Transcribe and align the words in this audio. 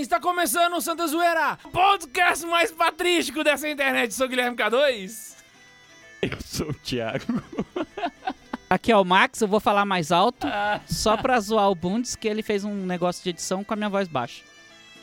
está 0.00 0.18
começando 0.20 0.74
o 0.74 0.80
Santa 0.80 1.06
Zoeira, 1.06 1.58
podcast 1.72 2.44
mais 2.46 2.70
patrístico 2.72 3.44
dessa 3.44 3.68
internet. 3.68 4.14
Sou 4.14 4.28
Guilherme 4.28 4.56
K2. 4.56 5.36
Eu 6.22 6.38
sou 6.44 6.70
o 6.70 6.74
Thiago. 6.74 7.42
Aqui 8.68 8.92
é 8.92 8.96
o 8.96 9.04
Max, 9.04 9.40
eu 9.40 9.48
vou 9.48 9.58
falar 9.58 9.84
mais 9.84 10.12
alto, 10.12 10.46
só 10.86 11.16
pra 11.16 11.40
zoar 11.40 11.68
o 11.70 11.74
Bundes, 11.74 12.14
que 12.14 12.28
ele 12.28 12.40
fez 12.42 12.62
um 12.64 12.72
negócio 12.86 13.22
de 13.24 13.30
edição 13.30 13.64
com 13.64 13.74
a 13.74 13.76
minha 13.76 13.88
voz 13.88 14.06
baixa. 14.06 14.42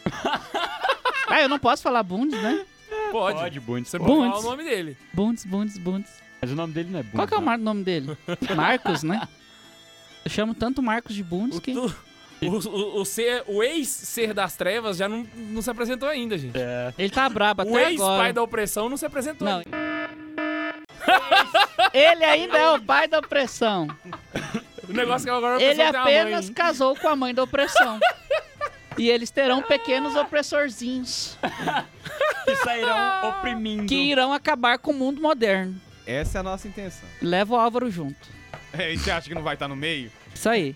ah, 1.28 1.42
eu 1.42 1.50
não 1.50 1.60
posso 1.60 1.84
falar 1.84 2.02
Bundes, 2.04 2.42
né? 2.42 2.66
Pode. 3.12 3.40
Pode, 3.40 3.60
Bundes. 3.60 3.92
Você 3.92 4.00
pode. 4.00 4.10
pode 4.10 4.20
falar 4.22 4.32
Bundes. 4.32 4.46
o 4.46 4.50
nome 4.50 4.64
dele. 4.64 4.98
Bundes, 5.14 5.46
Bundes, 5.46 5.78
Bundes. 5.78 6.12
Mas 6.42 6.52
o 6.52 6.56
nome 6.56 6.74
dele 6.74 6.90
não 6.92 7.00
é 7.00 7.04
Bundes. 7.04 7.16
Qual 7.18 7.28
que 7.28 7.34
é 7.34 7.38
o 7.38 7.42
mar- 7.42 7.58
nome 7.58 7.84
dele? 7.84 8.18
Marcos, 8.56 9.04
né? 9.04 9.28
Eu 10.24 10.32
chamo 10.32 10.54
tanto 10.54 10.82
Marcos 10.82 11.14
de 11.16 11.24
Bundes 11.24 11.58
O, 11.58 11.62
que... 11.62 11.74
tu- 11.74 11.94
o, 12.42 12.68
o, 12.70 13.02
o 13.02 13.06
ser- 13.06 13.44
o 13.48 13.64
ex-ser 13.64 14.34
das 14.34 14.56
trevas 14.56 14.98
já 14.98 15.08
não, 15.10 15.26
não 15.36 15.62
se 15.62 15.70
apresentou 15.70 16.08
ainda, 16.08 16.38
gente. 16.38 16.58
É. 16.58 16.94
Ele 16.98 17.10
tá 17.10 17.28
brabo 17.30 17.64
o 17.64 17.76
até 17.76 17.90
ex-pai 17.92 18.14
agora. 18.16 18.34
da 18.34 18.44
opressão 18.44 18.90
não 18.90 18.98
se 18.98 19.06
apresentou 19.06 19.48
Não. 19.48 19.58
ainda. 19.58 19.88
Ele 21.94 22.24
ainda 22.26 22.58
é 22.58 22.70
o 22.72 22.82
pai 22.82 23.08
da 23.08 23.20
opressão. 23.20 23.88
O 24.88 24.94
negócio 24.94 25.28
é 25.28 25.32
que 25.32 25.38
agora 25.38 25.58
a 25.58 25.62
Ele 25.62 25.82
apenas 25.82 26.46
mãe. 26.46 26.54
casou 26.54 26.96
com 26.96 27.08
a 27.08 27.16
mãe 27.16 27.34
da 27.34 27.44
opressão. 27.44 28.00
E 28.98 29.10
eles 29.10 29.30
terão 29.30 29.62
pequenos 29.62 30.16
opressorzinhos 30.16 31.38
Que 32.46 32.56
sairão 32.64 33.30
oprimindo. 33.30 33.86
que 33.86 33.96
irão 33.96 34.34
acabar 34.34 34.80
com 34.80 34.92
o 34.92 34.94
mundo 34.94 35.22
moderno. 35.22 35.76
Essa 36.06 36.38
é 36.38 36.40
a 36.40 36.44
nossa 36.44 36.68
intenção. 36.68 37.08
Leva 37.22 37.54
o 37.56 37.58
Álvaro 37.60 37.90
junto. 37.92 38.28
É, 38.74 38.92
e 38.94 38.98
você 38.98 39.12
acha 39.12 39.28
que 39.30 39.36
não 39.36 39.44
vai 39.44 39.54
estar 39.56 39.68
no 39.68 39.76
meio? 39.76 40.12
Isso 40.34 40.50
aí. 40.50 40.76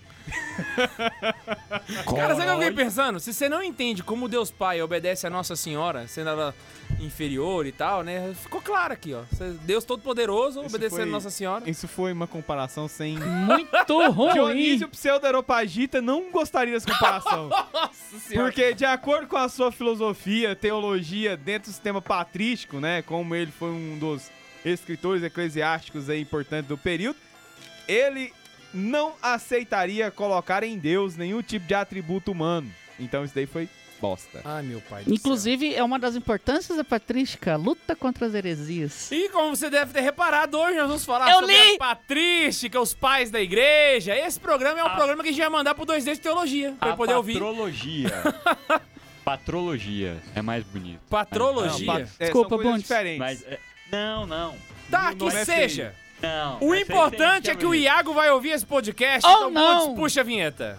Cara, 2.14 2.34
sabe 2.34 2.42
o 2.42 2.44
que 2.44 2.50
eu 2.50 2.58
fiquei 2.58 2.72
pensando? 2.84 3.20
Se 3.20 3.32
você 3.32 3.48
não 3.48 3.62
entende 3.62 4.02
como 4.02 4.28
Deus 4.28 4.50
Pai 4.50 4.80
obedece 4.82 5.26
a 5.26 5.30
Nossa 5.30 5.56
Senhora, 5.56 6.06
sendo 6.06 6.30
ela 6.30 6.54
inferior 7.00 7.66
e 7.66 7.72
tal, 7.72 8.02
né? 8.02 8.32
Ficou 8.40 8.60
claro 8.60 8.92
aqui, 8.92 9.14
ó. 9.14 9.22
Deus 9.62 9.84
Todo-Poderoso 9.84 10.60
obedecendo 10.60 10.90
foi- 10.90 11.02
a 11.02 11.06
Nossa 11.06 11.30
Senhora. 11.30 11.68
Isso 11.68 11.88
foi 11.88 12.12
uma 12.12 12.26
comparação 12.26 12.86
sem. 12.86 13.18
Muito 13.18 14.08
ruim. 14.10 14.32
Dionísio 14.32 14.88
Pseudo-Aeropagita 14.88 16.00
não 16.02 16.30
gostaria 16.30 16.74
dessa 16.74 16.86
comparação. 16.90 17.48
Nossa 17.72 18.18
Senhora. 18.18 18.46
Porque, 18.48 18.74
de 18.74 18.84
acordo 18.84 19.26
com 19.26 19.36
a 19.36 19.48
sua 19.48 19.72
filosofia, 19.72 20.54
teologia, 20.54 21.36
dentro 21.36 21.70
do 21.70 21.72
sistema 21.74 22.00
patrístico, 22.02 22.78
né? 22.78 23.02
Como 23.02 23.34
ele 23.34 23.50
foi 23.50 23.70
um 23.70 23.98
dos 23.98 24.30
escritores 24.64 25.22
eclesiásticos 25.24 26.08
aí 26.08 26.20
importantes 26.20 26.68
do 26.68 26.78
período, 26.78 27.16
ele 27.88 28.32
não 28.74 29.14
aceitaria 29.22 30.10
colocar 30.10 30.62
em 30.62 30.78
Deus 30.78 31.16
nenhum 31.16 31.42
tipo 31.42 31.66
de 31.66 31.74
atributo 31.74 32.32
humano. 32.32 32.70
Então 32.98 33.24
isso 33.24 33.34
daí 33.34 33.46
foi 33.46 33.68
bosta. 34.00 34.40
Ai, 34.44 34.62
meu 34.64 34.80
pai 34.80 35.04
do 35.04 35.14
Inclusive, 35.14 35.74
é 35.74 35.82
uma 35.84 35.96
das 35.98 36.16
importâncias 36.16 36.76
da 36.76 36.82
patrística, 36.82 37.52
a 37.52 37.56
luta 37.56 37.94
contra 37.94 38.26
as 38.26 38.34
heresias. 38.34 38.92
céu. 38.92 39.16
E 39.18 39.28
como 39.28 39.54
você 39.54 39.70
deve 39.70 39.92
ter 39.92 40.00
reparado, 40.00 40.58
hoje 40.58 40.76
nós 40.76 40.88
vamos 40.88 41.04
falar 41.04 41.30
Eu 41.30 41.38
sobre 41.40 41.54
li! 41.54 41.74
a 41.76 41.78
patrística, 41.78 42.80
os 42.80 42.92
pais 42.94 43.30
da 43.30 43.40
igreja. 43.40 44.16
Esse 44.16 44.40
programa 44.40 44.80
é 44.80 44.84
um 44.84 44.90
programa 44.96 45.22
que 45.22 45.28
a 45.28 45.32
gente 45.32 45.40
vai 45.40 45.50
mandar 45.50 45.74
pro 45.76 45.86
2D 45.86 46.14
de 46.14 46.20
teologia, 46.20 46.74
pra 46.80 46.92
A 46.92 46.96
poder 46.96 47.14
ouvir. 47.14 47.34
patrologia. 47.34 48.10
Patrologia 49.24 50.20
é 50.34 50.42
mais 50.42 50.64
bonito. 50.64 51.00
Patrologia. 51.08 51.86
Não, 51.86 51.94
pa- 51.94 52.00
é, 52.18 52.24
Desculpa, 52.24 52.58
Bundes. 52.58 52.82
diferentes. 52.82 53.18
Mas, 53.20 53.42
é- 53.44 53.60
não, 53.90 54.26
não. 54.26 54.56
Tá, 54.90 55.14
que 55.14 55.24
é 55.28 55.44
seja. 55.44 55.94
Não. 56.22 56.58
O 56.60 56.74
importante 56.74 57.50
é 57.50 57.54
que 57.56 57.66
o. 57.66 57.74
Iago 57.74 58.14
vai 58.14 58.30
ouvir 58.30 58.50
esse 58.50 58.64
podcast. 58.64 59.28
Oh, 59.28 59.32
então, 59.32 59.50
não! 59.50 59.80
Bundes, 59.86 59.96
puxa 60.00 60.20
a 60.20 60.24
vinheta. 60.24 60.78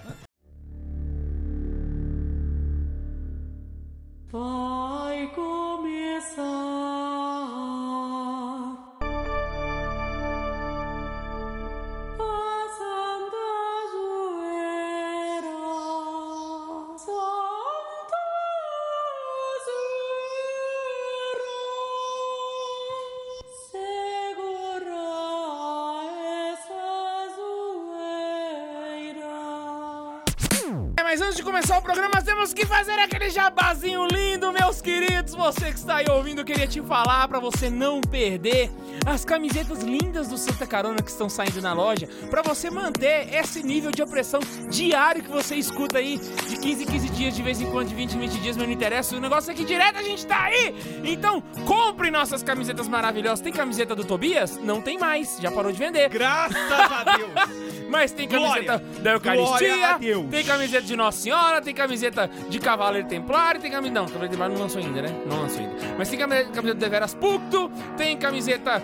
Temos 32.44 32.54
que 32.54 32.66
fazer 32.66 33.00
aquele 33.00 33.30
jabazinho 33.30 34.06
lindo, 34.06 34.52
meus 34.52 34.82
queridos. 34.82 35.34
Você 35.34 35.72
que 35.72 35.80
está 35.80 35.98
aí 35.98 36.06
ouvindo, 36.10 36.44
queria 36.44 36.68
te 36.68 36.82
falar 36.82 37.26
pra 37.30 37.40
você 37.40 37.70
não 37.70 38.02
perder 38.02 38.70
as 39.06 39.24
camisetas 39.24 39.82
lindas 39.82 40.28
do 40.28 40.38
Santa 40.38 40.68
Carona 40.68 41.02
que 41.02 41.10
estão 41.10 41.30
saindo 41.30 41.62
na 41.62 41.72
loja, 41.72 42.06
pra 42.30 42.42
você 42.42 42.70
manter 42.70 43.34
esse 43.34 43.64
nível 43.64 43.92
de 43.92 44.02
opressão 44.02 44.42
diário 44.70 45.24
que 45.24 45.30
você 45.30 45.56
escuta 45.56 46.00
aí 46.00 46.18
de 46.18 46.58
15 46.58 46.84
em 46.84 46.86
15 46.86 47.10
dias, 47.12 47.34
de 47.34 47.42
vez 47.42 47.62
em 47.62 47.72
quando, 47.72 47.88
de 47.88 47.96
20 47.96 48.14
em 48.14 48.20
20 48.20 48.32
dias, 48.42 48.58
mas 48.58 48.68
não 48.68 48.74
interessa. 48.74 49.16
O 49.16 49.22
negócio 49.22 49.50
é 49.50 49.54
que 49.54 49.64
direto 49.64 50.00
a 50.00 50.04
gente 50.04 50.26
tá 50.28 50.44
aí. 50.44 50.76
Então, 51.06 51.42
compre 51.66 52.12
nossas 52.12 52.44
camisetas 52.44 52.90
maravilhosas. 52.90 53.40
Tem 53.40 53.54
camiseta 53.54 53.96
do 53.96 54.04
Tobias? 54.04 54.58
Não 54.58 54.82
tem 54.82 54.98
mais, 54.98 55.38
já 55.40 55.50
parou 55.50 55.72
de 55.72 55.80
vender. 55.80 56.10
Graças 56.10 56.58
a 56.70 57.06
Deus! 57.06 57.63
Mas 57.94 58.12
tem 58.12 58.28
camiseta 58.28 58.80
Glória. 58.80 59.04
da 59.04 59.12
Eucaristia, 59.12 60.00
tem 60.32 60.44
camiseta 60.44 60.82
de 60.82 60.96
Nossa 60.96 61.20
Senhora, 61.20 61.62
tem 61.62 61.76
camiseta 61.76 62.28
de 62.50 62.58
Cavaleiro 62.58 63.08
Templário, 63.08 63.62
tem 63.62 63.70
camiseta. 63.70 64.00
Não, 64.00 64.08
Cavaleiro 64.08 64.32
Templário 64.32 64.56
não 64.56 64.64
lançou 64.64 64.82
ainda, 64.82 65.04
né? 65.04 65.16
Não 65.28 65.44
lançou 65.44 65.60
ainda. 65.60 65.76
Mas 65.96 66.10
tem 66.10 66.18
camiseta, 66.18 66.50
camiseta 66.50 66.80
de 66.80 66.90
Veras 66.90 67.14
Pucto, 67.14 67.72
tem 67.96 68.18
camiseta 68.18 68.82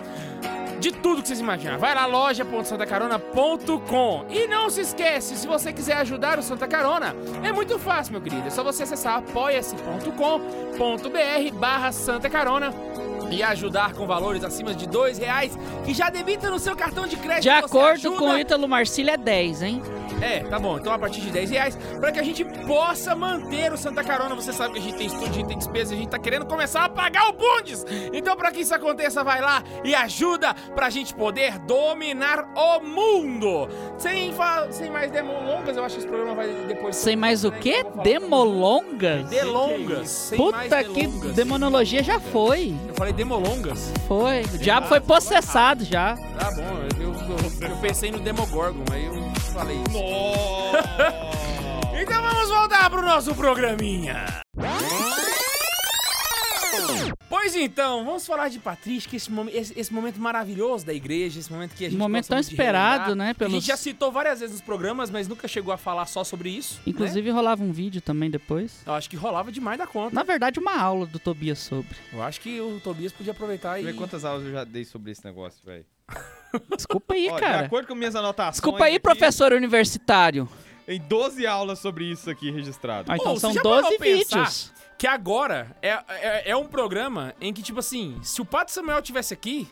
de 0.78 0.92
tudo 0.92 1.22
que 1.22 1.28
vocês 1.28 1.40
imaginam. 1.40 1.76
Vai 1.76 1.92
lá, 1.92 2.06
loja.santacarona.com. 2.06 4.26
E 4.30 4.46
não 4.46 4.70
se 4.70 4.82
esquece, 4.82 5.36
se 5.36 5.44
você 5.44 5.72
quiser 5.72 5.96
ajudar 5.96 6.38
o 6.38 6.42
Santa 6.42 6.68
Carona, 6.68 7.16
é 7.42 7.52
muito 7.52 7.80
fácil, 7.80 8.12
meu 8.12 8.22
querido. 8.22 8.46
É 8.46 8.50
só 8.50 8.62
você 8.62 8.84
acessar 8.84 9.18
apoia-se.com.br 9.18 11.58
barra 11.58 11.90
Santa 11.90 12.30
Carona. 12.30 12.72
E 13.30 13.42
ajudar 13.42 13.92
com 13.94 14.06
valores 14.06 14.42
acima 14.44 14.74
de 14.74 14.86
dois 14.88 15.18
reais, 15.18 15.56
que 15.84 15.94
já 15.94 16.10
debita 16.10 16.50
no 16.50 16.58
seu 16.58 16.74
cartão 16.76 17.06
de 17.06 17.16
crédito. 17.16 17.42
De 17.42 17.48
acordo 17.50 17.90
ajuda 17.92 18.16
com 18.18 18.30
o 18.30 18.38
Ítalo 18.38 18.68
Marcílio, 18.68 19.12
é 19.12 19.16
10, 19.16 19.62
hein? 19.62 19.82
é, 20.20 20.40
tá 20.40 20.58
bom. 20.58 20.76
Então 20.76 20.92
a 20.92 20.98
partir 20.98 21.22
de 21.22 21.30
10 21.30 21.50
reais, 21.50 21.78
pra 21.98 22.12
que 22.12 22.18
a 22.18 22.22
gente 22.22 22.44
possa 22.66 23.14
manter 23.14 23.72
o 23.72 23.76
Santa 23.78 24.04
Carona. 24.04 24.34
Você 24.34 24.52
sabe 24.52 24.74
que 24.74 24.78
a 24.78 24.82
gente 24.82 24.96
tem 24.98 25.06
estúdio, 25.06 25.28
a 25.30 25.32
gente 25.32 25.46
tem 25.48 25.56
despesa, 25.58 25.94
a 25.94 25.96
gente 25.96 26.08
tá 26.10 26.18
querendo 26.18 26.44
começar 26.44 26.84
a 26.84 26.88
pagar 26.90 27.28
o 27.30 27.32
Bundes. 27.32 27.86
Então, 28.12 28.36
pra 28.36 28.50
que 28.52 28.60
isso 28.60 28.74
aconteça, 28.74 29.24
vai 29.24 29.40
lá 29.40 29.62
e 29.82 29.94
ajuda 29.94 30.52
pra 30.74 30.90
gente 30.90 31.14
poder 31.14 31.58
dominar 31.60 32.44
o 32.54 32.80
mundo. 32.80 33.66
Sem, 33.96 34.30
fa- 34.34 34.66
sem 34.70 34.90
mais 34.90 35.10
demolongas, 35.10 35.76
eu 35.76 35.84
acho 35.84 35.94
que 35.94 36.00
esse 36.02 36.08
programa 36.08 36.34
vai 36.34 36.48
depois. 36.66 36.96
Sem 36.96 37.16
mais 37.16 37.42
o 37.44 37.50
quê? 37.52 37.76
Então, 37.86 38.02
Demolongas? 38.02 39.28
Delongas. 39.30 40.08
Sem 40.10 40.38
mais 40.38 40.64
Puta 40.64 40.84
que 40.84 41.06
demonologia 41.32 42.02
já 42.02 42.20
foi. 42.20 42.74
Eu 42.88 42.94
falei 42.94 43.12
demolongas. 43.24 43.92
Foi. 44.08 44.40
O 44.54 44.58
diabo 44.58 44.86
foi 44.88 44.98
possessado 45.00 45.84
já. 45.84 46.16
Tá 46.38 46.50
bom, 46.52 46.62
eu, 46.98 47.12
eu- 47.12 47.68
eu 47.70 47.76
pensei 47.76 48.10
no 48.10 48.18
Demogorgon, 48.18 48.82
aí 48.90 49.04
eu 49.06 49.14
falei 49.52 49.76
isso. 49.76 49.90
Então 52.02 52.22
vamos 52.22 52.48
voltar 52.48 52.88
pro 52.88 53.02
nosso 53.02 53.34
programinha. 53.34 54.24
Pois 57.30 57.54
então, 57.54 58.04
vamos 58.04 58.26
falar 58.26 58.48
de 58.48 58.58
Patrícia, 58.58 59.16
esse, 59.16 59.30
esse- 59.52 59.78
esse 59.78 59.92
momento 59.94 60.20
maravilhoso 60.20 60.84
da 60.84 60.92
igreja, 60.92 61.38
esse 61.38 61.50
momento 61.50 61.76
que 61.76 61.84
a 61.86 61.88
gente 61.88 61.96
Um 61.96 62.02
momento 62.02 62.26
tão 62.26 62.40
de 62.40 62.46
esperado, 62.48 63.14
né, 63.14 63.26
que 63.26 63.30
A 63.30 63.34
pelos- 63.46 63.52
gente 63.52 63.66
já 63.68 63.76
citou 63.76 64.10
várias 64.10 64.40
vezes 64.40 64.56
nos 64.56 64.64
programas, 64.64 65.10
mas 65.10 65.28
nunca 65.28 65.46
chegou 65.46 65.72
a 65.72 65.76
falar 65.76 66.06
só 66.06 66.24
sobre 66.24 66.50
isso. 66.50 66.74
né? 66.78 66.82
Inclusive 66.88 67.30
rolava 67.30 67.62
um 67.62 67.70
vídeo 67.70 68.00
também 68.00 68.28
depois. 68.30 68.82
Eu 68.84 68.92
acho 68.94 69.08
que 69.08 69.14
rolava 69.16 69.52
demais 69.52 69.78
da 69.78 69.86
conta. 69.86 70.12
Na 70.12 70.24
verdade, 70.24 70.58
uma 70.58 70.76
aula 70.76 71.06
do 71.06 71.20
Tobias 71.20 71.60
sobre. 71.60 71.96
Eu 72.12 72.20
acho 72.20 72.40
que 72.40 72.60
o 72.60 72.80
Tobias 72.82 73.12
podia 73.12 73.30
aproveitar 73.30 73.78
e. 73.80 73.84
Vê 73.84 73.92
quantas 73.92 74.24
aulas 74.24 74.44
eu 74.44 74.50
já 74.52 74.64
dei 74.64 74.84
sobre 74.84 75.12
esse 75.12 75.24
negócio, 75.24 75.60
velho. 75.64 75.86
Desculpa 76.76 77.14
aí, 77.14 77.28
Ó, 77.30 77.34
De 77.36 77.40
cara. 77.40 77.66
acordo 77.66 77.86
com 77.86 77.94
minhas 77.94 78.16
anotações. 78.16 78.54
Desculpa 78.54 78.84
aí, 78.86 78.94
aqui, 78.96 79.00
professor 79.00 79.52
universitário. 79.52 80.48
Em 80.88 80.98
12 81.00 81.46
aulas 81.46 81.78
sobre 81.78 82.10
isso 82.10 82.28
aqui 82.28 82.50
registrado. 82.50 83.12
Ah, 83.12 83.16
então 83.16 83.36
são 83.36 83.50
você 83.52 83.58
já 83.58 83.62
parou 83.62 83.82
12 83.82 83.96
pra 83.98 84.06
pensar 84.06 84.36
vídeos. 84.38 84.72
Que 85.00 85.06
agora 85.06 85.74
é, 85.80 85.98
é, 86.08 86.50
é 86.50 86.54
um 86.56 86.66
programa 86.66 87.34
em 87.40 87.54
que, 87.54 87.62
tipo 87.62 87.78
assim, 87.80 88.20
se 88.22 88.42
o 88.42 88.44
Pato 88.44 88.70
Samuel 88.70 89.00
tivesse 89.00 89.32
aqui, 89.32 89.66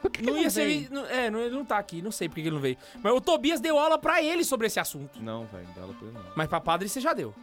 Por 0.00 0.12
que 0.12 0.22
que 0.22 0.30
não 0.30 0.38
ia 0.38 0.48
ser. 0.48 0.64
veio? 0.64 0.88
não- 0.92 1.06
é, 1.06 1.28
não, 1.28 1.40
ele 1.40 1.52
não 1.56 1.64
tá 1.64 1.76
aqui, 1.76 2.00
não 2.00 2.12
sei 2.12 2.28
porque 2.28 2.40
que 2.42 2.46
ele 2.46 2.54
não 2.54 2.62
veio. 2.62 2.76
Mas 3.02 3.12
o 3.12 3.20
Tobias 3.20 3.58
deu 3.58 3.76
aula 3.76 3.98
pra 3.98 4.22
ele 4.22 4.44
sobre 4.44 4.68
esse 4.68 4.78
assunto. 4.78 5.20
Não, 5.20 5.44
velho, 5.46 5.66
não 5.66 5.74
dá 5.74 5.80
aula 5.82 5.94
pra 5.94 6.06
ele 6.06 6.16
não. 6.16 6.24
Mas 6.36 6.46
pra 6.46 6.60
padre 6.60 6.88
você 6.88 7.00
já 7.00 7.12
deu. 7.12 7.34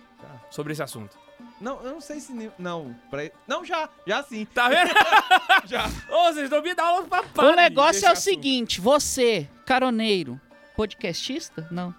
Sobre 0.50 0.72
esse 0.72 0.82
assunto. 0.82 1.18
Não, 1.60 1.84
eu 1.84 1.92
não 1.92 2.00
sei 2.00 2.22
se. 2.22 2.50
Não, 2.58 2.96
pra... 3.10 3.30
não 3.46 3.66
já, 3.66 3.90
já 4.08 4.24
sim. 4.24 4.46
Tá 4.46 4.70
vendo? 4.70 4.90
Já. 5.68 5.86
Ô, 6.10 6.32
vocês 6.32 6.50
Tobias 6.50 6.78
dá 6.78 6.86
aula 6.86 7.04
pra 7.08 7.24
padre. 7.24 7.52
O 7.52 7.56
negócio 7.58 8.06
é 8.06 8.10
o 8.10 8.14
assunto. 8.14 8.24
seguinte, 8.24 8.80
você, 8.80 9.50
caroneiro, 9.66 10.40
podcastista? 10.78 11.68
Não. 11.70 11.94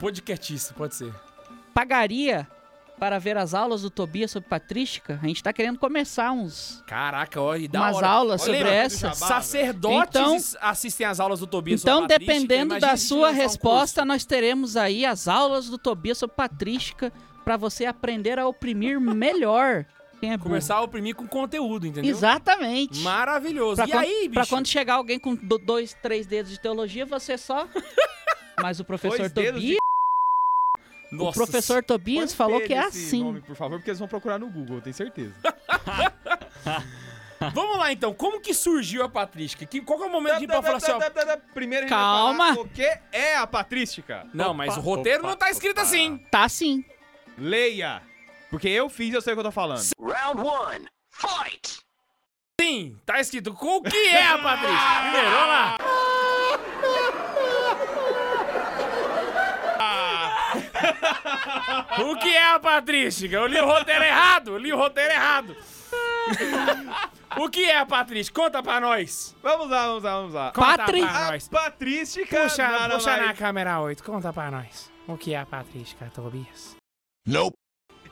Podcastista, 0.00 0.74
pode 0.74 0.96
ser. 0.96 1.14
Pagaria 1.72 2.48
para 3.02 3.18
ver 3.18 3.36
as 3.36 3.52
aulas 3.52 3.82
do 3.82 3.90
Tobias 3.90 4.30
sobre 4.30 4.48
patrística? 4.48 5.18
A 5.20 5.26
gente 5.26 5.42
tá 5.42 5.52
querendo 5.52 5.76
começar 5.76 6.30
uns 6.30 6.84
Caraca, 6.86 7.40
e 7.58 7.66
da 7.66 7.80
umas 7.80 7.96
hora. 7.96 8.06
aulas 8.06 8.42
Olha, 8.42 8.58
sobre 8.60 8.70
essa. 8.72 9.12
Sacerdotes 9.12 10.54
Então- 10.54 10.68
assistem 10.70 11.04
às 11.04 11.18
aulas 11.18 11.40
do 11.40 11.46
Tobias 11.48 11.80
Então, 11.82 12.02
sobre 12.02 12.12
patrística, 12.14 12.34
dependendo 12.40 12.74
imagina 12.74 12.92
da 12.92 12.96
sua 12.96 13.26
lançar 13.26 13.32
um 13.34 13.42
resposta, 13.42 14.04
nós 14.04 14.24
teremos 14.24 14.76
aí 14.76 15.04
as 15.04 15.26
aulas 15.26 15.68
do 15.68 15.78
Tobias 15.78 16.16
sobre 16.16 16.36
patrística 16.36 17.12
para 17.44 17.56
você 17.56 17.86
aprender 17.86 18.38
a 18.38 18.46
oprimir 18.46 19.00
melhor 19.00 19.84
é. 20.22 20.38
Começar 20.38 20.76
a 20.76 20.82
oprimir 20.82 21.16
com 21.16 21.26
conteúdo, 21.26 21.84
entendeu? 21.84 22.08
Exatamente. 22.08 23.00
Maravilhoso. 23.00 23.74
Pra 23.78 23.86
e 23.86 23.90
quando, 23.90 24.04
aí, 24.04 24.28
pra 24.32 24.42
bicho? 24.42 24.54
quando 24.54 24.68
chegar 24.68 24.94
alguém 24.94 25.18
com 25.18 25.34
do- 25.34 25.58
dois, 25.58 25.96
três 26.00 26.24
dedos 26.28 26.52
de 26.52 26.60
teologia, 26.60 27.04
você 27.04 27.36
só. 27.36 27.66
Mas 28.62 28.78
o 28.78 28.84
professor 28.84 29.28
Dois 29.28 29.32
Tobias. 31.12 31.20
O 31.20 31.24
Nossa, 31.24 31.38
professor 31.38 31.84
Tobias 31.84 32.34
falou 32.34 32.60
que 32.60 32.72
é 32.72 32.78
assim. 32.78 33.22
Nome, 33.22 33.40
por 33.40 33.54
favor, 33.54 33.78
porque 33.78 33.90
eles 33.90 33.98
vão 33.98 34.08
procurar 34.08 34.38
no 34.38 34.48
Google, 34.48 34.76
eu 34.76 34.82
tenho 34.82 34.94
certeza. 34.94 35.34
Vamos 37.54 37.76
lá, 37.76 37.92
então. 37.92 38.14
Como 38.14 38.40
que 38.40 38.54
surgiu 38.54 39.02
a 39.02 39.08
patrística? 39.08 39.66
Que, 39.66 39.80
qual 39.80 39.98
que 39.98 40.04
é 40.04 40.08
o 40.08 40.12
momento 40.12 40.38
de 40.38 40.44
ir 40.44 40.46
pra 40.46 40.62
falar 40.62 40.76
assim, 40.76 40.92
ó... 40.92 41.00
Primeiro 41.52 41.86
a 41.86 41.88
gente 41.88 41.98
Calma. 41.98 42.38
vai 42.38 42.54
falar 42.54 42.66
o 42.66 42.68
que 42.68 42.98
é 43.10 43.36
a 43.36 43.46
patrística. 43.46 44.26
Não, 44.32 44.54
mas 44.54 44.76
o 44.76 44.80
roteiro 44.80 45.24
não 45.24 45.36
tá 45.36 45.50
escrito 45.50 45.80
assim. 45.80 46.18
Tá 46.30 46.48
sim. 46.48 46.84
Leia. 47.36 48.00
Porque 48.48 48.68
eu 48.68 48.88
fiz 48.88 49.12
e 49.12 49.16
eu 49.16 49.22
sei 49.22 49.32
o 49.32 49.36
que 49.36 49.40
eu 49.40 49.44
tô 49.44 49.50
falando. 49.50 49.82
Sim, 52.60 52.96
tá 53.04 53.20
escrito. 53.20 53.56
O 53.60 53.82
que 53.82 53.96
é 53.96 54.26
a 54.26 54.38
patrística? 54.38 55.00
Primeiro, 55.02 55.30
vamos 55.30 55.48
lá. 55.48 55.76
O 62.10 62.16
que 62.16 62.28
é 62.34 62.52
a 62.52 62.58
patrística? 62.60 63.36
Eu 63.36 63.46
li 63.46 63.58
o 63.58 63.66
roteiro 63.66 64.04
errado, 64.04 64.50
eu 64.52 64.58
li 64.58 64.72
o 64.72 64.76
roteiro 64.76 65.12
errado. 65.12 65.56
O 67.36 67.48
que 67.48 67.64
é 67.64 67.78
a 67.78 67.86
patrística? 67.86 68.40
Conta 68.40 68.62
pra 68.62 68.80
nós. 68.80 69.34
Vamos 69.42 69.70
lá, 69.70 69.86
vamos 69.86 70.02
lá, 70.02 70.16
vamos 70.16 70.34
lá. 70.34 70.52
Conta 70.52 70.76
Patri- 70.78 71.00
pra 71.00 71.10
A 71.26 71.30
nós. 71.32 71.48
patrística 71.48 72.42
Puxa, 72.42 72.68
nada 72.68 72.94
puxa 72.94 73.16
na 73.16 73.34
câmera 73.34 73.80
8, 73.80 74.02
conta 74.04 74.32
pra 74.32 74.50
nós. 74.50 74.90
O 75.06 75.16
que 75.16 75.34
é 75.34 75.38
a 75.40 75.46
patrística, 75.46 76.10
Tobias? 76.14 76.76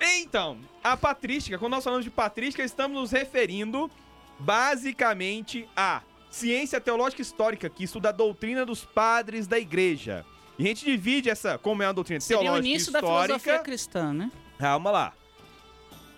Então, 0.01 0.59
a 0.83 0.97
patrística, 0.97 1.59
quando 1.59 1.73
nós 1.73 1.85
falamos 1.85 2.05
de 2.05 2.11
patrística, 2.11 2.63
estamos 2.65 2.99
nos 2.99 3.11
referindo 3.13 3.91
basicamente 4.39 5.69
à 5.77 6.01
ciência 6.31 6.81
teológica 6.81 7.21
histórica, 7.21 7.69
que 7.69 7.85
estuda 7.85 8.09
a 8.09 8.13
doutrina 8.13 8.65
dos 8.65 8.85
padres 8.85 9.47
da 9.47 9.59
igreja. 9.59 10.25
E 10.61 10.65
a 10.65 10.67
gente 10.67 10.85
divide 10.85 11.31
essa, 11.31 11.57
como 11.57 11.83
é 11.83 11.87
uma 11.87 11.95
doutrina 11.95 12.21
Seria 12.21 12.41
o 12.41 12.43
teológica 12.45 12.69
início 12.69 12.93
da 12.93 12.99
filosofia 13.01 13.37
histórica. 13.37 13.65
cristã, 13.65 14.13
né? 14.13 14.31
Calma 14.59 14.91
lá. 14.91 15.13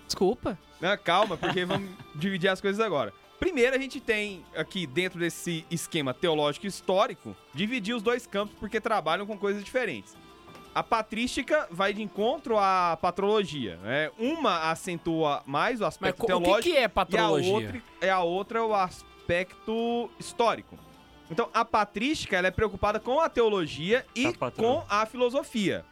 Desculpa. 0.05 0.57
Não, 0.81 0.97
calma, 0.97 1.37
porque 1.37 1.63
vamos 1.65 1.89
dividir 2.13 2.49
as 2.49 2.59
coisas 2.59 2.79
agora. 2.85 3.13
Primeiro, 3.39 3.75
a 3.75 3.79
gente 3.79 3.99
tem 3.99 4.43
aqui, 4.55 4.85
dentro 4.85 5.19
desse 5.19 5.65
esquema 5.71 6.13
teológico 6.13 6.67
histórico, 6.67 7.35
dividir 7.53 7.95
os 7.95 8.01
dois 8.03 8.27
campos 8.27 8.55
porque 8.59 8.79
trabalham 8.81 9.25
com 9.25 9.37
coisas 9.37 9.63
diferentes. 9.63 10.15
A 10.75 10.81
patrística 10.83 11.67
vai 11.71 11.93
de 11.93 12.01
encontro 12.01 12.57
à 12.57 12.97
patrologia. 13.01 13.77
Né? 13.77 14.11
Uma 14.17 14.71
acentua 14.71 15.41
mais 15.45 15.79
o 15.79 15.83
Mas 15.83 15.87
aspecto 15.93 16.17
co- 16.19 16.25
o 16.25 16.27
que, 16.27 16.43
teológico 16.43 16.69
que 16.69 16.77
é 16.77 16.81
e 16.81 16.83
a 16.85 16.89
patrologia? 16.89 17.53
outra, 17.53 17.83
é 18.01 18.09
a 18.09 18.21
outra 18.23 18.65
o 18.65 18.73
aspecto 18.73 20.09
histórico. 20.19 20.77
Então, 21.31 21.49
a 21.53 21.63
patrística 21.65 22.35
ela 22.37 22.47
é 22.47 22.51
preocupada 22.51 22.99
com 22.99 23.19
a 23.19 23.29
teologia 23.29 24.05
e 24.15 24.31
Tá, 24.31 24.37
patrão. 24.37 24.65
com 24.81 24.85
a 24.89 25.05
filosofia. 25.05 25.83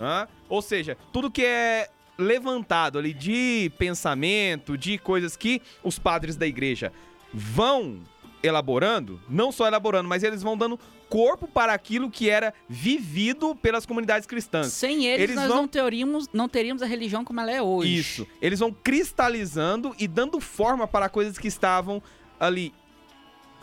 Hã? 0.00 0.26
Ou 0.48 0.60
seja, 0.60 0.96
tudo 1.12 1.30
que 1.30 1.44
é 1.44 1.88
levantado 2.18 2.98
ali 2.98 3.12
de 3.12 3.70
pensamento, 3.78 4.76
de 4.76 4.98
coisas 4.98 5.36
que 5.36 5.60
os 5.84 5.98
padres 5.98 6.36
da 6.36 6.46
igreja 6.46 6.92
vão 7.32 8.00
elaborando, 8.42 9.20
não 9.28 9.50
só 9.50 9.66
elaborando, 9.66 10.08
mas 10.08 10.22
eles 10.22 10.42
vão 10.42 10.56
dando 10.56 10.78
corpo 11.08 11.46
para 11.46 11.72
aquilo 11.72 12.10
que 12.10 12.28
era 12.30 12.52
vivido 12.68 13.54
pelas 13.56 13.84
comunidades 13.86 14.26
cristãs. 14.26 14.68
Sem 14.72 15.06
eles, 15.06 15.22
Eles 15.24 15.36
nós 15.36 15.48
vão- 15.48 15.56
não, 15.58 15.68
teríamos, 15.68 16.28
não 16.32 16.48
teríamos 16.48 16.82
a 16.82 16.86
religião 16.86 17.24
como 17.24 17.40
ela 17.40 17.50
é 17.52 17.60
hoje. 17.62 17.96
Isso. 17.96 18.26
Eles 18.40 18.58
vão 18.60 18.72
cristalizando 18.72 19.94
e 19.98 20.06
dando 20.08 20.40
forma 20.40 20.86
para 20.86 21.08
coisas 21.08 21.38
que 21.38 21.48
estavam 21.48 22.02
ali. 22.38 22.72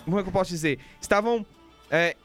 Como 0.05 0.19
é 0.19 0.23
que 0.23 0.29
eu 0.29 0.33
posso 0.33 0.49
dizer? 0.49 0.79
Estavam 1.01 1.45
é, 1.89 2.15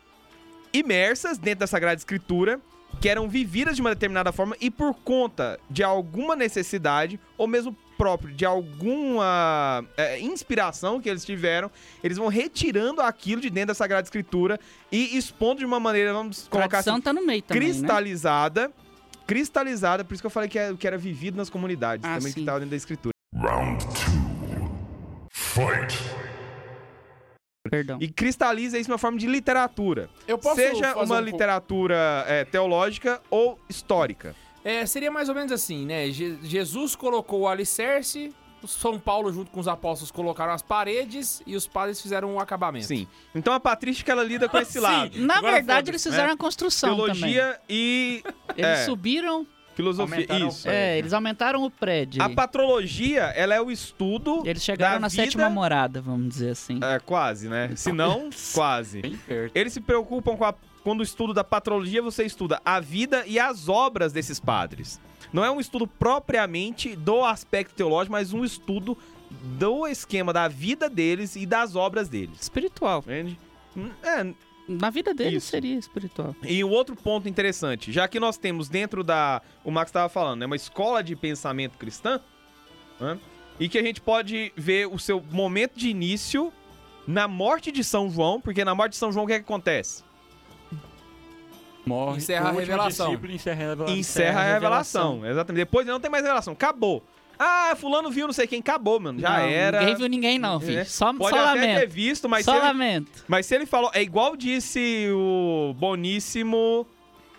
imersas 0.73 1.39
dentro 1.39 1.61
da 1.61 1.67
Sagrada 1.67 1.97
Escritura, 1.97 2.61
que 3.01 3.09
eram 3.09 3.29
vividas 3.29 3.77
de 3.77 3.81
uma 3.81 3.91
determinada 3.91 4.33
forma 4.33 4.57
e 4.61 4.71
por 4.71 4.95
conta 4.95 5.59
de 5.71 5.83
alguma 5.83 6.35
necessidade, 6.35 7.21
ou 7.37 7.47
mesmo 7.47 7.77
próprio 7.97 8.33
de 8.33 8.45
alguma 8.45 9.85
é, 9.97 10.21
inspiração 10.21 11.01
que 11.01 11.09
eles 11.09 11.25
tiveram, 11.25 11.71
eles 12.03 12.17
vão 12.17 12.29
retirando 12.29 13.01
aquilo 13.01 13.41
de 13.41 13.51
dentro 13.51 13.69
da 13.69 13.75
Sagrada 13.75 14.05
Escritura 14.05 14.59
e 14.91 15.17
expondo 15.19 15.59
de 15.59 15.65
uma 15.67 15.81
maneira, 15.81 16.13
vamos 16.13 16.47
colocar 16.49 16.79
assim, 16.79 17.01
tá 17.01 17.13
no 17.13 17.27
meio 17.27 17.43
também, 17.43 17.61
né? 17.63 17.69
cristalizada. 17.69 18.71
Cristalizada, 19.27 20.05
por 20.05 20.15
isso 20.15 20.23
que 20.23 20.27
eu 20.27 20.31
falei 20.31 20.49
que 20.49 20.59
era, 20.59 20.75
que 20.75 20.87
era 20.87 20.97
vivido 20.97 21.37
nas 21.37 21.51
comunidades, 21.51 22.03
Ah, 22.05 22.15
também 22.15 22.29
sim. 22.29 22.35
que 22.35 22.41
estava 22.41 22.61
dentro 22.61 22.71
da 22.71 22.77
escritura. 22.77 23.13
Round 23.37 23.85
two. 23.85 24.71
Fight. 25.31 25.99
Perdão. 27.71 27.99
E 28.01 28.09
cristaliza 28.09 28.79
isso 28.79 28.91
uma 28.91 28.99
forma 28.99 29.19
de 29.19 29.27
literatura. 29.27 30.09
Eu 30.27 30.39
posso 30.39 30.57
Seja 30.57 30.95
uma 30.97 31.19
um 31.19 31.21
literatura 31.21 32.25
é, 32.27 32.45
teológica 32.45 33.21
ou 33.31 33.59
histórica. 33.69 34.35
É, 34.65 34.85
seria 34.87 35.11
mais 35.11 35.29
ou 35.29 35.35
menos 35.35 35.53
assim, 35.53 35.87
né? 35.87 36.11
Je- 36.11 36.39
Jesus 36.43 36.95
colocou 36.97 37.41
o 37.43 37.49
alicerce, 37.49 38.35
o 38.63 38.67
São 38.67 38.99
Paulo, 38.99 39.33
junto 39.33 39.51
com 39.51 39.61
os 39.61 39.69
apóstolos, 39.69 40.11
colocaram 40.11 40.53
as 40.53 40.63
paredes 40.63 41.41
e 41.47 41.55
os 41.55 41.67
padres 41.67 42.01
fizeram 42.03 42.35
um 42.35 42.41
acabamento. 42.41 42.87
Sim. 42.87 43.07
Então 43.35 43.53
a 43.55 43.61
patrística 43.61 44.11
ela 44.11 44.25
lida 44.25 44.49
com 44.49 44.59
esse 44.59 44.73
Sim. 44.73 44.81
lado. 44.81 45.19
Na 45.21 45.39
Agora 45.39 45.55
verdade, 45.55 45.91
eles 45.91 46.03
fizeram 46.03 46.27
né? 46.29 46.33
a 46.33 46.37
construção 46.37 46.97
Teologia 46.97 47.59
e 47.69 48.21
também. 48.25 48.45
Eles 48.57 48.81
é. 48.81 48.85
subiram, 48.85 49.47
filosofia. 49.79 50.17
Aumentaram 50.17 50.49
Isso. 50.49 50.69
o 50.69 50.71
é, 50.71 50.99
eles 50.99 51.13
aumentaram 51.13 51.63
o 51.65 51.71
prédio. 51.71 52.21
A 52.21 52.29
patrologia, 52.29 53.23
ela 53.37 53.55
é 53.55 53.61
o 53.61 53.71
estudo 53.71 54.43
Eles 54.45 54.63
chegaram 54.65 54.95
da 54.97 55.01
na 55.03 55.09
vida- 55.09 55.23
sétima 55.23 55.49
morada, 55.49 56.03
vamos 56.03 56.29
dizer 56.29 56.51
assim. 56.51 56.81
É, 56.83 56.99
quase, 56.99 57.49
né? 57.49 57.71
Se 57.77 57.91
não, 57.93 58.29
quase. 58.53 59.01
Bem 59.03 59.17
perto. 59.17 59.57
Eles 59.57 59.73
se 59.73 59.81
preocupam 59.81 60.37
com 60.37 60.45
a. 60.45 60.55
Quando 60.83 61.03
estudo 61.03 61.33
da 61.35 61.45
patrologia, 61.45 62.01
você 62.03 62.25
estuda 62.25 62.61
a 62.65 62.81
vida 62.81 63.23
e 63.27 63.39
as 63.39 63.69
obras 63.69 64.13
desses 64.13 64.41
padres. 64.41 65.01
Não 65.33 65.45
é 65.45 65.51
um 65.51 65.61
estudo 65.61 65.87
propriamente 65.87 66.97
do 66.97 67.23
aspecto 67.25 67.75
teológico, 67.75 68.13
mas 68.13 68.33
um 68.33 68.45
estudo 68.45 68.97
do 69.59 69.87
esquema 69.87 70.33
da 70.33 70.49
vida 70.49 70.89
deles 70.89 71.37
e 71.37 71.45
das 71.47 71.77
obras 71.77 72.09
deles. 72.09 72.41
Espiritual. 72.41 73.01
Entende? 73.07 73.39
É, 74.03 74.27
Na 74.69 74.91
vida 74.91 75.15
deles 75.15 75.43
Isso. 75.43 75.51
seria 75.51 75.77
espiritual. 75.77 76.37
e 76.43 76.63
um 76.63 76.69
outro 76.69 76.95
ponto 76.95 77.27
interessante, 77.27 77.91
já 77.91 78.07
que 78.07 78.21
nós 78.21 78.37
temos 78.37 78.69
dentro 78.69 79.03
da. 79.03 79.41
O 79.65 79.71
Max 79.71 79.89
estava 79.89 80.11
falando, 80.11 80.41
né? 80.41 80.47
Uma 80.47 80.57
escola 80.57 81.03
de 81.03 81.17
pensamento 81.17 81.79
cristã, 81.79 82.21
né, 83.01 83.19
e 83.59 83.69
que 83.69 83.79
a 83.79 83.83
gente 83.83 84.01
pode 84.01 84.53
ver 84.55 84.87
o 84.87 84.99
seu 84.99 85.23
momento 85.31 85.79
de 85.79 85.89
início 85.89 86.53
na 87.07 87.27
morte 87.27 87.73
de 87.73 87.83
São 87.83 88.11
João, 88.11 88.39
porque 88.41 88.63
na 88.63 88.75
morte 88.75 88.93
de 88.93 88.99
São 88.99 89.11
João 89.11 89.25
o 89.25 89.27
que, 89.27 89.33
é 89.33 89.39
que 89.39 89.45
acontece? 89.45 90.05
Morre. 91.87 92.19
Encerra 92.19 92.51
a 92.51 92.53
o 92.53 92.59
revelação. 92.59 93.15
Encerra 93.15 93.65
a 93.65 93.69
revelação. 93.69 93.97
Encerra 93.97 94.41
a 94.41 94.53
revelação. 94.53 95.27
Exatamente. 95.27 95.65
Depois 95.65 95.87
não 95.87 95.99
tem 95.99 96.11
mais 96.11 96.23
revelação. 96.23 96.53
Acabou. 96.53 97.03
Ah, 97.39 97.75
fulano 97.77 98.11
viu 98.11 98.27
não 98.27 98.33
sei 98.35 98.47
quem. 98.47 98.61
Acabou, 98.61 98.99
mano. 98.99 99.21
Já 99.21 99.39
Não, 99.39 99.47
era. 99.47 99.81
Ninguém 99.81 99.95
viu 99.97 100.09
ninguém, 100.09 100.39
não, 100.39 100.59
filho. 100.59 100.81
É. 100.81 100.85
Só, 100.85 101.13
Pode 101.15 101.37
só 101.37 101.45
até 101.45 101.61
ter 101.61 101.67
lamento. 101.75 101.91
visto, 101.93 102.29
mas 102.29 102.45
Só 102.45 102.57
ele, 102.57 102.65
lamento. 102.67 103.25
mas 103.29 103.47
se 103.47 103.55
ele 103.55 103.65
falou... 103.67 103.91
É 103.95 104.03
igual 104.03 104.37
disse 104.37 105.09
o 105.13 105.73
boníssimo 105.79 106.87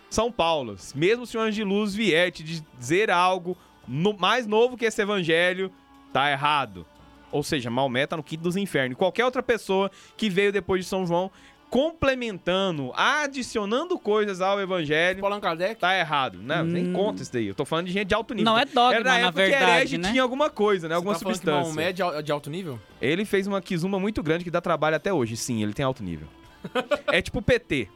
São 0.08 0.32
Paulo. 0.32 0.76
Mesmo 0.94 1.26
se 1.26 1.36
o 1.36 1.40
anjo 1.40 1.56
de 1.56 1.64
luz 1.64 1.94
vier 1.94 2.30
te 2.32 2.42
dizer 2.42 3.10
algo 3.10 3.56
no- 3.86 4.16
mais 4.16 4.46
novo 4.46 4.76
que 4.76 4.84
esse 4.86 5.02
evangelho, 5.02 5.70
tá 6.12 6.30
errado. 6.30 6.86
Ou 7.32 7.42
seja, 7.44 7.70
Maomé 7.70 8.06
tá 8.06 8.16
no 8.16 8.22
quinto 8.24 8.42
dos 8.42 8.56
infernos. 8.56 8.96
Qualquer 8.98 9.24
outra 9.24 9.42
pessoa 9.42 9.90
que 10.16 10.28
veio 10.28 10.50
depois 10.50 10.82
de 10.84 10.88
São 10.88 11.06
João 11.06 11.30
complementando, 11.70 12.92
adicionando 12.94 13.98
coisas 13.98 14.40
ao 14.40 14.60
evangelho, 14.60 15.24
Allan 15.24 15.40
Kardec. 15.40 15.80
tá 15.80 15.96
errado. 15.96 16.38
Não, 16.42 16.64
nem 16.64 16.88
Hum. 16.88 16.92
conta 16.92 17.22
isso 17.22 17.32
daí. 17.32 17.46
Eu 17.46 17.54
tô 17.54 17.64
falando 17.64 17.86
de 17.86 17.92
gente 17.92 18.08
de 18.08 18.14
alto 18.14 18.34
nível. 18.34 18.50
Não 18.52 18.58
é 18.58 18.64
dogma, 18.64 18.94
Era 18.94 19.04
na 19.04 19.18
na 19.20 19.30
verdade, 19.30 19.96
né? 19.96 20.10
tinha 20.10 20.22
alguma 20.22 20.50
coisa, 20.50 20.88
né? 20.88 20.94
Alguma 20.96 21.14
Você 21.14 21.20
tá 21.20 21.24
falando 21.24 21.38
que 21.40 21.44
substância. 21.46 21.74
Maomé 21.74 21.90
é 21.90 21.92
de, 21.92 22.22
de 22.24 22.32
alto 22.32 22.50
nível? 22.50 22.78
Ele 23.00 23.24
fez 23.24 23.46
uma 23.46 23.60
quizumba 23.62 23.98
muito 23.98 24.22
grande 24.22 24.44
que 24.44 24.50
dá 24.50 24.60
trabalho 24.60 24.96
até 24.96 25.12
hoje. 25.12 25.36
Sim, 25.36 25.62
ele 25.62 25.72
tem 25.72 25.84
alto 25.84 26.02
nível. 26.02 26.26
é 27.08 27.22
tipo 27.22 27.40
PT. 27.40 27.88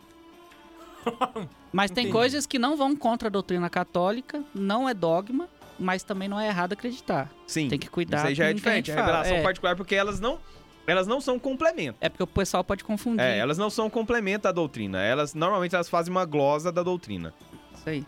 Mas 1.73 1.91
tem 1.91 2.05
Entendi. 2.05 2.13
coisas 2.13 2.47
que 2.47 2.59
não 2.59 2.77
vão 2.77 2.97
contra 2.97 3.29
a 3.29 3.31
doutrina 3.31 3.69
católica, 3.69 4.43
não 4.55 4.89
é 4.89 4.95
dogma, 4.95 5.49
mas 5.79 6.03
também 6.03 6.29
não 6.29 6.39
é 6.41 6.47
errado 6.49 6.73
acreditar. 6.73 7.31
Sim. 7.47 7.69
Tem 7.69 7.79
que 7.79 7.89
cuidar 7.91 8.19
Isso 8.19 8.27
aí 8.29 8.35
já 8.35 8.47
é 8.47 8.53
diferente. 8.53 8.91
fala. 8.93 9.07
revelação 9.07 9.37
É. 9.37 9.43
particular, 9.43 9.77
porque 9.77 9.95
elas 9.95 10.21
não, 10.21 10.39
elas 10.87 11.07
não 11.07 11.21
são 11.21 11.39
complemento. 11.39 11.99
É 12.01 12.09
porque 12.09 12.23
o 12.23 12.27
pessoal 12.27 12.63
pode 12.65 12.85
confundir. 12.85 13.25
É, 13.25 13.39
elas 13.39 13.59
não 13.59 13.71
são 13.71 13.89
complemento 13.89 14.49
à 14.49 14.53
doutrina. 14.53 15.03
Elas 15.03 15.35
normalmente 15.35 15.75
elas 15.75 15.89
fazem 15.89 16.11
uma 16.11 16.25
glosa 16.25 16.71
da 16.71 16.83
doutrina. 16.83 17.33
Isso 17.75 17.89
aí. 17.89 18.05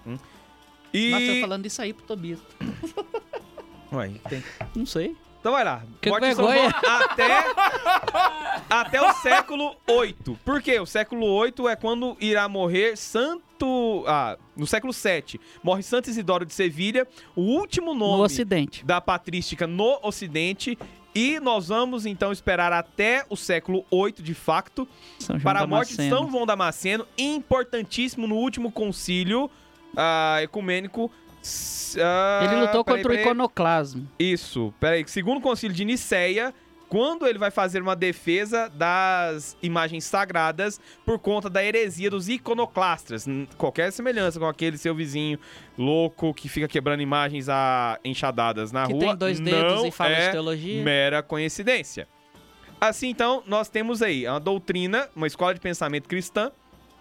E... 0.92 1.10
Nossa, 1.10 1.24
eu 1.24 1.40
falando 1.40 1.66
isso 1.66 1.82
aí 1.82 1.92
pro 1.92 2.04
Tobias. 2.04 2.40
Ué, 3.92 4.10
tem... 4.28 4.42
Não 4.74 4.86
sei. 4.86 5.16
Então 5.40 5.52
vai 5.54 5.62
lá. 5.62 5.82
Que 6.00 6.10
São 6.10 6.18
vergonha. 6.18 6.68
Até, 6.68 7.44
até 8.68 9.00
o 9.00 9.12
século 9.14 9.76
VIII. 9.86 10.36
Por 10.44 10.60
quê? 10.60 10.80
O 10.80 10.86
século 10.86 11.40
VIII 11.44 11.68
é 11.68 11.76
quando 11.76 12.16
irá 12.20 12.48
morrer 12.48 12.96
Santo... 12.96 14.04
Ah, 14.08 14.36
no 14.56 14.66
século 14.66 14.92
VII. 14.92 15.40
Morre 15.62 15.84
Santo 15.84 16.10
Isidoro 16.10 16.44
de 16.44 16.52
Sevilha, 16.52 17.06
o 17.36 17.42
último 17.42 17.94
nome 17.94 18.18
No 18.18 18.24
Ocidente. 18.24 18.84
da 18.84 19.00
patrística 19.00 19.68
no 19.68 20.00
Ocidente. 20.02 20.76
E 21.16 21.40
nós 21.40 21.68
vamos, 21.68 22.04
então, 22.04 22.30
esperar 22.30 22.72
até 22.72 23.24
o 23.30 23.36
século 23.36 23.84
VIII, 23.90 24.22
de 24.22 24.34
facto, 24.34 24.86
para 25.42 25.60
a 25.60 25.66
morte 25.66 25.96
de. 25.96 26.08
São 26.10 26.30
João 26.30 26.44
Damasceno, 26.44 27.06
importantíssimo 27.16 28.26
no 28.26 28.34
último 28.36 28.70
concílio 28.70 29.50
ah, 29.96 30.38
ecumênico. 30.42 31.10
ah, 31.98 32.40
Ele 32.44 32.60
lutou 32.60 32.84
peraí, 32.84 33.02
contra 33.02 33.16
o 33.16 33.20
iconoclasmo. 33.20 34.08
Isso, 34.18 34.74
peraí. 34.78 35.08
Segundo 35.08 35.40
concílio 35.40 35.74
de 35.74 35.86
Nicéia, 35.86 36.52
quando 36.88 37.26
ele 37.26 37.38
vai 37.38 37.50
fazer 37.50 37.82
uma 37.82 37.96
defesa 37.96 38.68
das 38.68 39.56
imagens 39.62 40.04
sagradas 40.04 40.80
por 41.04 41.18
conta 41.18 41.50
da 41.50 41.64
heresia 41.64 42.08
dos 42.10 42.28
iconoclastas. 42.28 43.26
Qualquer 43.58 43.90
semelhança 43.92 44.38
com 44.38 44.46
aquele 44.46 44.78
seu 44.78 44.94
vizinho 44.94 45.38
louco 45.76 46.32
que 46.32 46.48
fica 46.48 46.68
quebrando 46.68 47.02
imagens 47.02 47.48
a 47.48 47.98
enxadadas 48.04 48.70
na 48.72 48.86
Que 48.86 48.92
rua. 48.92 49.00
tem 49.00 49.16
dois 49.16 49.40
dedos 49.40 49.74
não 49.74 49.86
e 49.86 49.90
fala 49.90 50.10
é 50.10 50.26
de 50.26 50.32
teologia. 50.32 50.82
mera 50.82 51.22
coincidência. 51.22 52.06
Assim, 52.80 53.08
então, 53.08 53.42
nós 53.46 53.68
temos 53.68 54.02
aí 54.02 54.28
uma 54.28 54.38
doutrina, 54.38 55.08
uma 55.16 55.26
escola 55.26 55.54
de 55.54 55.60
pensamento 55.60 56.08
cristã, 56.08 56.52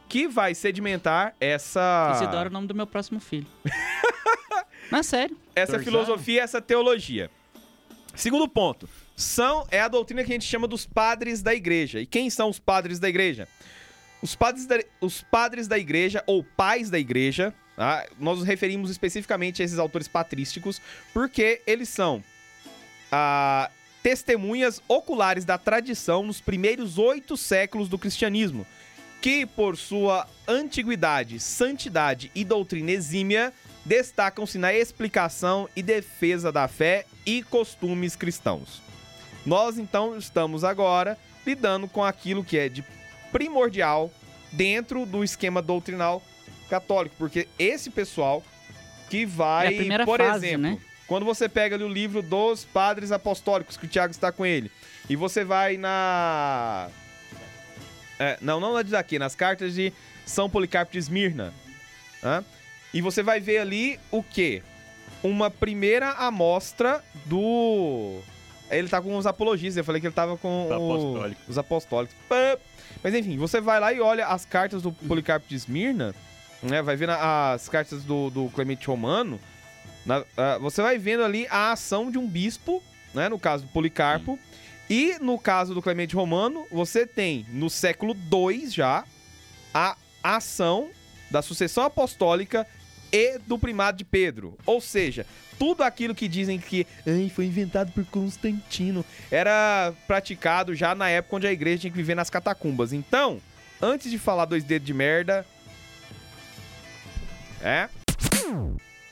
que 0.07 0.27
vai 0.27 0.55
sedimentar 0.55 1.35
essa, 1.39 2.11
Isidoro 2.15 2.45
é 2.45 2.49
o 2.49 2.53
nome 2.53 2.67
do 2.67 2.73
meu 2.75 2.87
próximo 2.87 3.19
filho. 3.19 3.47
Não, 4.91 4.99
é 4.99 5.03
sério. 5.03 5.35
essa 5.55 5.73
Dois 5.73 5.83
filosofia, 5.83 6.41
essa 6.43 6.61
teologia. 6.61 7.29
Segundo 8.13 8.47
ponto, 8.47 8.87
são 9.15 9.65
é 9.71 9.79
a 9.79 9.87
doutrina 9.87 10.23
que 10.23 10.31
a 10.31 10.35
gente 10.35 10.45
chama 10.45 10.67
dos 10.67 10.85
padres 10.85 11.41
da 11.41 11.53
igreja. 11.53 12.01
E 12.01 12.05
quem 12.05 12.29
são 12.29 12.49
os 12.49 12.59
padres 12.59 12.99
da 12.99 13.07
igreja? 13.07 13.47
Os 14.21 14.35
padres 14.35 14.65
da, 14.65 14.79
os 14.99 15.21
padres 15.21 15.67
da 15.67 15.77
igreja, 15.77 16.23
ou 16.27 16.43
pais 16.43 16.89
da 16.89 16.99
igreja, 16.99 17.53
tá? 17.75 18.05
nós 18.19 18.39
nos 18.39 18.47
referimos 18.47 18.89
especificamente 18.89 19.61
a 19.61 19.65
esses 19.65 19.79
autores 19.79 20.07
patrísticos, 20.07 20.81
porque 21.13 21.61
eles 21.65 21.89
são 21.89 22.23
ah, 23.11 23.69
testemunhas 24.03 24.81
oculares 24.87 25.45
da 25.45 25.57
tradição 25.57 26.23
nos 26.23 26.41
primeiros 26.41 26.97
oito 26.97 27.37
séculos 27.37 27.87
do 27.87 27.97
cristianismo, 27.97 28.65
que, 29.21 29.45
por 29.45 29.77
sua 29.77 30.27
antiguidade, 30.47 31.39
santidade 31.39 32.31
e 32.35 32.43
doutrina 32.43 32.91
exímia, 32.91 33.53
destacam-se 33.85 34.57
na 34.57 34.73
explicação 34.73 35.69
e 35.75 35.81
defesa 35.81 36.51
da 36.51 36.67
fé 36.67 37.05
e 37.25 37.43
costumes 37.43 38.15
cristãos. 38.15 38.81
Nós, 39.45 39.77
então, 39.77 40.17
estamos 40.17 40.63
agora 40.63 41.17
lidando 41.45 41.87
com 41.87 42.03
aquilo 42.03 42.43
que 42.43 42.57
é 42.57 42.67
de 42.67 42.83
primordial 43.31 44.11
dentro 44.51 45.05
do 45.05 45.23
esquema 45.23 45.61
doutrinal 45.61 46.23
católico, 46.69 47.15
porque 47.17 47.47
esse 47.59 47.89
pessoal 47.89 48.43
que 49.09 49.25
vai, 49.25 49.91
É 49.91 50.05
por 50.05 50.17
fase, 50.17 50.47
exemplo, 50.47 50.61
né? 50.61 50.79
quando 51.07 51.25
você 51.25 51.47
pega 51.47 51.75
ali 51.75 51.83
o 51.83 51.89
livro 51.89 52.21
dos 52.21 52.65
padres 52.65 53.11
apostólicos, 53.11 53.77
que 53.77 53.85
o 53.85 53.89
Tiago 53.89 54.11
está 54.11 54.31
com 54.31 54.45
ele, 54.45 54.71
e 55.09 55.15
você 55.15 55.43
vai 55.43 55.77
na. 55.77 56.89
É, 58.17 58.37
não, 58.41 58.59
não 58.59 58.73
na 58.73 58.81
de 58.81 58.91
daqui, 58.91 59.19
nas 59.19 59.35
cartas 59.35 59.75
de 59.75 59.93
São 60.25 60.49
Policarpo 60.49 60.91
de 60.91 60.97
Esmirna. 60.97 61.53
hã? 62.23 62.43
E 62.93 63.01
você 63.01 63.21
vai 63.21 63.39
ver 63.39 63.59
ali 63.59 63.99
o 64.09 64.23
quê? 64.23 64.63
Uma 65.21 65.51
primeira 65.51 66.11
amostra 66.11 67.03
do. 67.25 68.21
Ele 68.69 68.87
tá 68.89 69.01
com 69.01 69.15
os 69.15 69.25
apologistas, 69.27 69.77
eu 69.77 69.83
falei 69.83 70.01
que 70.01 70.07
ele 70.07 70.13
tava 70.13 70.37
com 70.37 70.65
Os 70.65 70.71
o- 70.71 70.73
apostólicos. 70.73 71.43
os 71.47 71.57
apostólicos. 71.57 72.15
Mas 73.03 73.13
enfim, 73.13 73.37
você 73.37 73.61
vai 73.61 73.79
lá 73.79 73.93
e 73.93 73.99
olha 73.99 74.27
as 74.27 74.45
cartas 74.45 74.81
do 74.81 74.91
Policarpo 74.91 75.47
de 75.47 75.55
Esmirna, 75.55 76.15
né? 76.63 76.81
Vai 76.81 76.95
vendo 76.95 77.11
as 77.11 77.69
cartas 77.69 78.03
do, 78.03 78.29
do 78.29 78.49
Clemente 78.49 78.87
Romano. 78.87 79.39
na- 80.05 80.23
ah, 80.37 80.57
você 80.59 80.81
vai 80.83 80.97
vendo 80.99 81.23
ali 81.23 81.47
a 81.49 81.71
ação 81.71 82.11
de 82.11 82.17
um 82.17 82.27
bispo, 82.27 82.81
né? 83.13 83.27
No 83.29 83.39
caso 83.39 83.63
do 83.65 83.69
Policarpo. 83.71 84.37
E 84.87 85.17
no 85.19 85.39
caso 85.39 85.73
do 85.73 85.81
Clemente 85.81 86.15
Romano, 86.15 86.67
você 86.71 87.07
tem 87.07 87.43
no 87.49 87.71
século 87.71 88.15
II 88.31 88.67
já 88.69 89.03
a 89.73 89.97
ação 90.23 90.89
da 91.31 91.41
sucessão 91.41 91.83
apostólica 91.83 92.67
e 93.15 93.37
do 93.39 93.57
primado 93.57 93.97
de 93.97 94.03
Pedro. 94.05 94.57
Ou 94.65 94.81
seja, 94.81 95.25
tudo 95.57 95.83
aquilo 95.83 96.13
que 96.13 96.27
dizem 96.27 96.59
que 96.59 96.85
"Ai, 97.07 97.31
foi 97.33 97.45
inventado 97.45 97.91
por 97.91 98.03
Constantino 98.05 99.05
era 99.31 99.93
praticado 100.07 100.75
já 100.75 100.93
na 100.93 101.09
época 101.09 101.35
onde 101.37 101.47
a 101.47 101.51
igreja 101.51 101.81
tinha 101.81 101.91
que 101.91 101.97
viver 101.97 102.15
nas 102.15 102.29
catacumbas. 102.29 102.91
Então, 102.93 103.39
antes 103.81 104.11
de 104.11 104.17
falar 104.17 104.45
dois 104.45 104.63
dedos 104.63 104.85
de 104.85 104.93
merda. 104.93 105.45
É? 107.61 107.89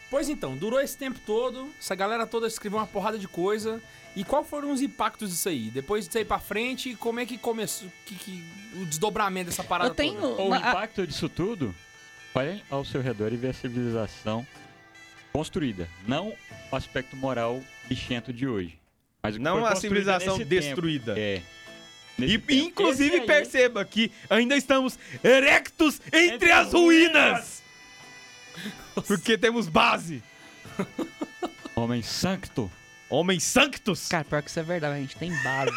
Pois 0.10 0.30
então, 0.30 0.56
durou 0.56 0.80
esse 0.80 0.96
tempo 0.98 1.20
todo, 1.26 1.70
essa 1.80 1.96
galera 1.96 2.28
toda 2.28 2.46
escreveu 2.48 2.78
uma 2.80 2.86
porrada 2.88 3.18
de 3.18 3.28
coisa. 3.28 3.82
E 4.16 4.24
qual 4.24 4.44
foram 4.44 4.72
os 4.72 4.80
impactos 4.80 5.32
disso 5.32 5.50
aí? 5.50 5.72
Depois 5.72 6.06
disso 6.06 6.20
aí 6.20 6.26
pra 6.26 6.38
frente, 6.38 6.94
como 6.96 7.20
é 7.20 7.26
que 7.26 7.36
começou 7.36 7.88
que, 8.06 8.14
que- 8.14 8.44
o 8.76 8.86
desdobramento 8.86 9.50
dessa 9.50 9.64
parada 9.64 9.90
Eu 9.90 9.96
tenho 9.96 10.22
toda? 10.22 10.42
O 10.42 10.48
uma- 10.48 10.58
impacto 10.58 11.08
disso 11.08 11.28
tudo, 11.28 11.74
olhe 12.36 12.64
ao 12.70 12.84
seu 12.86 13.02
redor 13.02 13.32
e 13.34 13.38
vê 13.38 13.50
a 13.50 13.54
civilização 13.54 14.46
construída. 15.32 15.88
Não 16.08 16.34
o 16.72 16.76
aspecto 16.76 17.16
moral 17.16 17.62
bichento 17.88 18.32
de 18.34 18.48
hoje. 18.48 18.78
Mas 19.22 19.38
Não 19.38 19.66
a 19.66 19.76
civilização 19.76 20.38
destruída. 20.38 21.16
tempo. 21.16 21.44
É. 22.20 22.24
E, 22.26 22.38
tempo. 22.38 22.52
inclusive, 22.52 23.22
aí- 23.22 23.26
perceba 23.26 23.84
que 23.86 24.12
ainda 24.30 24.56
estamos 24.56 25.00
erectos 25.24 26.00
entre, 26.08 26.28
Entre 26.36 26.52
as 26.52 26.68
as 26.68 26.74
ruínas. 26.74 27.64
Porque 29.08 29.38
temos 29.38 29.68
base. 29.68 30.22
Homem 31.76 32.02
sancto. 32.02 32.70
Homens 33.10 33.44
sanctos. 33.44 34.08
Cara, 34.10 34.24
pior 34.24 34.44
que 34.44 34.50
isso 34.50 34.60
é 34.60 34.64
verdade, 34.64 34.96
a 34.96 35.00
gente 35.00 35.16
tem 35.16 35.32
base. 35.44 35.72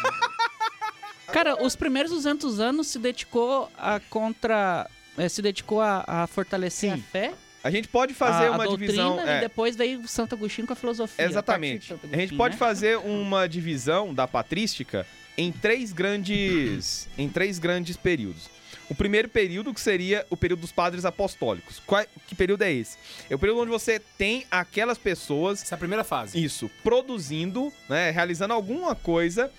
Cara, 1.31 1.61
os 1.63 1.75
primeiros 1.75 2.11
200 2.11 2.59
anos 2.59 2.87
se 2.87 2.99
dedicou 2.99 3.71
a 3.77 3.99
contra... 4.09 4.89
eh, 5.17 5.29
se 5.29 5.41
dedicou 5.41 5.81
a, 5.81 6.03
a 6.07 6.27
fortalecer 6.27 6.93
Sim. 6.93 6.99
a 7.07 7.11
fé, 7.11 7.33
A 7.63 7.71
gente 7.71 7.87
pode 7.87 8.13
fazer 8.13 8.45
a, 8.45 8.49
a 8.49 8.51
uma 8.51 8.63
doutrina, 8.65 8.91
divisão. 8.93 9.27
é, 9.27 9.37
e 9.37 9.39
depois 9.41 9.75
veio 9.75 10.07
Santo 10.07 10.35
Agostinho 10.35 10.67
com 10.67 10.73
a 10.73 10.75
filosofia. 10.75 11.25
a 11.25 11.27
Exatamente. 11.29 11.87
Santo 11.87 12.07
A 12.11 12.15
gente 12.15 12.35
pode 12.35 12.53
né? 12.55 12.59
fazer 12.59 12.97
uma 12.99 13.47
divisão 13.47 14.13
da 14.13 14.27
patrística 14.27 15.05
em 15.37 15.51
três 15.51 15.91
grandes 15.93 17.07
em 17.17 17.27
três 17.29 17.59
grandes 17.59 17.97
períodos. 17.97 18.49
O 18.89 18.95
primeiro 18.95 19.27
período 19.27 19.73
que 19.73 19.81
seria 19.81 20.25
o 20.29 20.37
período 20.37 20.61
dos 20.61 20.71
padres 20.71 21.03
apostólicos. 21.03 21.81
Qual- 21.85 22.05
que 22.25 22.33
período 22.33 22.61
é 22.61 22.71
esse? 22.71 22.97
É 23.29 23.35
o 23.35 23.39
período 23.39 23.59
onde 23.61 23.69
você 23.71 23.99
tem 24.17 24.45
aquelas 24.49 24.97
pessoas 24.97 25.61
Essa 25.61 25.73
é 25.73 25.75
a 25.75 25.79
primeira 25.79 26.05
fase. 26.05 26.41
isso, 26.41 26.71
produzindo, 26.81 27.71
né, 27.89 28.11
realizando 28.11 28.53
alguma 28.53 28.95
coisa 28.95 29.51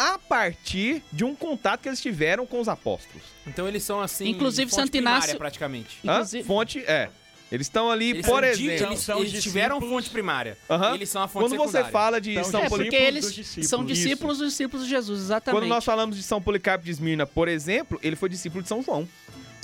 a 0.00 0.18
partir 0.18 1.02
de 1.12 1.24
um 1.24 1.34
contato 1.34 1.80
que 1.82 1.88
eles 1.88 2.00
tiveram 2.00 2.46
com 2.46 2.58
os 2.58 2.68
apóstolos. 2.68 3.22
Então 3.46 3.68
eles 3.68 3.82
são 3.82 4.00
assim. 4.00 4.28
Inclusive, 4.28 4.70
fonte 4.70 4.80
Santo 4.80 4.90
primária, 4.92 5.36
praticamente. 5.36 5.98
Hã? 6.06 6.12
Inclusive- 6.14 6.44
Fonte 6.44 6.78
é. 6.86 7.10
Eles 7.52 7.66
estão 7.66 7.90
ali, 7.90 8.10
Eles 8.10 8.24
por 8.26 8.44
exemplo. 8.44 8.86
eles, 8.92 9.00
são 9.00 9.18
eles 9.18 9.42
tiveram 9.42 9.80
fonte 9.80 10.08
primária. 10.08 10.56
Aham. 10.70 10.94
Eles 10.94 11.08
são 11.10 11.20
a 11.20 11.26
fonte 11.28 11.42
Quando 11.46 11.56
você 11.58 11.64
secundária. 11.78 11.90
fala 11.90 12.20
de 12.20 12.30
Então, 12.30 12.44
São 12.44 12.60
É, 12.60 12.62
São 12.62 12.68
porque 12.68 12.84
Policarpo, 12.84 13.06
eles 13.08 13.24
dos 13.24 13.34
discípulos. 13.34 13.68
são 13.68 13.78
Isso. 13.80 13.88
discípulos 13.88 14.38
dos 14.38 14.48
discípulos 14.50 14.84
de 14.84 14.90
Jesus, 14.90 15.20
exatamente. 15.20 15.60
Quando 15.60 15.68
nós 15.68 15.84
falamos 15.84 16.16
de 16.16 16.22
São 16.22 16.40
Policarpo 16.40 16.84
de 16.84 16.92
Esmirna, 16.92 17.26
por 17.26 17.48
exemplo, 17.48 17.98
ele 18.04 18.14
foi 18.16 18.28
discípulo 18.28 18.62
de 18.62 18.68
São 18.68 18.82
João. 18.82 19.06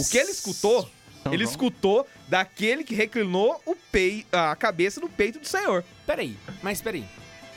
O 0.00 0.04
que 0.04 0.18
ele 0.18 0.32
escutou, 0.32 0.82
São 1.22 1.32
ele 1.32 1.44
João. 1.44 1.50
escutou 1.52 2.06
daquele 2.28 2.82
que 2.82 2.92
reclinou 2.94 3.62
o 3.64 3.76
pei, 3.92 4.26
a 4.32 4.54
cabeça 4.56 5.00
no 5.00 5.08
peito 5.08 5.38
do 5.38 5.46
Senhor. 5.46 5.84
Peraí, 6.04 6.36
mas 6.62 6.80
peraí. 6.82 7.04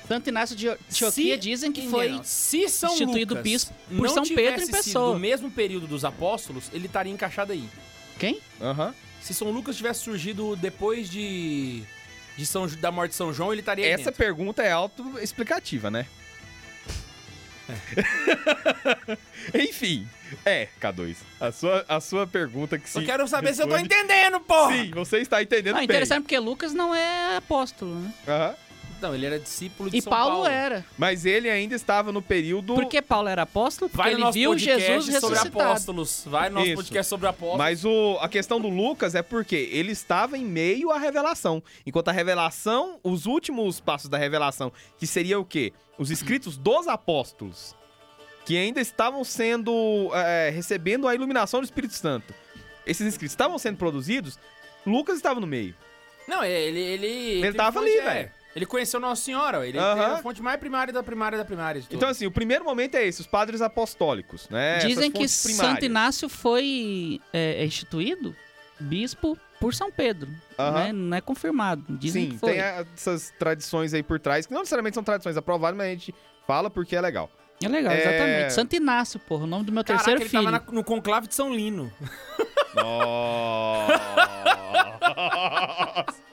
Santo 0.10 0.28
Inácio 0.28 0.56
de 0.56 0.68
Antioquia 0.70 1.36
Se- 1.36 1.38
dizem 1.38 1.72
que 1.72 1.88
foi... 1.88 2.10
Não, 2.10 2.24
se 2.24 2.68
São 2.68 2.92
instituído 2.94 3.36
Lucas 3.36 3.44
bispo 3.44 3.74
por 3.88 4.08
não 4.08 4.14
São 4.16 4.24
Pedro 4.24 4.62
em 4.64 4.68
pessoa. 4.68 5.14
do 5.14 5.20
mesmo 5.20 5.50
período 5.52 5.86
dos 5.88 6.04
apóstolos, 6.04 6.66
ele 6.74 6.88
estaria 6.88 7.14
encaixado 7.14 7.52
aí. 7.54 7.70
Quem? 8.18 8.42
Aham. 8.60 8.94
Se 9.22 9.34
São 9.34 9.52
Lucas 9.52 9.78
tivesse 9.78 10.00
surgido 10.02 10.56
depois 10.56 11.10
de, 11.10 11.84
de 12.36 12.46
São, 12.46 12.66
da 12.68 12.92
morte 12.92 13.12
de 13.12 13.18
São 13.18 13.32
João, 13.34 13.52
ele 13.54 13.62
estaria 13.62 13.86
aí 13.86 13.92
Essa 13.92 14.06
dentro. 14.06 14.18
pergunta 14.18 14.64
é 14.64 14.72
autoexplicativa, 14.72 15.92
né? 15.92 16.06
Enfim, 19.54 20.08
é, 20.46 20.68
K2. 20.82 21.16
A 21.40 21.52
sua, 21.52 21.86
a 21.88 22.00
sua 22.02 22.26
pergunta 22.28 22.78
que 22.80 22.90
se 22.90 23.04
quero 23.04 23.28
saber 23.28 23.54
se 23.54 23.62
eu 23.62 23.68
tô 23.68 23.76
responde- 23.76 23.94
entendendo, 23.96 24.40
porra! 24.40 24.76
Sim, 24.76 24.92
você 24.92 25.18
está 25.20 25.42
entendendo 25.42 25.74
Não, 25.74 25.80
bem. 25.80 25.86
interessante 25.86 26.24
porque 26.24 26.40
Lucas 26.40 26.74
não 26.74 26.94
é 26.96 27.38
apóstolo, 27.38 27.94
né? 28.00 28.14
Aham. 28.28 28.56
Não, 29.02 29.16
ele 29.16 29.26
era 29.26 29.40
discípulo 29.40 29.90
de 29.90 29.98
E 29.98 30.02
São 30.02 30.10
Paulo, 30.10 30.34
Paulo. 30.36 30.48
era. 30.48 30.86
Mas 30.98 31.26
ele 31.26 31.50
ainda 31.50 31.74
estava 31.76 32.12
no 32.12 32.22
período. 32.22 32.74
Porque 32.76 33.02
Paulo 33.02 33.30
era 33.30 33.44
apóstolo? 33.44 33.90
Porque 33.90 33.98
Vai 34.04 34.12
no 34.12 34.18
ele 34.18 34.24
nosso 34.26 34.34
viu 34.38 34.50
podcast 34.52 34.82
Jesus 34.82 35.06
sobre 35.20 35.36
ressuscitado. 35.36 35.62
apóstolos. 35.70 36.24
Vai 36.26 36.50
no 36.50 36.56
nosso 36.56 36.68
Isso. 36.68 36.76
podcast 36.76 37.10
sobre 37.10 37.28
apóstolos. 37.28 37.58
Mas 37.58 37.86
o, 37.86 38.18
a 38.22 38.28
questão 38.28 38.60
do 38.60 38.68
Lucas 38.68 39.16
é 39.16 39.22
porque 39.22 39.70
ele 39.72 39.92
estava 39.92 40.38
em 40.38 40.44
meio 40.46 40.92
à 40.92 40.98
revelação. 41.00 41.64
Enquanto 41.86 42.10
a 42.10 42.12
revelação, 42.12 43.00
os 43.04 43.26
últimos 43.26 43.80
passos 43.80 44.10
da 44.10 44.18
revelação, 44.18 44.72
que 44.98 45.08
seria 45.08 45.40
o 45.40 45.46
quê? 45.46 45.72
Os 45.98 46.12
escritos 46.12 46.58
dos 46.58 46.88
apóstolos, 46.88 47.76
que 48.46 48.58
ainda 48.58 48.82
estavam 48.82 49.24
sendo. 49.24 50.10
é, 50.14 50.50
recebendo 50.50 51.08
a 51.08 51.16
iluminação 51.16 51.62
do 51.62 51.64
Espírito 51.66 51.94
Santo. 51.94 52.34
Esses 52.86 53.06
escritos 53.08 53.34
estavam 53.34 53.58
sendo 53.60 53.78
produzidos, 53.78 54.40
Lucas 54.86 55.16
estava 55.18 55.40
no 55.40 55.46
meio. 55.48 55.76
Não, 56.28 56.42
é, 56.44 56.52
ele. 56.52 56.80
Ele, 56.80 57.08
ele, 57.46 57.54
tava 57.54 57.80
ali, 57.80 57.92
é, 57.98 58.02
velho. 58.04 58.32
Ele 58.56 58.66
conheceu 58.66 59.00
Nossa 59.00 59.24
Senhora, 59.24 59.60
ó, 59.60 59.64
ele 59.64 59.78
Aham. 59.78 59.96
tem 59.96 60.04
a 60.16 60.18
fonte 60.18 60.42
mais 60.42 60.60
primária 60.60 60.92
da 60.92 61.04
primária 61.04 61.38
da 61.38 61.46
primária. 61.46 61.82
Então, 61.92 62.10
assim, 62.10 62.26
o 62.26 62.32
primeiro 62.32 62.66
momento 62.66 62.96
é 62.96 63.06
esse, 63.06 63.22
os 63.22 63.28
padres 63.28 63.62
apostólicos, 63.62 64.50
né? 64.50 64.80
Dizem 64.80 65.12
que 65.12 65.20
primárias. 65.20 65.56
Santo 65.56 65.86
Inácio 65.86 66.28
foi 66.28 67.22
é, 67.32 67.64
instituído 67.64 68.36
bispo 68.80 69.38
por 69.60 69.74
São 69.76 69.92
Pedro. 69.92 70.30
Aham. 70.58 70.72
né? 70.86 70.92
Não 70.94 71.18
é 71.18 71.22
confirmado. 71.22 71.84
Dizem 71.98 72.24
Sim, 72.26 72.32
que 72.32 72.38
foi. 72.40 72.54
tem 72.54 72.62
essas 72.62 73.32
tradições 73.38 73.94
aí 73.94 74.02
por 74.02 74.20
trás, 74.20 74.46
que 74.48 74.54
não 74.54 74.62
necessariamente 74.62 74.96
são 74.96 75.04
tradições 75.04 75.38
aprovadas, 75.38 75.78
mas 75.78 75.88
a 75.88 75.90
gente 75.92 76.16
fala 76.48 76.70
porque 76.70 76.96
é 76.96 77.02
legal. 77.02 77.30
É 77.62 77.68
legal, 77.68 77.92
É- 77.94 78.00
exatamente. 78.00 78.54
Santo 78.54 78.76
Inácio, 78.76 79.20
porra, 79.20 79.44
o 79.44 79.48
nome 79.48 79.66
do 79.66 79.72
meu 79.72 79.84
Caraca, 79.84 80.06
terceiro 80.06 80.22
ele 80.24 80.30
filho. 80.30 80.44
tava 80.52 80.66
na- 80.66 80.72
no 80.72 80.84
conclave 80.84 81.28
de 81.28 81.36
São 81.36 81.54
Lino. 81.54 81.92
Nossa. 82.74 83.94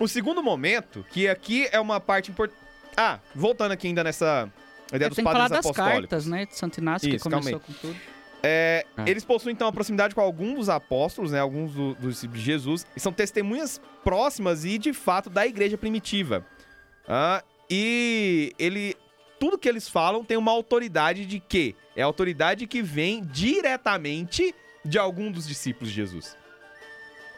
o 0.00 0.08
segundo 0.08 0.42
momento, 0.42 1.04
que 1.10 1.28
aqui 1.28 1.68
é 1.70 1.78
uma 1.80 2.00
parte 2.00 2.30
importante. 2.30 2.58
Ah, 2.96 3.18
voltando 3.34 3.72
aqui 3.72 3.86
ainda 3.86 4.02
nessa 4.02 4.50
ideia 4.92 5.08
dos 5.08 5.16
falar 5.18 5.32
padres 5.32 5.50
das 5.50 5.66
apostólicos. 5.66 6.00
cartas, 6.10 6.26
né? 6.26 6.46
De 6.46 6.56
Santo 6.56 6.78
Inácio, 6.78 7.08
Isso, 7.08 7.24
que 7.24 7.30
começou 7.30 7.60
com 7.60 7.72
tudo. 7.74 7.96
É, 8.42 8.86
Ah. 8.96 9.04
Eles 9.08 9.22
possuem, 9.24 9.52
então, 9.52 9.68
a 9.68 9.72
proximidade 9.72 10.14
com 10.14 10.20
alguns 10.20 10.54
dos 10.54 10.68
apóstolos, 10.70 11.32
né? 11.32 11.38
Alguns 11.40 11.72
do- 11.72 11.94
dos 11.94 12.14
discípulos 12.14 12.40
de 12.40 12.46
Jesus. 12.46 12.86
E 12.96 13.00
são 13.00 13.12
testemunhas 13.12 13.80
próximas 14.02 14.64
e, 14.64 14.78
de 14.78 14.92
fato, 14.94 15.28
da 15.28 15.46
igreja 15.46 15.76
primitiva. 15.78 16.44
Ah, 17.06 17.42
e 17.70 18.52
ele... 18.58 18.96
Tudo 19.38 19.56
que 19.58 19.68
eles 19.68 19.88
falam 19.88 20.22
tem 20.24 20.36
uma 20.36 20.50
autoridade 20.50 21.24
de 21.24 21.40
quê? 21.40 21.74
É 21.96 22.02
a 22.02 22.06
autoridade 22.06 22.66
que 22.66 22.82
vem 22.82 23.22
diretamente 23.24 24.54
de 24.84 24.98
algum 24.98 25.30
dos 25.30 25.46
discípulos 25.46 25.88
de 25.90 25.96
Jesus. 25.96 26.36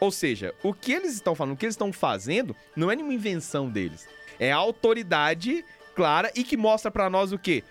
Ou 0.03 0.11
seja, 0.11 0.53
o 0.61 0.73
que 0.73 0.91
eles 0.91 1.13
estão 1.13 1.33
falando, 1.33 1.53
o 1.53 1.57
que 1.57 1.65
eles 1.65 1.73
estão 1.75 1.93
fazendo, 1.93 2.53
não 2.75 2.91
é 2.91 2.95
nenhuma 2.95 3.13
invenção 3.13 3.69
deles. 3.69 4.05
É 4.39 4.51
a 4.51 4.57
autoridade 4.57 5.63
clara 5.95 6.29
e 6.35 6.43
que 6.43 6.57
mostra 6.57 6.91
pra 6.91 7.09
nós 7.09 7.31
o 7.31 7.39
quê? 7.39 7.63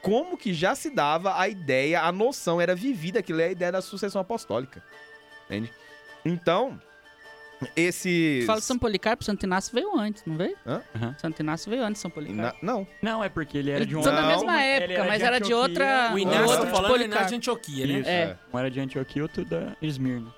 como 0.00 0.38
que 0.38 0.54
já 0.54 0.76
se 0.76 0.90
dava 0.90 1.38
a 1.38 1.48
ideia, 1.48 2.02
a 2.02 2.12
noção 2.12 2.60
era 2.60 2.74
vivida, 2.74 3.18
aquilo 3.18 3.40
é 3.40 3.46
a 3.46 3.50
ideia 3.50 3.72
da 3.72 3.82
sucessão 3.82 4.20
apostólica. 4.20 4.80
Entende? 5.46 5.72
Então, 6.24 6.80
esses. 7.74 8.46
Fala 8.46 8.60
de 8.60 8.64
São 8.64 8.78
Policarpo, 8.78 9.24
Santo 9.24 9.44
Inácio 9.44 9.74
veio 9.74 9.98
antes, 9.98 10.22
não 10.24 10.36
veio? 10.36 10.56
Hã? 10.64 10.80
Aham. 10.94 11.16
Santo 11.18 11.40
Inácio 11.42 11.68
veio 11.68 11.82
antes 11.82 11.94
de 11.94 11.98
São 12.02 12.10
Policarpo. 12.12 12.56
Na- 12.64 12.72
Não. 12.72 12.86
Não, 13.02 13.24
é 13.24 13.28
porque 13.28 13.58
ele 13.58 13.72
era 13.72 13.84
de 13.84 13.96
um... 13.96 14.02
são 14.02 14.14
da 14.14 14.22
mesma 14.22 14.62
época, 14.62 15.04
mas 15.04 15.20
era 15.20 15.40
de 15.40 15.52
outra. 15.52 16.12
O 16.14 16.18
Inácio 16.18 16.42
outro 16.48 16.66
de 16.66 16.70
falando 16.70 16.76
Inácio 16.76 16.88
Policarpo. 16.98 17.28
de 17.28 17.34
Antioquia, 17.34 17.86
né? 17.88 17.98
Isso, 17.98 18.08
É. 18.08 18.22
é. 18.22 18.36
Um 18.54 18.58
era 18.58 18.70
de 18.70 18.80
Antioquia 18.80 19.18
e 19.18 19.22
outro 19.22 19.44
da 19.44 19.76
Esmirna. 19.82 20.32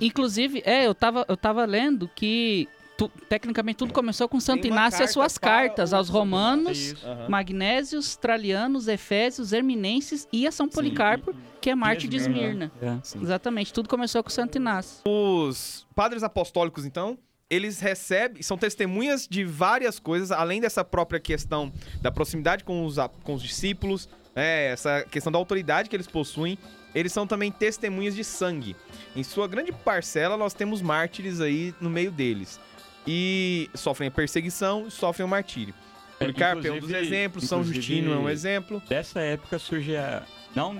Inclusive, 0.00 0.62
é, 0.64 0.86
eu 0.86 0.94
tava, 0.94 1.24
eu 1.28 1.36
tava 1.36 1.64
lendo 1.64 2.08
que 2.14 2.68
tu- 2.96 3.10
tecnicamente 3.28 3.76
tudo 3.78 3.92
começou 3.92 4.28
com 4.28 4.38
Santo 4.40 4.66
Inácio 4.66 5.00
e 5.00 5.04
as 5.04 5.10
suas 5.12 5.36
cartas 5.38 5.92
aos 5.92 6.08
romanos, 6.08 6.78
Isso. 6.78 7.06
magnésios, 7.28 8.16
tralianos, 8.16 8.88
efésios, 8.88 9.52
herminenses 9.52 10.26
e 10.32 10.46
a 10.46 10.52
São 10.52 10.68
Policarpo, 10.68 11.34
que 11.60 11.70
é 11.70 11.74
Marte 11.74 12.06
de 12.08 12.16
Esmirna. 12.16 12.70
É. 12.80 12.96
Exatamente, 13.20 13.72
tudo 13.72 13.88
começou 13.88 14.22
com 14.22 14.30
Santo 14.30 14.56
Inácio. 14.56 15.00
Os 15.08 15.86
padres 15.94 16.22
apostólicos, 16.22 16.84
então, 16.84 17.18
eles 17.48 17.80
recebem, 17.80 18.42
são 18.42 18.56
testemunhas 18.56 19.28
de 19.28 19.44
várias 19.44 19.98
coisas, 19.98 20.30
além 20.32 20.60
dessa 20.60 20.82
própria 20.84 21.20
questão 21.20 21.70
da 22.00 22.10
proximidade 22.10 22.64
com 22.64 22.84
os, 22.86 22.96
com 23.22 23.34
os 23.34 23.42
discípulos, 23.42 24.08
né, 24.34 24.66
essa 24.66 25.04
questão 25.10 25.30
da 25.32 25.38
autoridade 25.38 25.88
que 25.88 25.96
eles 25.96 26.06
possuem, 26.06 26.58
eles 26.94 27.12
são 27.12 27.26
também 27.26 27.50
testemunhas 27.50 28.14
de 28.14 28.22
sangue. 28.24 28.76
Em 29.16 29.22
sua 29.22 29.48
grande 29.48 29.72
parcela, 29.72 30.36
nós 30.36 30.54
temos 30.54 30.82
mártires 30.82 31.40
aí 31.40 31.74
no 31.80 31.88
meio 31.90 32.10
deles. 32.10 32.60
E 33.06 33.68
sofrem 33.74 34.08
a 34.08 34.10
perseguição 34.10 34.86
e 34.86 34.90
sofrem 34.90 35.24
o 35.24 35.28
martírio. 35.28 35.74
É, 36.20 36.24
Policarpo 36.24 36.66
é 36.66 36.70
um 36.70 36.78
dos 36.78 36.90
exemplos, 36.90 37.48
São 37.48 37.64
Justino 37.64 38.12
é 38.12 38.16
um 38.16 38.28
exemplo. 38.28 38.80
Dessa 38.88 39.20
época 39.20 39.58
surge 39.58 39.96
a... 39.96 40.22
Não 40.54 40.78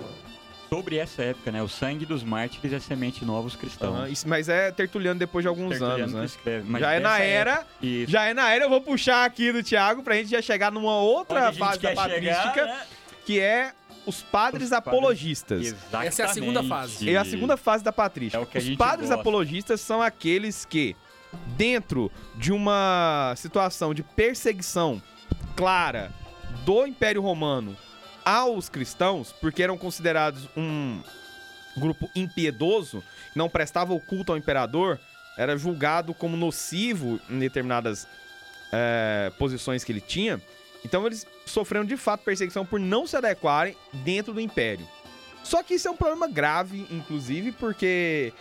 sobre 0.68 0.96
essa 0.96 1.22
época, 1.22 1.50
né? 1.52 1.62
O 1.62 1.68
sangue 1.68 2.06
dos 2.06 2.22
mártires 2.22 2.72
é 2.72 2.78
semente 2.80 3.26
nova 3.26 3.42
aos 3.42 3.54
cristãos. 3.56 3.94
Aham, 3.94 4.08
isso- 4.08 4.26
mas 4.26 4.48
é 4.48 4.70
Tertuliano 4.70 5.18
depois 5.18 5.42
de 5.42 5.48
alguns 5.48 5.70
Tertuliano 5.70 6.02
anos, 6.02 6.12
né? 6.14 6.24
escreve, 6.24 6.78
Já 6.80 6.92
é 6.94 7.00
na 7.00 7.18
era 7.18 7.50
época-. 7.52 7.66
Já 8.10 8.24
é 8.24 8.32
na 8.32 8.50
era, 8.54 8.64
eu 8.64 8.70
vou 8.70 8.80
puxar 8.80 9.26
aqui 9.26 9.52
do 9.52 9.62
Thiago 9.62 10.02
pra 10.02 10.14
gente 10.14 10.30
já 10.30 10.40
chegar 10.40 10.72
numa 10.72 10.96
outra 10.96 11.52
fase 11.52 11.78
da 11.80 11.92
patrística, 11.92 12.52
chegar, 12.54 12.66
né? 12.66 12.80
Que 13.24 13.38
é 13.40 13.72
os 14.06 14.20
padres 14.22 14.64
Os 14.64 14.70
padres- 14.70 14.72
apologistas. 14.72 15.74
Essa 16.04 16.22
é 16.22 16.24
a 16.26 16.28
segunda 16.28 16.62
fase. 16.62 17.08
É 17.08 17.16
a 17.16 17.24
segunda 17.24 17.56
fase 17.56 17.84
da 17.84 17.92
patrística. 17.92 18.38
É 18.38 18.40
o 18.42 18.46
que 18.46 18.58
a 18.58 18.60
os 18.60 18.76
padres 18.76 19.08
gosta. 19.08 19.20
apologistas 19.20 19.80
são 19.80 20.02
aqueles 20.02 20.64
que, 20.64 20.96
dentro 21.56 22.10
de 22.34 22.52
uma 22.52 23.32
situação 23.36 23.94
de 23.94 24.02
perseguição 24.02 25.00
clara 25.56 26.10
do 26.64 26.86
Império 26.86 27.22
Romano 27.22 27.76
aos 28.24 28.68
cristãos, 28.68 29.32
porque 29.40 29.62
eram 29.62 29.76
considerados 29.78 30.48
um 30.56 31.00
grupo 31.76 32.08
impiedoso, 32.14 33.02
não 33.34 33.48
prestava 33.48 33.92
o 33.94 34.00
culto 34.00 34.32
ao 34.32 34.38
imperador, 34.38 34.98
era 35.38 35.56
julgado 35.56 36.12
como 36.12 36.36
nocivo 36.36 37.18
em 37.30 37.38
determinadas 37.38 38.06
eh, 38.72 39.32
posições 39.38 39.82
que 39.84 39.90
ele 39.92 40.00
tinha. 40.00 40.40
Então 40.84 41.06
eles 41.06 41.26
sofreram 41.46 41.84
de 41.84 41.96
fato 41.96 42.22
perseguição 42.24 42.64
por 42.66 42.78
não 42.80 43.06
se 43.06 43.16
adequarem 43.16 43.76
dentro 43.92 44.32
do 44.32 44.40
império. 44.40 44.86
Só 45.44 45.62
que 45.62 45.74
isso 45.74 45.88
é 45.88 45.90
um 45.90 45.96
problema 45.96 46.28
grave, 46.28 46.86
inclusive, 46.90 47.52
porque 47.52 48.32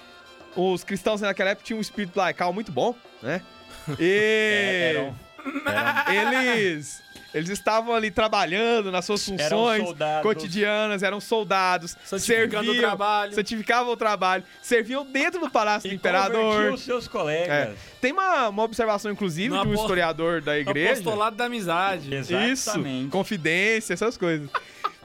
os 0.56 0.84
cristãos 0.84 1.22
naquela 1.22 1.52
época 1.52 1.66
tinham 1.66 1.78
um 1.78 1.82
espírito 1.82 2.18
laical 2.18 2.52
muito 2.54 2.72
bom, 2.72 2.96
né? 3.22 3.42
E 3.98 4.20
É, 4.20 4.94
eram- 4.96 5.16
eram- 6.14 6.42
eles 6.44 7.02
eles 7.34 7.50
estavam 7.50 7.94
ali 7.96 8.12
trabalhando 8.12 8.92
nas 8.92 9.06
suas 9.06 9.28
Eram 9.30 9.38
funções 9.58 9.84
soldados. 9.84 10.22
cotidianas, 10.24 11.02
eram 11.04 11.20
soldados, 11.22 11.96
Santificando 12.04 12.64
o 12.64 12.66
serviam, 12.74 12.82
trabalho. 12.82 13.34
santificavam 13.34 13.94
o 13.94 13.98
trabalho, 13.98 14.44
serviam 14.62 15.06
dentro 15.06 15.40
do 15.40 15.50
palácio 15.50 15.90
do 15.90 15.94
E 15.94 15.96
imperador. 15.96 16.42
convertiu 16.56 16.74
os 16.74 16.82
seus 16.82 17.08
colegas. 17.08 17.78
Tem 18.02 18.12
uma, 18.12 18.50
uma 18.50 18.64
observação, 18.64 19.12
inclusive, 19.12 19.50
No 19.56 19.62
de 19.64 19.70
um 19.70 19.74
historiador 19.74 20.42
da 20.42 20.58
igreja. 20.60 20.92
Apostolado 20.94 21.36
da 21.36 21.46
amizade. 21.46 22.14
Exatamente. 22.14 23.04
Isso, 23.04 23.10
confidência, 23.12 23.94
essas 23.94 24.18
coisas. 24.18 24.50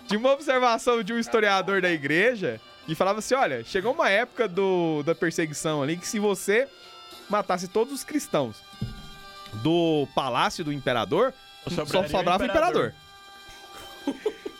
Tinha 0.09 0.19
uma 0.19 0.33
observação 0.33 1.03
de 1.03 1.12
um 1.12 1.19
historiador 1.19 1.81
da 1.81 1.91
igreja 1.91 2.61
que 2.87 2.95
falava 2.95 3.19
assim: 3.21 3.35
olha, 3.35 3.62
chegou 3.65 3.93
uma 3.93 4.09
época 4.09 4.47
do, 4.49 5.03
da 5.05 5.15
perseguição 5.15 5.83
ali 5.83 5.97
que 5.97 6.07
se 6.07 6.19
você 6.19 6.69
matasse 7.29 7.67
todos 7.69 7.93
os 7.93 8.05
cristãos 8.05 8.57
do 9.62 10.07
palácio 10.15 10.65
do 10.65 10.73
imperador, 10.73 11.33
só 11.71 12.07
sobrava 12.07 12.43
o 12.45 12.47
imperador. 12.47 12.93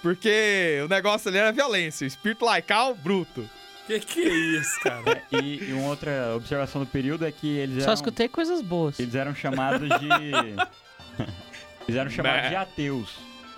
Porque 0.03 0.81
o 0.85 0.89
negócio 0.89 1.29
ali 1.29 1.39
era 1.39 1.53
violência, 1.53 2.05
o 2.05 2.09
espírito 2.09 2.45
laical 2.45 2.95
bruto. 2.95 3.49
Que 3.87 4.01
que 4.01 4.21
é 4.23 4.35
isso, 4.59 4.81
cara? 4.81 5.23
E, 5.31 5.69
e 5.69 5.73
uma 5.73 5.89
outra 5.89 6.35
observação 6.35 6.81
do 6.83 6.87
período 6.89 7.25
é 7.25 7.31
que 7.31 7.47
eles 7.57 7.79
Só 7.85 7.91
eram, 7.91 7.95
escutei 7.95 8.29
coisas 8.29 8.61
boas. 8.61 8.99
eles 8.99 9.15
eram 9.15 9.35
chamados 9.35 9.89
de. 9.89 10.09
eles 11.87 11.97
eram 11.97 12.11
chamados 12.11 12.49
de 12.49 12.57
ateus. 12.57 13.15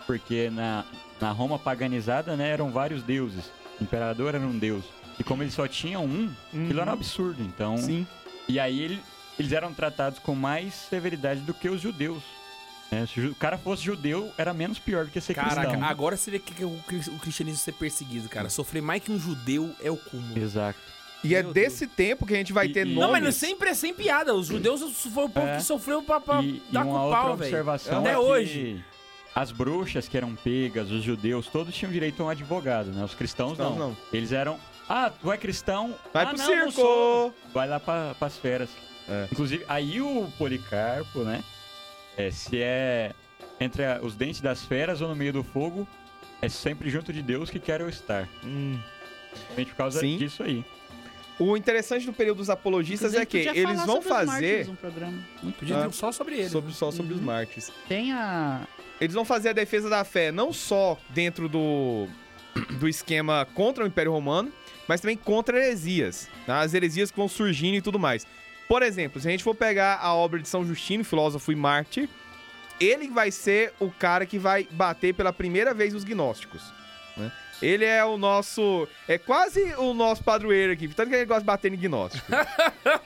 Porque 0.06 0.48
na, 0.50 0.84
na 1.20 1.30
Roma 1.32 1.58
paganizada, 1.58 2.36
né, 2.36 2.48
eram 2.50 2.70
vários 2.70 3.02
deuses. 3.02 3.50
O 3.80 3.84
imperador 3.84 4.34
era 4.34 4.44
um 4.44 4.58
deus. 4.58 4.84
E 5.18 5.24
como 5.24 5.42
eles 5.42 5.54
só 5.54 5.66
tinham 5.66 6.04
um, 6.04 6.30
aquilo 6.48 6.80
era 6.80 6.90
um 6.90 6.94
absurdo. 6.94 7.42
Então. 7.42 7.76
Sim. 7.78 8.06
E 8.46 8.58
aí 8.60 8.80
ele- 8.80 9.00
eles 9.38 9.52
eram 9.52 9.72
tratados 9.72 10.18
com 10.18 10.34
mais 10.34 10.74
severidade 10.74 11.40
do 11.40 11.52
que 11.54 11.68
os 11.68 11.80
judeus. 11.80 12.22
Né? 12.90 13.06
Se 13.06 13.20
o 13.20 13.30
o 13.30 13.34
cara 13.34 13.56
fosse 13.58 13.82
judeu, 13.82 14.32
era 14.38 14.52
menos 14.54 14.78
pior 14.78 15.04
do 15.04 15.10
que 15.10 15.20
ser 15.20 15.34
Caraca, 15.34 15.68
cristão. 15.68 15.84
agora 15.84 16.16
você 16.16 16.30
vê 16.30 16.38
que 16.38 16.62
é 16.62 16.66
o 16.66 16.76
cri- 16.86 17.10
o 17.10 17.18
cristianismo 17.18 17.58
ser 17.60 17.72
perseguido, 17.72 18.28
cara. 18.28 18.48
Sofrer 18.48 18.82
mais 18.82 19.02
que 19.02 19.12
um 19.12 19.18
judeu 19.18 19.70
é 19.82 19.90
o 19.90 19.96
cúmulo. 19.96 20.38
Exato. 20.38 20.78
E 21.24 21.34
é 21.34 21.42
Meu 21.42 21.52
desse 21.52 21.86
tempo 21.86 22.24
que 22.24 22.32
a 22.32 22.36
gente 22.36 22.52
vai 22.52 22.66
E- 22.66 22.72
ter 22.72 22.86
e- 22.86 22.90
nomes. 22.94 23.00
Não, 23.00 23.10
mas 23.12 23.22
não 23.24 23.32
sempre 23.32 23.70
é 23.70 23.74
sem 23.74 23.92
piada. 23.92 24.32
Os 24.34 24.46
judeus 24.46 24.80
foi 25.12 25.24
o 25.24 25.28
povo 25.28 25.46
É. 25.48 25.56
que 25.56 25.62
sofreu 25.64 26.02
pra, 26.02 26.20
pra 26.20 26.42
E, 26.42 26.62
dar 26.70 26.84
uma 26.84 26.92
com 26.98 27.04
outra 27.06 27.18
pau, 27.20 27.36
velho. 27.36 27.42
observação 27.50 28.00
Até 28.00 28.12
é 28.12 28.18
hoje. 28.18 28.84
As 29.34 29.52
bruxas 29.52 30.08
que 30.08 30.16
eram 30.16 30.34
pegas, 30.34 30.90
os 30.90 31.02
judeus, 31.02 31.46
todos 31.48 31.74
tinham 31.74 31.92
direito 31.92 32.22
a 32.22 32.26
um 32.26 32.28
advogado, 32.28 32.90
né? 32.90 33.04
Os 33.04 33.14
cristãos 33.14 33.50
Cristãos 33.56 33.76
não. 33.78 33.88
não. 33.90 33.96
Eles 34.12 34.32
eram. 34.32 34.58
Ah, 34.88 35.10
tu 35.10 35.30
é 35.30 35.36
cristão? 35.36 35.94
Vai 36.14 36.24
ah, 36.24 36.28
pro 36.28 36.38
não, 36.38 36.46
circo! 36.46 36.82
não. 36.82 37.34
Vai 37.52 37.68
lá 37.68 37.78
pra, 37.78 38.14
pras 38.18 38.36
feras. 38.38 38.70
É. 39.08 39.28
Inclusive, 39.30 39.64
aí 39.68 40.00
o 40.00 40.28
Policarpo, 40.38 41.20
né? 41.24 41.42
É, 42.18 42.30
se 42.30 42.60
é 42.60 43.12
entre 43.60 43.84
a- 43.84 44.00
os 44.02 44.14
dentes 44.14 44.40
das 44.40 44.64
feras 44.64 45.00
ou 45.00 45.08
no 45.08 45.16
meio 45.16 45.32
do 45.32 45.42
fogo, 45.44 45.86
é 46.42 46.48
sempre 46.48 46.90
junto 46.90 47.12
de 47.12 47.22
Deus 47.22 47.48
que 47.48 47.58
quero 47.58 47.88
estar. 47.88 48.28
Hum. 48.44 48.78
Por 49.54 49.64
causa 49.74 50.00
Sim. 50.00 50.18
disso 50.18 50.42
aí. 50.42 50.64
O 51.38 51.56
interessante 51.56 52.04
do 52.04 52.12
período 52.12 52.38
dos 52.38 52.50
apologistas 52.50 53.14
é 53.14 53.24
que 53.24 53.38
eles 53.38 53.76
vão 53.86 54.02
sobre 54.02 54.08
os 54.12 54.30
fazer 54.30 54.68
um 54.68 54.74
programa. 54.74 55.18
Muito 55.42 55.58
Podia 55.60 55.76
Ah. 55.76 55.90
só 55.92 56.10
sobre 56.10 56.34
ele. 56.36 56.48
sobre, 56.48 56.72
só 56.72 56.90
sobre 56.90 57.12
os 57.14 57.20
Uhum. 57.20 57.26
mártires. 57.26 57.70
Tem 57.88 58.12
a. 58.12 58.66
Eles 59.00 59.14
vão 59.14 59.24
fazer 59.24 59.50
a 59.50 59.52
defesa 59.52 59.88
da 59.88 60.02
fé 60.02 60.32
não 60.32 60.52
só 60.52 60.98
dentro 61.10 61.48
do, 61.48 62.08
do 62.80 62.88
esquema 62.88 63.46
contra 63.54 63.84
o 63.84 63.86
Império 63.86 64.10
Romano, 64.10 64.52
mas 64.88 65.00
também 65.00 65.16
contra 65.16 65.56
heresias. 65.64 66.28
tá? 66.44 66.60
As 66.60 66.74
heresias 66.74 67.10
que 67.12 67.16
vão 67.16 67.28
surgindo 67.28 67.76
e 67.76 67.82
tudo 67.82 67.98
mais. 68.00 68.26
Por 68.68 68.82
exemplo, 68.82 69.20
se 69.20 69.26
a 69.26 69.30
gente 69.30 69.42
for 69.42 69.54
pegar 69.54 69.98
a 70.00 70.14
obra 70.14 70.40
de 70.40 70.48
São 70.48 70.64
Justino, 70.64 71.02
filósofo 71.02 71.50
e 71.50 71.56
mártir, 71.56 72.08
ele 72.78 73.08
vai 73.08 73.30
ser 73.30 73.72
o 73.80 73.90
cara 73.90 74.26
que 74.26 74.38
vai 74.38 74.68
bater 74.70 75.14
pela 75.14 75.32
primeira 75.32 75.72
vez 75.72 75.94
os 75.94 76.04
gnósticos. 76.04 76.62
né? 77.16 77.32
Ele 77.60 77.84
é 77.84 78.04
o 78.04 78.16
nosso. 78.16 78.86
É 79.08 79.18
quase 79.18 79.74
o 79.76 79.92
nosso 79.92 80.22
padroeiro 80.22 80.72
aqui, 80.72 80.86
tanto 80.88 81.08
que 81.08 81.16
ele 81.16 81.24
gosta 81.24 81.40
de 81.40 81.46
bater 81.46 81.72
em 81.72 81.76
gnóstico. 81.76 82.26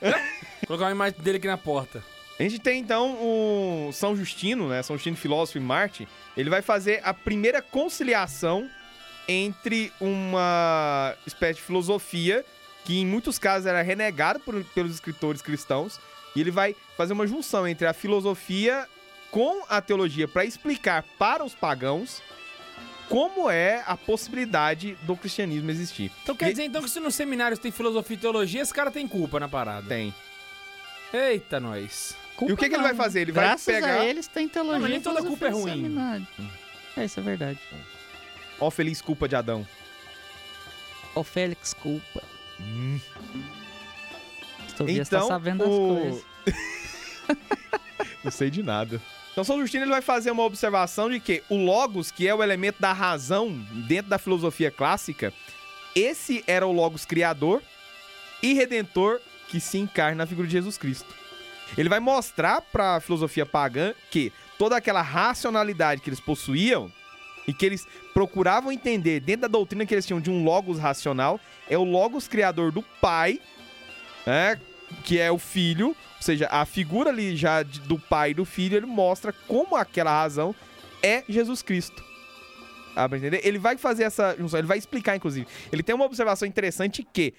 Colocar 0.67 0.87
uma 0.87 0.91
imagem 0.91 1.21
dele 1.21 1.39
aqui 1.39 1.47
na 1.47 1.57
porta. 1.57 2.03
A 2.39 2.43
gente 2.43 2.59
tem 2.59 2.81
então 2.81 3.17
o 3.21 3.91
São 3.93 4.17
Justino, 4.17 4.69
né? 4.69 4.83
São 4.83 4.97
Justino 4.97 5.17
filósofo 5.17 5.59
e 5.59 5.61
Marte. 5.61 6.09
Ele 6.37 6.51
vai 6.51 6.61
fazer 6.61 7.01
a 7.05 7.15
primeira 7.15 7.63
conciliação 7.63 8.69
entre 9.29 9.93
uma 10.01 11.15
espécie 11.27 11.61
de 11.61 11.63
filosofia 11.63 12.45
que 12.85 12.99
em 13.01 13.07
muitos 13.07 13.39
casos 13.39 13.67
era 13.67 13.83
renegada 13.83 14.39
por- 14.39 14.63
pelos 14.75 14.93
escritores 14.93 15.41
cristãos 15.43 16.01
e 16.35 16.41
ele 16.41 16.51
vai 16.51 16.75
fazer 16.97 17.13
uma 17.13 17.27
junção 17.27 17.67
entre 17.69 17.87
a 17.87 17.93
filosofia 17.93 18.89
com 19.31 19.63
a 19.69 19.81
teologia 19.81 20.27
para 20.29 20.45
explicar 20.45 21.05
para 21.19 21.45
os 21.45 21.55
pagãos 21.55 22.23
como 23.09 23.51
é 23.51 23.83
a 23.87 23.97
possibilidade 23.97 24.97
do 25.03 25.15
cristianismo 25.17 25.71
existir. 25.71 26.11
Então 26.23 26.35
quer 26.35 26.47
E- 26.49 26.51
dizer 26.53 26.65
então 26.65 26.83
que 26.83 26.89
se 26.91 26.99
nos 27.01 27.15
seminários 27.15 27.59
tem 27.59 27.71
filosofia 27.71 28.15
e 28.17 28.19
teologia, 28.21 28.63
esse 28.63 28.73
cara 28.73 28.91
tem 28.91 29.07
culpa 29.07 29.39
na 29.39 29.49
parada. 29.49 29.87
Tem. 29.87 30.15
Eita, 31.13 31.61
nós. 31.61 32.17
E 32.41 32.53
o 32.53 32.57
que, 32.57 32.69
que 32.69 32.75
ele 32.75 32.83
vai 32.83 32.95
fazer? 32.95 33.21
Ele 33.21 33.33
vai 33.33 33.45
Graças 33.45 33.67
pegar. 33.67 34.01
a 34.01 34.05
eles 34.05 34.27
tem 34.27 34.49
teologia. 34.49 34.75
Não, 34.75 34.81
mas 34.83 34.91
nem 34.91 35.01
toda 35.01 35.23
culpa 35.23 35.47
é 35.47 35.51
ruim. 35.51 35.73
seminário. 35.75 36.27
É, 36.97 37.05
isso 37.05 37.21
é 37.21 37.23
verdade. 37.23 37.59
Ó, 38.59 38.71
feliz 38.71 39.03
culpa 39.03 39.29
de 39.29 39.37
Adão. 39.37 39.67
Ô, 41.15 41.23
Félix, 41.23 41.75
culpa. 41.75 42.22
Hum. 42.63 43.01
Tobias 44.77 45.09
tá 45.09 45.17
Então, 45.19 45.29
sabendo 45.29 45.65
o- 45.69 45.95
das 45.95 46.03
coisas. 46.03 46.25
Não 48.25 48.31
sei 48.31 48.51
de 48.51 48.63
nada. 48.63 49.01
Então, 49.33 49.45
São 49.45 49.59
Justino 49.61 49.85
ele 49.85 49.91
vai 49.91 50.03
fazer 50.03 50.31
uma 50.31 50.43
observação 50.45 51.11
de 51.11 51.19
que 51.19 51.43
o 51.49 51.57
Logos, 51.57 52.11
que 52.11 52.29
é 52.29 52.35
o 52.35 52.43
elemento 52.43 52.81
da 52.81 52.93
razão 52.93 53.51
dentro 53.89 54.11
da 54.11 54.19
filosofia 54.19 54.71
clássica, 54.71 55.33
esse 55.95 56.45
era 56.47 56.67
o 56.67 56.73
Logos 56.73 57.05
criador 57.05 57.63
e 58.43 58.53
redentor 58.55 59.21
que 59.49 59.59
se 59.61 59.79
encarna 59.79 60.17
na 60.17 60.27
figura 60.27 60.47
de 60.47 60.53
Jesus 60.53 60.77
Cristo. 60.79 61.15
Ele 61.77 61.89
vai 61.89 62.01
mostrar 62.01 62.61
para 62.61 62.97
a 62.97 63.01
filosofia 63.01 63.47
pagã 63.47 63.95
que 64.11 64.33
toda 64.59 64.77
aquela 64.77 65.01
racionalidade 65.03 66.01
que 66.03 66.11
eles 66.11 66.21
possuíam 66.21 66.93
e 67.47 67.53
que 67.53 67.67
eles 67.67 67.87
procuravam 68.15 68.71
entender 68.71 69.21
dentro 69.21 69.43
da 69.43 69.49
doutrina 69.49 69.85
que 69.85 69.95
eles 69.95 70.07
tinham 70.07 70.21
de 70.21 70.31
um 70.31 70.45
Logos 70.45 70.79
racional 70.79 71.41
é 71.69 71.77
o 71.77 71.85
Logos 71.85 72.29
criador 72.29 72.71
do 72.71 72.83
Pai, 73.01 73.41
né, 74.27 74.61
que 75.05 75.19
é 75.19 75.31
o 75.31 75.39
Filho, 75.39 75.89
ou 75.89 76.25
seja, 76.25 76.47
a 76.53 76.65
figura 76.65 77.11
ali 77.11 77.35
já 77.37 77.65
do 77.65 77.99
pai 77.99 78.31
e 78.31 78.35
do 78.35 78.45
filho, 78.45 78.77
ele 78.77 78.87
mostra 78.87 79.33
como 79.33 79.75
aquela 79.75 80.13
razão 80.13 80.55
é 81.03 81.25
Jesus 81.29 81.63
Cristo. 81.63 82.05
Dá 82.95 83.09
pra 83.09 83.19
entender? 83.19 83.41
Ele 83.43 83.59
vai 83.59 83.77
fazer 83.77 84.05
essa 84.05 84.37
junção, 84.39 84.61
ele 84.61 84.69
vai 84.69 84.79
explicar, 84.79 85.17
inclusive. 85.17 85.49
Ele 85.73 85.83
tem 85.83 85.97
uma 85.97 86.05
observação 86.05 86.47
interessante 86.47 87.03
que, 87.03 87.35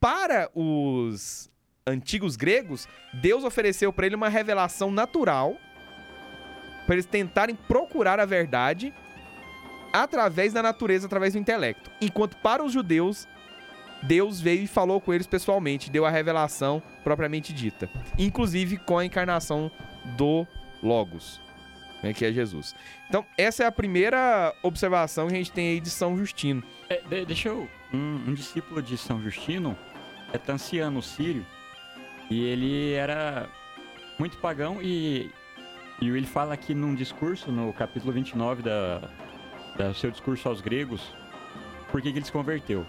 para 0.00 0.48
os 0.54 1.50
antigos 1.86 2.34
gregos, 2.34 2.88
Deus 3.12 3.44
ofereceu 3.44 3.92
para 3.92 4.06
ele 4.06 4.14
uma 4.14 4.30
revelação 4.30 4.90
natural 4.90 5.54
para 6.86 6.94
eles 6.94 7.04
tentarem 7.04 7.54
procurar 7.54 8.18
a 8.18 8.24
verdade 8.24 8.94
através 9.92 10.52
da 10.52 10.62
natureza, 10.62 11.06
através 11.06 11.32
do 11.34 11.38
intelecto. 11.38 11.90
Enquanto 12.00 12.36
para 12.38 12.64
os 12.64 12.72
judeus, 12.72 13.26
Deus 14.02 14.40
veio 14.40 14.62
e 14.62 14.66
falou 14.66 15.00
com 15.00 15.12
eles 15.12 15.26
pessoalmente, 15.26 15.90
deu 15.90 16.04
a 16.04 16.10
revelação 16.10 16.82
propriamente 17.04 17.52
dita. 17.52 17.88
Inclusive 18.18 18.76
com 18.78 18.98
a 18.98 19.04
encarnação 19.04 19.70
do 20.16 20.46
Logos, 20.82 21.40
né, 22.02 22.12
que 22.12 22.24
é 22.24 22.32
Jesus. 22.32 22.74
Então, 23.08 23.24
essa 23.38 23.62
é 23.62 23.66
a 23.66 23.72
primeira 23.72 24.52
observação 24.62 25.28
que 25.28 25.34
a 25.34 25.36
gente 25.36 25.52
tem 25.52 25.68
aí 25.68 25.80
de 25.80 25.90
São 25.90 26.16
Justino. 26.16 26.62
É, 26.88 27.00
de- 27.08 27.24
deixa 27.24 27.50
eu. 27.50 27.68
Um, 27.92 28.24
um 28.28 28.34
discípulo 28.34 28.82
de 28.82 28.96
São 28.98 29.22
Justino 29.22 29.76
é 30.32 30.38
Tanciano 30.38 31.00
Sírio. 31.02 31.46
E 32.30 32.42
ele 32.44 32.92
era 32.94 33.48
muito 34.18 34.38
pagão 34.38 34.78
e, 34.82 35.30
e 36.00 36.08
ele 36.08 36.26
fala 36.26 36.54
aqui 36.54 36.74
num 36.74 36.94
discurso, 36.94 37.52
no 37.52 37.72
capítulo 37.72 38.12
29 38.12 38.62
da, 38.62 39.02
seu 39.94 40.10
discurso 40.10 40.48
aos 40.48 40.60
gregos, 40.60 41.14
por 41.90 42.00
que 42.00 42.12
que 42.12 42.18
ele 42.18 42.24
se 42.24 42.32
converteu. 42.32 42.86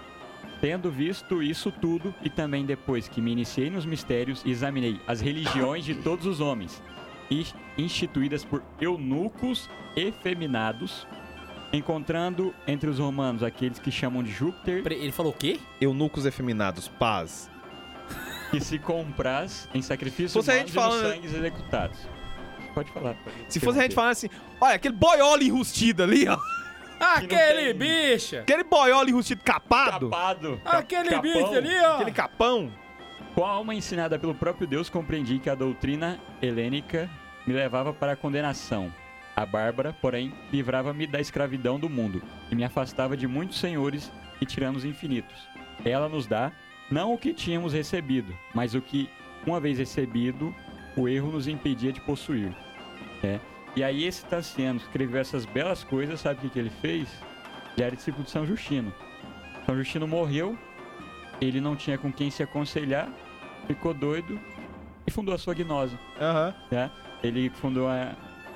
Tendo 0.61 0.89
visto 0.89 1.43
isso 1.43 1.71
tudo, 1.71 2.13
e 2.23 2.29
também 2.29 2.65
depois 2.65 3.07
que 3.09 3.21
me 3.21 3.31
iniciei 3.31 3.69
nos 3.69 3.85
mistérios 3.85 4.41
e 4.45 4.51
examinei 4.51 4.99
as 5.05 5.19
religiões 5.19 5.83
de 5.83 5.93
todos 5.95 6.25
os 6.25 6.39
homens, 6.39 6.81
e 7.29 7.45
instituídas 7.77 8.45
por 8.45 8.61
eunucos 8.79 9.69
efeminados, 9.95 11.05
encontrando 11.71 12.53
entre 12.67 12.89
os 12.89 12.99
romanos 12.99 13.43
aqueles 13.43 13.79
que 13.79 13.91
chamam 13.91 14.21
de 14.23 14.31
Júpiter, 14.31 14.83
Ele 14.91 15.11
falou 15.11 15.31
o 15.31 15.35
quê? 15.35 15.59
Eunucos 15.81 16.25
efeminados, 16.25 16.87
paz. 16.87 17.49
que 18.51 18.59
se 18.61 18.77
compraz 18.77 19.67
em 19.73 19.81
sacrifícios 19.81 20.47
a 20.47 20.51
humanos 20.53 20.69
e 20.69 20.73
falando- 20.73 21.09
sangues 21.13 21.33
executados. 21.33 21.97
Pode 22.75 22.91
falar. 22.91 23.15
pode 23.15 23.35
Se 23.49 23.59
fosse 23.59 23.79
a 23.79 23.81
gente 23.83 23.95
falando 23.95 24.11
assim, 24.11 24.29
olha, 24.61 24.75
aquele 24.75 24.95
boiola 24.95 25.43
enrustido 25.43 26.03
ali, 26.03 26.27
ó. 26.27 26.37
Aquele 27.15 27.73
tem- 27.73 27.75
bicho! 27.75 28.37
Aquele 28.37 28.63
boiola 28.63 29.09
enrustido 29.09 29.41
capado. 29.43 30.09
Capado. 30.09 30.61
cap- 30.63 30.77
Aquele 30.77 31.09
capão. 31.09 31.21
bicho 31.21 31.53
ali, 31.53 31.75
ó! 31.79 31.95
Aquele 31.95 32.11
capão. 32.11 32.71
Com 33.35 33.45
a 33.45 33.49
alma 33.49 33.73
ensinada 33.73 34.17
pelo 34.19 34.35
próprio 34.35 34.67
Deus, 34.67 34.89
compreendi 34.89 35.39
que 35.39 35.49
a 35.49 35.55
doutrina 35.55 36.19
helênica 36.41 37.09
me 37.47 37.53
levava 37.53 37.91
para 37.93 38.11
a 38.11 38.15
condenação. 38.15 38.93
A 39.35 39.45
Bárbara, 39.45 39.95
porém, 39.99 40.31
livrava-me 40.51 41.07
da 41.07 41.19
escravidão 41.19 41.79
do 41.79 41.89
mundo 41.89 42.21
e 42.51 42.55
me 42.55 42.63
afastava 42.63 43.17
de 43.17 43.27
muitos 43.27 43.59
senhores 43.59 44.11
e 44.39 44.45
tiranos 44.45 44.85
infinitos. 44.85 45.47
Ela 45.83 46.07
nos 46.07 46.27
dá 46.27 46.51
não 46.91 47.13
o 47.13 47.17
que 47.17 47.33
tínhamos 47.33 47.73
recebido, 47.73 48.37
mas 48.53 48.75
o 48.75 48.81
que, 48.81 49.09
uma 49.47 49.59
vez 49.59 49.79
recebido, 49.79 50.53
o 50.95 51.07
erro 51.07 51.31
nos 51.31 51.47
impedia 51.47 51.91
de 51.91 51.99
possuir. 52.01 52.53
né? 53.23 53.39
E 53.75 53.83
aí 53.83 54.03
esse 54.05 54.23
Tassiano 54.25 54.79
escreveu 54.79 55.19
essas 55.19 55.45
belas 55.45 55.83
coisas, 55.83 56.19
sabe 56.19 56.39
o 56.39 56.41
que, 56.43 56.49
que 56.49 56.59
ele 56.59 56.69
fez? 56.81 57.07
Já 57.77 57.85
era 57.85 57.95
discípulo 57.95 58.23
de 58.23 58.29
São 58.29 58.45
Justino. 58.45 58.93
São 59.65 59.75
Justino 59.75 60.07
morreu, 60.07 60.57
ele 61.41 61.59
não 61.59 61.75
tinha 61.75 61.97
com 61.97 62.11
quem 62.11 62.29
se 62.29 62.43
aconselhar, 62.43 63.09
ficou 63.65 63.93
doido 63.93 64.39
e 65.07 65.11
fundou 65.11 65.33
a 65.33 65.37
sua 65.37 65.53
gnose. 65.53 65.97
Aham. 66.19 66.53
né? 66.69 66.91
Ele 67.23 67.49
fundou 67.49 67.87
a. 67.87 68.15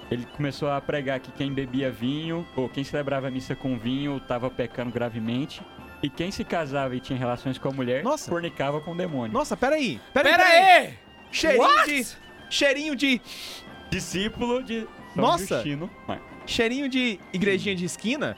Ele 0.10 0.26
começou 0.38 0.70
a 0.70 0.80
pregar 0.80 1.20
que 1.20 1.32
quem 1.34 1.52
bebia 1.52 1.92
vinho, 1.92 2.48
ou 2.56 2.70
quem 2.70 2.84
celebrava 2.84 3.28
a 3.28 3.32
missa 3.32 3.56
com 3.56 3.78
vinho, 3.78 4.18
estava 4.18 4.50
pecando 4.50 4.92
gravemente. 4.92 5.62
E 6.02 6.10
quem 6.10 6.32
se 6.32 6.44
casava 6.46 6.96
e 6.96 7.00
tinha 7.00 7.18
relações 7.18 7.58
com 7.58 7.68
a 7.68 7.72
mulher, 7.72 8.04
Nossa. 8.04 8.30
fornicava 8.30 8.80
com 8.80 8.92
o 8.92 8.96
demônio. 8.96 9.34
Nossa, 9.34 9.58
peraí. 9.58 10.00
Peraí, 10.14 10.32
Pera 10.32 10.44
peraí. 10.44 10.64
aí! 10.88 10.94
Cheirinho 11.32 11.64
What? 11.64 11.88
de... 11.88 12.08
Cheirinho 12.50 12.96
de... 12.96 13.22
Discípulo 13.90 14.64
de 14.64 14.88
São 15.18 15.32
Nossa. 15.32 15.56
Justino. 15.56 15.90
Cheirinho 16.46 16.88
de 16.88 17.20
igrejinha 17.34 17.76
de 17.76 17.86
esquina. 17.86 18.38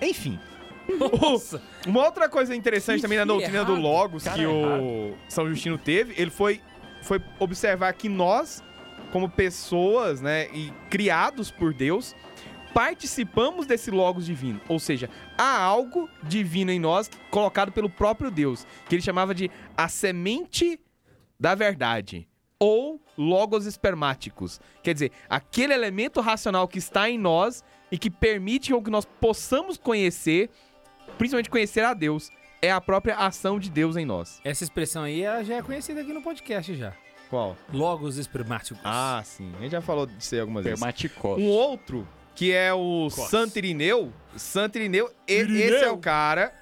Enfim. 0.00 0.38
Nossa! 1.22 1.62
Uma 1.86 2.04
outra 2.04 2.28
coisa 2.28 2.54
interessante 2.54 2.96
Que 2.96 3.02
também 3.02 3.18
na 3.18 3.24
doutrina 3.24 3.58
errado. 3.58 3.74
do 3.74 3.80
Logos 3.80 4.24
Cara 4.24 4.36
que 4.36 4.46
o 4.46 5.14
São 5.28 5.48
Justino 5.48 5.78
teve, 5.78 6.14
ele 6.20 6.30
foi, 6.30 6.60
foi 7.02 7.20
observar 7.38 7.92
que 7.92 8.08
nós, 8.08 8.62
como 9.12 9.28
pessoas, 9.28 10.20
né, 10.20 10.48
e 10.52 10.72
criados 10.90 11.50
por 11.50 11.72
Deus, 11.72 12.14
participamos 12.74 13.66
desse 13.66 13.90
Logos 13.90 14.26
divino. 14.26 14.60
Ou 14.68 14.78
seja, 14.78 15.08
há 15.38 15.60
algo 15.62 16.08
divino 16.22 16.70
em 16.72 16.80
nós 16.80 17.10
colocado 17.30 17.70
pelo 17.70 17.88
próprio 17.88 18.30
Deus, 18.30 18.66
que 18.88 18.94
ele 18.94 19.02
chamava 19.02 19.34
de 19.34 19.50
a 19.76 19.88
semente 19.88 20.80
da 21.38 21.54
verdade. 21.54 22.26
Ou 22.60 23.00
logos 23.16 23.64
espermáticos. 23.64 24.60
Quer 24.82 24.92
dizer, 24.92 25.12
aquele 25.28 25.72
elemento 25.72 26.20
racional 26.20 26.68
que 26.68 26.78
está 26.78 27.08
em 27.08 27.18
nós 27.18 27.64
e 27.90 27.96
que 27.96 28.10
permite 28.10 28.70
com 28.72 28.82
que 28.84 28.90
nós 28.90 29.04
possamos 29.04 29.78
conhecer, 29.78 30.50
principalmente 31.16 31.48
conhecer 31.48 31.82
a 31.84 31.94
Deus, 31.94 32.30
é 32.60 32.70
a 32.70 32.80
própria 32.80 33.16
ação 33.16 33.58
de 33.58 33.70
Deus 33.70 33.96
em 33.96 34.04
nós. 34.04 34.40
Essa 34.44 34.62
expressão 34.62 35.04
aí 35.04 35.22
ela 35.22 35.42
já 35.42 35.56
é 35.56 35.62
conhecida 35.62 36.02
aqui 36.02 36.12
no 36.12 36.20
podcast 36.22 36.74
já. 36.74 36.92
Qual? 37.30 37.56
Logos 37.72 38.18
espermáticos. 38.18 38.78
Ah, 38.84 39.22
sim. 39.24 39.50
A 39.58 39.62
gente 39.62 39.72
já 39.72 39.80
falou 39.80 40.04
disso 40.04 40.34
aí 40.34 40.40
algumas 40.42 40.64
vezes. 40.64 40.80
Um 41.38 41.46
outro, 41.46 42.06
que 42.34 42.52
é 42.52 42.74
o 42.74 43.08
Cos. 43.14 43.30
Santo 43.30 43.56
Irineu. 43.56 44.12
Santo 44.36 44.76
Irineu, 44.76 45.10
e- 45.26 45.32
Irineu. 45.38 45.76
esse 45.76 45.84
é 45.84 45.90
o 45.90 45.96
cara, 45.96 46.52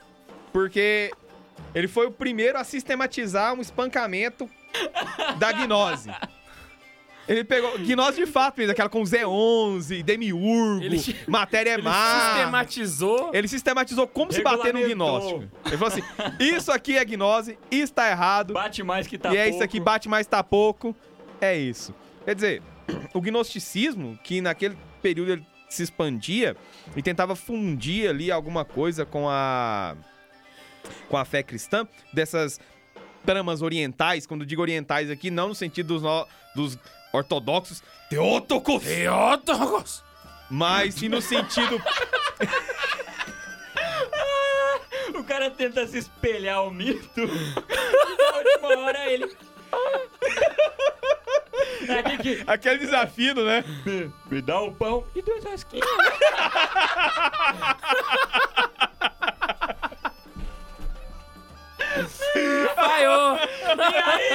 porque 0.53 1.11
ele 1.75 1.89
foi 1.89 2.07
o 2.07 2.11
primeiro 2.13 2.57
a 2.57 2.63
sistematizar 2.65 3.55
um 3.55 3.61
espancamento 3.61 4.49
da 5.39 5.53
gnose. 5.53 6.11
Ele 7.27 7.45
pegou. 7.45 7.79
Gnose 7.81 8.17
de 8.17 8.27
fato 8.27 8.55
fez 8.57 8.71
aquela 8.71 8.89
com 8.89 9.03
Z11, 9.03 10.03
Demiurgo, 10.03 10.83
Ele- 10.83 11.17
matéria 11.27 11.75
Ele 11.75 11.83
má. 11.83 12.31
sistematizou. 12.33 13.31
Ele 13.35 13.47
sistematizou 13.47 14.07
como 14.09 14.33
se 14.33 14.43
bater 14.43 14.73
no 14.73 14.81
gnóstico. 14.81 15.45
Ele 15.67 15.77
falou 15.77 15.89
assim: 15.93 16.03
isso 16.41 16.73
aqui 16.73 16.97
é 16.97 17.05
gnose, 17.05 17.59
isso 17.71 17.93
tá 17.93 18.11
errado. 18.11 18.55
Bate 18.55 18.83
mais 18.83 19.07
que 19.07 19.19
tá 19.19 19.33
e 19.33 19.37
é 19.37 19.43
pouco. 19.43 19.55
isso 19.57 19.63
aqui, 19.65 19.79
bate 19.79 20.09
mais, 20.09 20.27
tá 20.27 20.43
pouco. 20.43 20.97
É 21.39 21.55
isso. 21.57 21.95
Quer 22.25 22.35
dizer, 22.35 22.63
o 23.13 23.21
gnosticismo, 23.21 24.19
que 24.25 24.41
naquele 24.41 24.77
período 25.03 25.33
ele 25.33 25.47
se 25.69 25.83
expandia 25.83 26.57
e 26.97 27.03
tentava 27.03 27.37
fundir 27.37 28.09
ali 28.09 28.31
alguma 28.33 28.65
coisa 28.65 29.05
com 29.05 29.29
a 29.29 29.95
com 31.11 31.17
a 31.19 31.25
fé 31.27 31.43
cristã, 31.43 31.87
dessas 32.11 32.59
tramas 33.29 33.61
orientais, 33.61 34.27
quando 34.27 34.47
digo 34.47 34.63
orientais 34.63 35.11
aqui, 35.11 35.31
não 35.31 35.49
no 35.49 35.55
sentido 35.55 35.89
dos, 35.89 36.03
no- 36.03 36.27
dos 36.55 36.79
ortodoxos 37.13 37.83
teótocos, 38.09 38.83
Teótocos. 38.83 40.03
mas 40.49 40.95
sim 40.95 41.11
no 41.11 41.21
sentido 41.21 41.79
O 45.15 45.23
cara 45.25 45.51
tenta 45.51 45.87
se 45.87 45.99
espelhar 45.99 46.65
o 46.65 46.71
mito. 46.71 47.21
Na 47.27 48.39
última 48.39 48.79
hora 48.87 49.11
ele. 49.11 49.37
É 51.87 51.93
aqui 52.01 52.17
que. 52.19 52.43
aquele 52.47 52.79
desafio, 52.79 53.35
né? 53.35 53.63
Me, 53.85 54.11
me 54.31 54.41
dá 54.41 54.59
o 54.61 54.73
pão 54.73 55.05
e 55.15 55.21
duas 55.21 55.45
rasquinhas. 55.45 55.87
Falhou. 62.75 63.37
E 63.37 63.41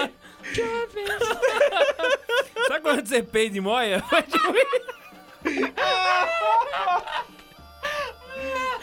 aí? 0.01 0.13
Sabe 2.67 2.82
quando 2.82 3.06
você 3.06 3.21
peida 3.23 3.58
e 3.58 3.62
moia? 3.62 4.01
Foi 4.10 4.21
tipo 4.23 4.53
isso. 4.56 4.93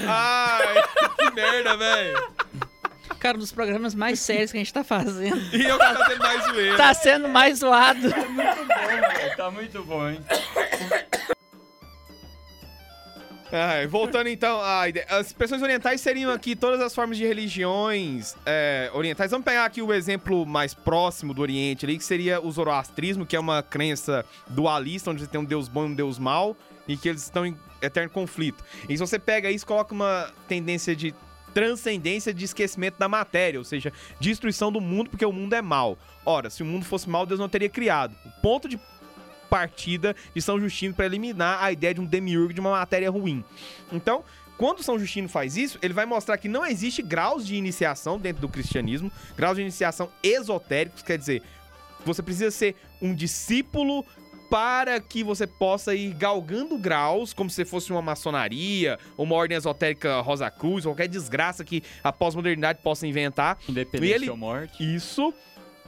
Ai, 0.07 0.83
que 1.19 1.31
merda, 1.33 1.77
velho. 1.77 2.31
Cara, 3.19 3.37
um 3.37 3.41
dos 3.41 3.53
programas 3.53 3.95
mais 3.95 4.19
sérios 4.21 4.51
que 4.51 4.57
a 4.57 4.61
gente 4.61 4.73
tá 4.73 4.83
fazendo. 4.83 5.37
E 5.55 5.63
eu 5.65 5.79
que 5.79 5.87
tô 5.87 5.95
fazendo 5.95 6.21
mais 6.23 6.45
zoeira. 6.45 6.77
Tá 6.77 6.95
sendo 6.95 7.29
mais 7.29 7.59
zoado. 7.59 8.09
Tá 9.37 9.51
muito 9.51 9.85
bom, 9.85 10.09
hein? 10.09 10.25
Voltando 13.89 14.29
então 14.29 14.61
à 14.63 14.89
ideia. 14.89 15.07
As 15.09 15.29
expressões 15.29 15.63
orientais 15.63 16.01
seriam 16.01 16.31
aqui 16.31 16.55
todas 16.55 16.81
as 16.81 16.95
formas 16.95 17.17
de 17.17 17.27
religiões 17.27 18.37
é, 18.47 18.91
orientais. 18.95 19.31
Vamos 19.31 19.45
pegar 19.45 19.65
aqui 19.65 19.83
o 19.83 19.93
exemplo 19.93 20.47
mais 20.47 20.73
próximo 20.73 21.35
do 21.35 21.43
Oriente 21.43 21.85
ali, 21.85 21.99
que 21.99 22.05
seria 22.05 22.41
o 22.41 22.51
zoroastrismo, 22.51 23.27
que 23.27 23.35
é 23.35 23.41
uma 23.41 23.63
crença 23.63 24.25
dualista, 24.49 25.11
onde 25.11 25.23
você 25.23 25.27
tem 25.27 25.41
um 25.41 25.45
deus 25.45 25.69
bom 25.69 25.85
e 25.85 25.87
um 25.87 25.95
deus 25.95 26.19
mau, 26.19 26.57
e 26.87 26.97
que 26.97 27.09
eles 27.09 27.23
estão 27.23 27.45
em 27.45 27.57
eterno 27.83 28.11
conflito. 28.11 28.63
E 28.89 28.97
se 28.97 28.99
você 28.99 29.19
pega 29.19 29.51
isso, 29.51 29.67
coloca 29.67 29.93
uma 29.93 30.31
tendência 30.47 30.95
de 30.95 31.15
transcendência 31.53 32.33
de 32.33 32.45
esquecimento 32.45 32.99
da 32.99 33.09
matéria, 33.09 33.59
ou 33.59 33.65
seja, 33.65 33.93
destruição 34.21 34.71
do 34.71 34.81
mundo 34.81 35.11
porque 35.11 35.27
o 35.27 35.33
mundo 35.33 35.55
é 35.55 35.63
mau. 35.63 35.99
Ora, 36.25 36.49
se 36.49 36.63
o 36.63 36.67
mundo 36.67 36.85
fosse 36.85 37.09
mau, 37.09 37.27
Deus 37.27 37.41
não 37.41 37.49
teria 37.49 37.69
criado. 37.69 38.15
O 38.25 38.41
ponto 38.41 38.69
de 38.69 38.79
partida 39.51 40.15
de 40.35 40.41
São 40.41 40.59
Justino 40.61 40.95
para 40.95 41.05
eliminar 41.07 41.63
a 41.63 41.73
ideia 41.73 41.93
de 41.93 42.01
um 42.01 42.07
demiurgo 42.07 42.55
de 42.55 42.61
uma 42.61 42.71
matéria 42.71 43.11
ruim. 43.11 43.45
Então, 43.93 44.25
quando 44.57 44.83
São 44.83 44.99
Justino 44.99 45.29
faz 45.29 45.57
isso, 45.57 45.79
ele 45.83 45.93
vai 45.93 46.07
mostrar 46.07 46.39
que 46.39 46.49
não 46.49 46.65
existe 46.65 47.03
graus 47.03 47.47
de 47.47 47.57
iniciação 47.57 48.19
dentro 48.19 48.41
do 48.41 48.49
cristianismo, 48.49 49.11
graus 49.37 49.57
de 49.57 49.63
iniciação 49.63 50.09
esotéricos, 50.23 51.03
quer 51.03 51.19
dizer, 51.19 51.43
você 52.07 52.23
precisa 52.23 52.51
ser 52.51 52.77
um 53.03 53.15
discípulo 53.15 54.05
para 54.51 54.99
que 55.01 55.23
você 55.23 55.47
possa 55.47 55.95
ir 55.95 56.13
galgando 56.13 56.77
graus, 56.77 57.33
como 57.33 57.49
se 57.49 57.65
fosse 57.65 57.93
uma 57.93 58.03
maçonaria, 58.03 58.99
uma 59.17 59.35
ordem 59.37 59.57
esotérica 59.57 60.21
Rosa 60.21 60.51
Cruz, 60.51 60.85
qualquer 60.85 61.07
desgraça 61.09 61.65
que 61.65 61.83
a 62.03 62.13
pós-modernidade 62.13 62.81
possa 62.83 63.07
inventar. 63.07 63.59
Independente 63.69 64.11
E 64.11 64.13
ele- 64.13 64.29
ou 64.31 64.37
morte. 64.37 64.83
Isso. 64.83 65.33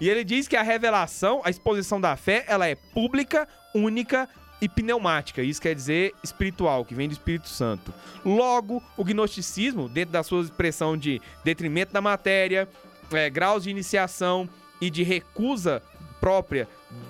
E 0.01 0.09
ele 0.09 0.25
diz 0.25 0.49
que 0.49 0.57
a 0.57 0.63
revelação, 0.63 1.41
a 1.45 1.51
exposição 1.51 2.01
da 2.01 2.17
fé, 2.17 2.45
ela 2.49 2.67
é 2.67 2.75
pública, 2.75 3.47
única 3.75 4.29
e 4.61 4.69
pneumática. 4.69 5.43
Isso 5.43 5.61
quer 5.61 5.75
dizer 5.75 6.15
espiritual, 6.23 6.85
que 6.85 6.95
vem 6.95 7.09
do 7.09 7.13
Espírito 7.13 7.49
Santo. 7.49 7.93
Logo, 8.25 8.83
o 8.97 9.05
gnosticismo, 9.05 9.89
dentro 9.89 10.13
da 10.13 10.23
sua 10.23 10.43
expressão 10.43 10.97
de 10.97 11.21
detrimento 11.45 11.93
da 11.93 12.01
matéria, 12.01 12.69
é, 13.13 13.29
graus 13.29 13.65
de 13.65 13.71
iniciação 13.71 14.49
e 14.81 14.89
de 14.89 15.03
recusa 15.03 15.83
própria 16.21 16.69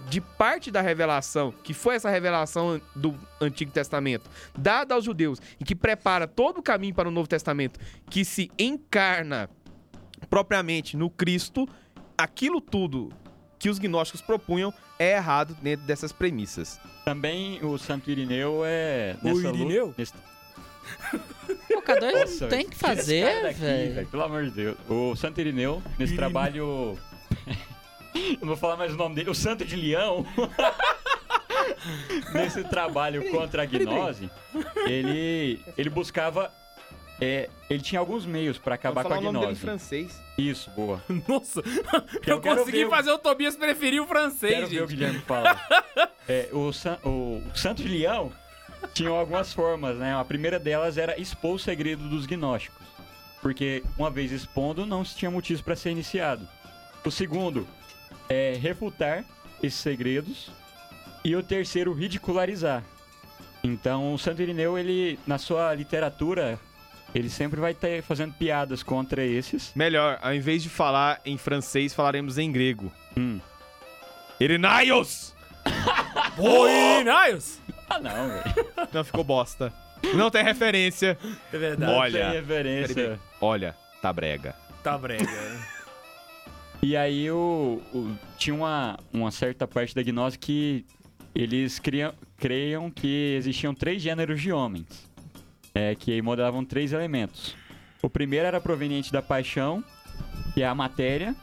de 0.09 0.21
parte 0.21 0.71
da 0.71 0.81
revelação, 0.81 1.53
que 1.63 1.75
foi 1.75 1.97
essa 1.97 2.09
revelação 2.09 2.81
do 2.97 3.15
Antigo 3.39 3.71
Testamento, 3.71 4.31
dada 4.57 4.95
aos 4.95 5.05
judeus, 5.05 5.39
e 5.61 5.65
que 5.65 5.75
prepara 5.75 6.27
todo 6.27 6.59
o 6.59 6.63
caminho 6.63 6.95
para 6.95 7.09
o 7.09 7.13
Novo 7.13 7.29
Testamento, 7.29 7.79
que 8.09 8.25
se 8.25 8.51
encarna 8.59 9.51
propriamente 10.31 10.97
no 10.97 11.11
Cristo, 11.11 11.69
aquilo 12.23 12.61
tudo 12.61 13.13
que 13.59 13.69
os 13.69 13.79
gnósticos 13.79 14.21
propunham 14.21 14.73
é 14.99 15.17
errado 15.17 15.57
dentro 15.63 15.87
dessas 15.87 16.13
premissas. 16.13 16.81
Também 17.05 17.65
o 17.65 17.77
Santo 17.79 18.11
Irineu 18.11 18.63
é. 18.65 19.17
O 19.23 19.29
Irineu? 19.29 19.87
luta- 19.87 19.95
nesse- 19.99 20.15
Pô, 21.73 21.81
cada 21.83 22.11
dois 22.11 22.31
Nossa, 22.33 22.49
tem 22.49 22.69
que 22.69 22.77
fazer, 22.77 23.53
velho. 23.55 24.07
Pelo 24.09 24.23
amor 24.25 24.45
de 24.45 24.51
Deus. 24.51 24.77
O 24.89 25.15
Santo 25.17 25.41
Irineu, 25.41 25.83
nesse 25.99 26.13
Irineu. 26.15 26.17
trabalho. 26.17 26.99
Eu 28.15 28.39
não 28.41 28.49
vou 28.49 28.57
falar 28.57 28.77
mais 28.77 28.93
o 28.93 28.97
nome 28.97 29.15
dele. 29.15 29.31
O 29.31 29.35
Santo 29.35 29.65
de 29.65 29.77
Leão. 29.77 30.27
nesse 32.35 32.63
trabalho 32.65 33.31
contra 33.31 33.63
a 33.63 33.67
gnose, 33.67 34.31
ele, 34.87 35.61
ele 35.77 35.91
buscava. 35.91 36.53
É, 37.21 37.49
ele 37.71 37.83
tinha 37.83 37.99
alguns 38.01 38.27
meios 38.27 38.59
pra 38.59 38.75
acabar 38.75 39.05
com 39.05 39.13
a 39.15 39.19
gnose. 39.21 39.61
francês. 39.61 40.21
Isso, 40.37 40.71
boa. 40.73 41.03
Nossa, 41.29 41.61
Eu 42.27 42.37
eu 42.37 42.41
consegui 42.41 42.79
ver 42.79 42.87
o- 42.87 42.91
fazer 42.91 43.11
o 43.13 43.19
Tobias 43.19 43.55
preferir 43.57 44.03
o 44.03 44.07
francês, 44.07 44.55
Quero 44.55 44.67
ver 44.69 44.77
o 44.83 44.87
gente. 44.89 44.97
Guilherme 44.99 45.19
falar. 45.21 45.67
É, 46.29 46.49
o, 46.53 46.73
San- 46.73 46.99
o 47.05 47.43
Santo 47.53 47.83
de 47.83 47.89
Leão 47.89 48.33
tinha 48.95 49.11
algumas 49.11 49.53
formas, 49.53 49.97
né? 49.99 50.15
A 50.15 50.25
primeira 50.25 50.57
delas 50.57 50.97
era 50.97 51.21
expor 51.21 51.57
o 51.57 51.59
segredo 51.59 52.09
dos 52.09 52.27
gnósticos. 52.27 52.81
Porque 53.41 53.83
uma 53.99 54.09
vez 54.09 54.31
expondo, 54.31 54.87
não 54.87 55.05
se 55.05 55.17
tinha 55.17 55.29
motivo 55.33 55.61
para 55.65 55.75
ser 55.75 55.91
iniciado. 55.91 56.49
O 57.05 57.11
segundo 57.11 57.67
é 58.29 58.57
refutar 58.57 59.25
esses 59.61 59.81
segredos. 59.81 60.53
E 61.25 61.35
o 61.35 61.43
terceiro, 61.43 61.93
ridicularizar. 61.93 62.85
Então, 63.65 64.15
o 64.15 64.19
Santo 64.19 64.41
Irineu, 64.43 64.79
ele, 64.79 65.19
na 65.27 65.39
sua 65.39 65.75
literatura, 65.75 66.59
ele 67.15 67.29
sempre 67.31 67.61
vai 67.61 67.73
estar 67.73 68.03
fazendo 68.03 68.33
piadas 68.35 68.83
contra 68.83 69.25
esses. 69.25 69.73
Melhor, 69.75 70.19
ao 70.23 70.35
invés 70.35 70.63
de 70.63 70.69
falar 70.69 71.21
em 71.25 71.37
francês, 71.37 71.93
falaremos 71.95 72.39
em 72.39 72.51
grego. 72.51 72.93
Hum. 73.17 73.39
Irenaios! 74.41 75.35
Oi, 76.39 77.05
Niles! 77.05 77.61
Ah, 77.89 77.99
não, 78.01 78.29
velho. 78.29 78.73
Não, 78.93 79.05
ficou 79.05 79.23
bosta. 79.23 79.73
Não 80.15 80.31
tem 80.31 80.43
referência. 80.43 81.17
É 81.53 81.57
verdade. 81.59 81.93
Olha. 81.93 82.25
Sem 82.31 82.41
referência. 82.41 83.21
Olha, 83.41 83.77
tá 84.01 84.13
brega. 84.13 84.55
Tá 84.83 84.99
brega. 84.99 85.27
E 86.83 86.97
aí 86.97 87.31
o, 87.31 87.81
o- 87.95 88.17
tinha 88.37 88.55
uma, 88.55 88.99
uma 89.13 89.31
certa 89.31 89.67
parte 89.69 89.95
da 89.95 90.03
gnose 90.03 90.39
que 90.39 90.85
eles 91.35 91.79
criam, 91.79 92.13
creiam 92.37 92.91
que 92.91 93.35
existiam 93.39 93.73
três 93.75 94.03
gêneros 94.03 94.41
de 94.43 94.51
homens, 94.53 94.87
é, 95.75 95.95
que 95.95 96.21
modelavam 96.23 96.65
três 96.65 96.93
elementos. 96.93 97.55
O 98.03 98.11
primeiro 98.11 98.47
era 98.47 98.61
proveniente 98.61 99.13
da 99.13 99.23
paixão, 99.23 99.83
que 100.55 100.63
é 100.63 100.67
a 100.67 100.75
matéria. 100.75 101.35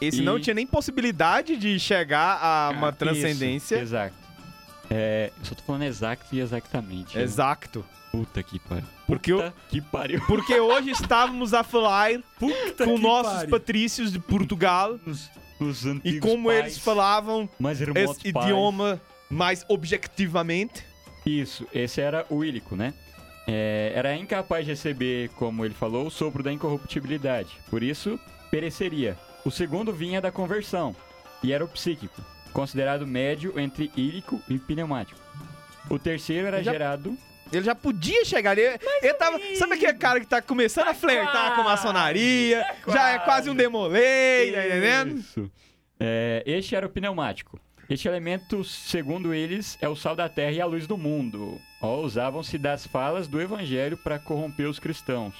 Esse 0.00 0.20
E- 0.20 0.24
não 0.24 0.38
tinha 0.40 0.54
nem 0.54 0.66
possibilidade 0.66 1.56
de 1.56 1.78
chegar 1.78 2.38
a 2.42 2.70
uma 2.70 2.88
Ah, 2.88 2.92
transcendência. 2.92 3.76
Isso, 3.76 3.84
exato. 3.84 4.14
É, 4.90 5.32
eu 5.38 5.44
só 5.44 5.54
tô 5.54 5.62
falando 5.62 5.82
exato 5.82 6.24
e 6.32 6.40
exatamente. 6.40 7.16
né? 7.16 7.22
Exato. 7.22 7.84
Puta 8.12 8.42
que 8.42 8.58
pariu. 8.60 8.84
Porque, 9.06 9.32
o- 9.32 9.38
Puta 9.38 9.54
que 9.68 9.80
pariu. 9.80 10.22
porque 10.26 10.60
hoje 10.60 10.90
estávamos 10.90 11.52
a 11.52 11.64
falar 11.64 12.10
com 12.38 12.48
que 12.48 12.98
nossos 13.00 13.32
pariu. 13.32 13.50
patrícios 13.50 14.12
de 14.12 14.18
Portugal 14.20 14.98
Os, 15.06 15.30
os 15.58 15.84
e 16.04 16.20
como 16.20 16.48
pais, 16.48 16.60
eles 16.60 16.78
falavam 16.78 17.48
esse 17.96 18.32
pais. 18.32 18.46
idioma 18.46 19.00
mais 19.28 19.64
objectivamente. 19.68 20.84
Isso, 21.26 21.66
esse 21.74 22.00
era 22.00 22.24
o 22.30 22.44
ílico, 22.44 22.76
né? 22.76 22.94
É, 23.46 23.92
era 23.94 24.16
incapaz 24.16 24.64
de 24.64 24.70
receber, 24.72 25.28
como 25.30 25.64
ele 25.64 25.74
falou, 25.74 26.06
o 26.06 26.10
sopro 26.10 26.42
da 26.42 26.52
incorruptibilidade. 26.52 27.50
Por 27.68 27.82
isso, 27.82 28.18
pereceria. 28.50 29.16
O 29.44 29.50
segundo 29.50 29.92
vinha 29.92 30.20
da 30.20 30.32
conversão, 30.32 30.96
e 31.42 31.52
era 31.52 31.64
o 31.64 31.68
psíquico. 31.68 32.22
considerado 32.52 33.04
médio 33.06 33.58
entre 33.58 33.90
írico 33.96 34.40
e 34.48 34.58
pneumático. 34.60 35.20
O 35.90 35.98
terceiro 35.98 36.46
era 36.46 36.62
Já- 36.62 36.70
gerado. 36.72 37.18
Ele 37.52 37.64
já 37.64 37.74
podia 37.74 38.24
chegar 38.24 38.52
ali. 38.52 38.62
Ele 39.02 39.14
tava. 39.14 39.38
Sabe 39.56 39.74
aquele 39.74 39.94
cara 39.94 40.18
que 40.20 40.26
tá 40.26 40.40
começando 40.40 40.88
a 40.88 40.94
flertar 40.94 41.54
com 41.56 41.62
maçonaria? 41.62 42.64
já 42.88 43.10
é 43.10 43.18
quase 43.18 43.50
um 43.50 43.54
demolei, 43.54 44.52
tá 44.52 44.66
entendendo? 44.66 45.18
Isso. 45.18 45.50
É, 46.00 46.42
este 46.46 46.74
era 46.76 46.86
o 46.86 46.88
pneumático. 46.88 47.60
Este 47.94 48.08
elemento, 48.08 48.64
segundo 48.64 49.32
eles, 49.32 49.78
é 49.80 49.88
o 49.88 49.94
sal 49.94 50.16
da 50.16 50.28
terra 50.28 50.50
e 50.50 50.60
a 50.60 50.66
luz 50.66 50.84
do 50.84 50.98
mundo. 50.98 51.60
Ó, 51.80 52.00
Usavam-se 52.00 52.58
das 52.58 52.84
falas 52.84 53.28
do 53.28 53.40
evangelho 53.40 53.96
para 53.96 54.18
corromper 54.18 54.68
os 54.68 54.80
cristãos. 54.80 55.32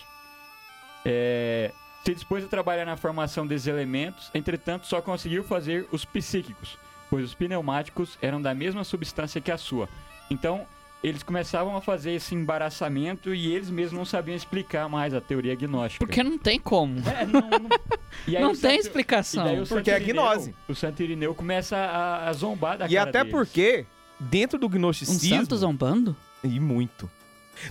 É, 1.05 1.73
se 2.05 2.15
dispôs 2.15 2.45
a 2.45 2.47
trabalhar 2.47 2.85
na 2.85 2.97
formação 2.97 3.45
desses 3.45 3.67
elementos, 3.67 4.31
entretanto, 4.33 4.87
só 4.87 5.03
conseguiu 5.03 5.43
fazer 5.43 5.89
os 5.91 6.05
psíquicos, 6.05 6.79
pois 7.11 7.25
os 7.25 7.35
pneumáticos 7.35 8.17
eram 8.23 8.41
da 8.41 8.55
mesma 8.55 8.85
substância 8.85 9.41
que 9.41 9.51
a 9.51 9.59
sua. 9.59 9.89
Então, 10.31 10.65
eles 11.07 11.23
começavam 11.23 11.77
a 11.77 11.81
fazer 11.81 12.13
esse 12.13 12.35
embaraçamento 12.35 13.35
e 13.35 13.53
eles 13.55 13.69
mesmos 13.71 13.93
não 13.99 14.05
sabiam 14.05 14.35
explicar 14.35 14.89
mais 14.89 15.13
a 15.15 15.21
teoria 15.21 15.55
gnóstica. 15.55 16.05
Porque 16.05 16.23
não 16.23 16.39
tem 16.39 16.59
como. 16.59 16.99
É, 17.09 17.27
não, 17.27 17.41
não- 17.43 17.69
E 18.27 18.37
aí 18.37 18.43
Não 18.43 18.53
tem 18.53 18.71
Santo- 18.77 18.81
explicação. 18.87 19.43
e 19.45 19.49
daí 19.49 19.61
o 19.61 19.67
Porque 19.67 19.91
é 19.91 19.95
Santo 19.99 20.05
Irineu- 20.09 20.23
gnose. 20.25 20.55
O 20.69 20.75
Santo 20.75 21.03
Irineu 21.03 21.35
começa 21.35 21.77
a, 21.77 22.29
a 22.29 22.33
zombar 22.33 22.79
da 22.79 22.87
E 22.87 22.95
cara 22.95 23.11
até 23.11 23.19
deles. 23.19 23.33
porque, 23.33 23.85
dentro 24.19 24.59
do 24.59 24.67
Um 24.67 24.71
gnosticismo. 24.71 25.37
santo 25.41 25.57
zombando? 25.57 26.17
E 26.43 26.59
muito. 26.61 27.11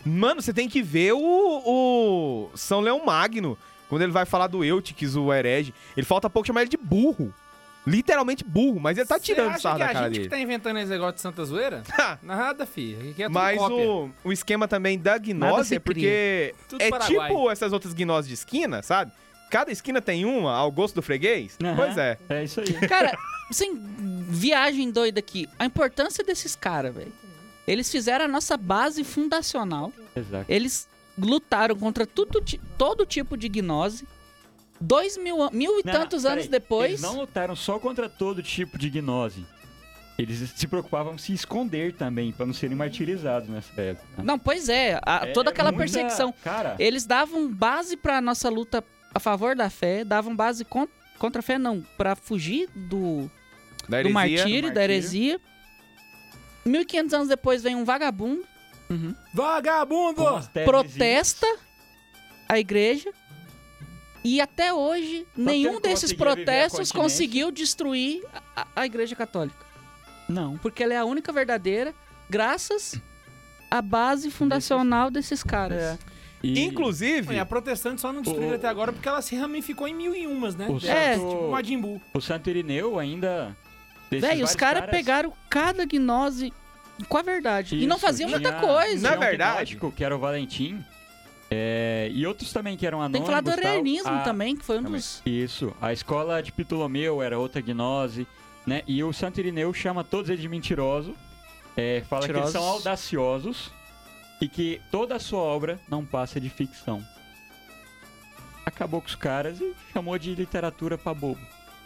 Mano, 0.05 0.41
você 0.41 0.53
tem 0.53 0.69
que 0.69 0.81
ver 0.81 1.13
o, 1.13 1.19
o 1.65 2.49
São 2.55 2.81
Leão 2.81 3.03
Magno. 3.05 3.57
Quando 3.89 4.01
ele 4.03 4.11
vai 4.11 4.25
falar 4.25 4.47
do 4.47 4.63
Eutiques, 4.63 5.15
o 5.15 5.31
herege. 5.33 5.73
Ele 5.95 6.05
falta 6.05 6.29
pouco 6.29 6.45
chamar 6.47 6.61
ele 6.61 6.69
de 6.69 6.77
burro. 6.77 7.33
Literalmente 7.85 8.43
burro, 8.45 8.79
mas 8.79 8.97
ele 8.97 9.07
tá 9.07 9.19
tirando 9.19 9.53
Você 9.53 9.59
sarro 9.61 9.77
da 9.79 9.85
que 9.85 9.91
a 9.91 9.93
cara 9.93 10.05
gente 10.05 10.13
dele. 10.13 10.23
que 10.25 10.29
tá 10.29 10.39
inventando 10.39 10.77
esse 10.79 10.89
negócio 10.89 11.15
de 11.15 11.21
Santa 11.21 11.43
Zoeira? 11.43 11.83
Nada, 12.23 12.65
filho. 12.65 13.11
Aqui 13.11 13.23
é 13.23 13.25
tudo 13.27 13.33
Mas 13.33 13.57
cópia. 13.57 13.75
o, 13.89 14.11
o 14.23 14.31
esquema 14.31 14.67
também 14.67 14.97
da 14.97 15.17
gnose 15.17 15.69
se 15.69 15.75
é 15.75 15.79
porque 15.79 16.55
é 16.79 16.89
Paraguai. 16.89 17.27
tipo 17.29 17.51
essas 17.51 17.73
outras 17.73 17.93
gnoses 17.93 18.27
de 18.29 18.33
esquina, 18.35 18.81
sabe? 18.81 19.11
Cada 19.51 19.71
esquina 19.71 20.01
tem 20.01 20.23
uma 20.25 20.53
ao 20.55 20.71
gosto 20.71 20.95
do 20.95 21.01
freguês. 21.01 21.57
Aham, 21.63 21.75
Pois 21.75 21.97
é. 21.97 22.17
É 22.29 22.43
isso 22.43 22.61
aí. 22.61 22.73
Cara, 22.87 23.15
sem 23.51 23.75
viagem 24.29 24.89
doida 24.89 25.19
aqui. 25.19 25.47
A 25.59 25.65
importância 25.65 26.23
desses 26.23 26.55
caras, 26.55 26.95
velho. 26.95 27.11
Eles 27.67 27.91
fizeram 27.91 28.25
a 28.25 28.27
nossa 28.27 28.57
base 28.57 29.03
fundacional. 29.03 29.91
Exato. 30.15 30.45
Eles 30.49 30.87
lutaram 31.17 31.75
contra 31.75 32.05
tudo, 32.07 32.43
todo 32.77 33.05
tipo 33.05 33.37
de 33.37 33.47
gnose. 33.47 34.07
Dois 34.85 35.17
mil, 35.17 35.37
mil 35.51 35.79
e 35.79 35.83
Não, 35.85 35.93
tantos 35.93 36.23
peraí, 36.23 36.37
anos 36.39 36.47
depois. 36.49 36.89
Eles 36.91 37.01
não 37.01 37.15
lutaram 37.17 37.55
só 37.55 37.79
contra 37.79 38.09
todo 38.09 38.43
tipo 38.43 38.77
de 38.77 38.89
gnose. 38.89 39.45
Eles 40.17 40.51
se 40.55 40.67
preocupavam 40.67 41.15
em 41.15 41.17
se 41.17 41.33
esconder 41.33 41.93
também, 41.95 42.31
pra 42.31 42.45
não 42.45 42.53
serem 42.53 42.75
martirizados 42.75 43.47
nessa 43.49 43.81
época. 43.81 44.21
Não, 44.21 44.37
pois 44.37 44.67
é. 44.69 44.99
a- 45.05 45.21
É 45.25 45.31
toda 45.31 45.49
aquela 45.51 45.71
muita- 45.71 45.85
perseguição. 45.85 46.33
Cara, 46.43 46.75
Eles 46.77 47.05
davam 47.05 47.47
base 47.51 47.95
pra 47.97 48.19
nossa 48.21 48.49
luta 48.49 48.83
a 49.15 49.19
favor 49.19 49.55
da 49.55 49.69
fé, 49.69 50.03
davam 50.03 50.35
base 50.35 50.65
con- 50.65 50.87
contra 51.17 51.39
a 51.39 51.43
fé, 51.43 51.57
não, 51.57 51.81
Pra 51.97 52.15
fugir 52.15 52.69
do, 52.75 53.29
Da 53.87 54.01
do 54.01 54.09
heresia. 54.09 54.13
martírio, 54.13 54.61
do 54.69 54.73
da 54.73 54.81
martírio. 54.81 54.81
heresia. 54.83 55.41
1500 56.65 57.13
anos 57.13 57.27
depois 57.27 57.63
vem 57.63 57.75
um 57.75 57.83
vagabundo, 57.85 58.45
Vagabundo! 59.33 60.27
as 60.27 60.47
teses 60.47 60.69
protesta 60.69 61.47
a 62.47 62.59
igreja. 62.59 63.11
E 64.23 64.39
até 64.39 64.73
hoje, 64.73 65.27
nenhum 65.35 65.81
desses 65.81 66.13
protestos 66.13 66.91
conseguiu 66.91 67.51
destruir 67.51 68.23
a, 68.55 68.65
a 68.75 68.85
igreja 68.85 69.15
católica. 69.15 69.65
Não. 70.29 70.57
Porque 70.59 70.81
ela 70.83 70.93
é 70.93 70.97
a 70.97 71.05
única 71.05 71.31
verdadeira, 71.33 71.93
graças 72.29 72.95
à 73.69 73.81
base 73.81 74.31
fundacional 74.31 75.11
desses 75.11 75.43
caras. 75.43 75.81
É. 75.81 75.97
E 76.41 76.59
Inclusive, 76.61 77.37
a 77.39 77.45
protestante 77.45 78.01
só 78.01 78.11
não 78.11 78.21
destruiu 78.21 78.49
O- 78.51 78.55
até 78.55 78.67
agora 78.67 78.91
porque 78.93 79.07
ela 79.07 79.21
se 79.21 79.35
ramificou 79.35 79.87
em 79.87 79.93
mil 79.95 80.13
e 80.15 80.27
umas, 80.27 80.55
né? 80.55 80.67
O 80.69 80.77
É. 80.85 81.13
Tipo 81.13 81.25
o 81.25 81.51
Majin 81.51 81.79
Buu. 81.79 82.01
o 82.13 82.21
Santo 82.21 82.49
Irineu 82.49 82.99
ainda. 82.99 83.55
Véi, 84.09 84.19
os 84.19 84.27
vários 84.27 84.55
caras 84.55 84.89
pegaram 84.89 85.33
cada 85.49 85.85
gnose 85.85 86.53
com 87.09 87.17
a 87.17 87.21
verdade. 87.21 87.75
e 87.77 87.87
não 87.87 87.95
Isso, 87.95 88.05
faziam 88.05 88.29
muita 88.29 88.49
tinha- 88.49 88.61
coisa. 88.61 89.09
Na 89.09 89.15
um 89.15 89.19
verdade- 89.19 89.55
gnóstico, 89.57 89.91
que 89.91 90.03
era 90.03 90.15
o 90.15 90.19
Valentim. 90.19 90.83
É, 91.53 92.09
e 92.11 92.25
outros 92.25 92.51
também 92.51 92.75
que 92.75 92.85
eram 92.87 92.97
Tem 92.99 93.05
anônimos. 93.05 93.25
que 93.29 93.31
falar 93.31 93.41
do 93.41 93.51
arianismo 93.51 94.09
A- 94.09 94.19
também, 94.23 94.55
que 94.55 94.65
foi 94.65 94.79
um 94.79 94.83
dos. 94.83 95.21
Isso. 95.25 95.75
A 95.81 95.93
escola 95.93 96.41
de 96.41 96.51
Ptolomeu 96.51 97.21
era 97.21 97.37
outra 97.37 97.61
gnose, 97.61 98.25
né? 98.65 98.81
E 98.87 99.03
o 99.03 99.13
Santo 99.13 99.39
Irineu 99.39 99.73
chama 99.73 100.03
todos 100.03 100.29
eles 100.29 100.41
de 100.41 100.49
mentiroso. 100.49 101.13
é, 101.75 102.03
fala 102.09 102.25
que 102.27 102.31
eles 102.31 102.49
são 102.51 102.63
audaciosos 102.63 103.71
e 104.41 104.47
que 104.47 104.79
toda 104.91 105.15
a 105.15 105.19
sua 105.19 105.39
obra 105.41 105.79
não 105.89 106.05
passa 106.05 106.39
de 106.39 106.49
ficção. 106.49 107.03
Acabou 108.65 109.01
com 109.01 109.07
os 109.07 109.15
caras 109.15 109.59
e 109.59 109.73
chamou 109.91 110.17
de 110.17 110.33
literatura 110.35 110.97
pra 110.97 111.13
bobo. 111.13 111.39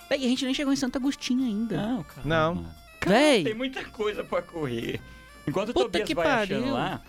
Véi, 0.09 0.25
a 0.25 0.27
gente 0.29 0.45
nem 0.45 0.53
chegou 0.53 0.71
em 0.71 0.75
Santo 0.75 0.97
Agostinho 0.97 1.43
ainda. 1.45 1.75
Não, 1.77 2.03
cara. 2.03 2.21
Não. 2.25 2.65
Véi. 3.05 3.43
Tem 3.43 3.53
muita 3.53 3.83
coisa 3.85 4.23
pra 4.23 4.41
correr. 4.41 5.01
Enquanto 5.47 5.69
o 5.69 5.73
Puta 5.73 5.85
Tobias 5.85 6.07
que 6.07 6.13
vai 6.15 6.25
pariu. 6.27 6.57
achando 6.59 6.73
lá... 6.73 7.01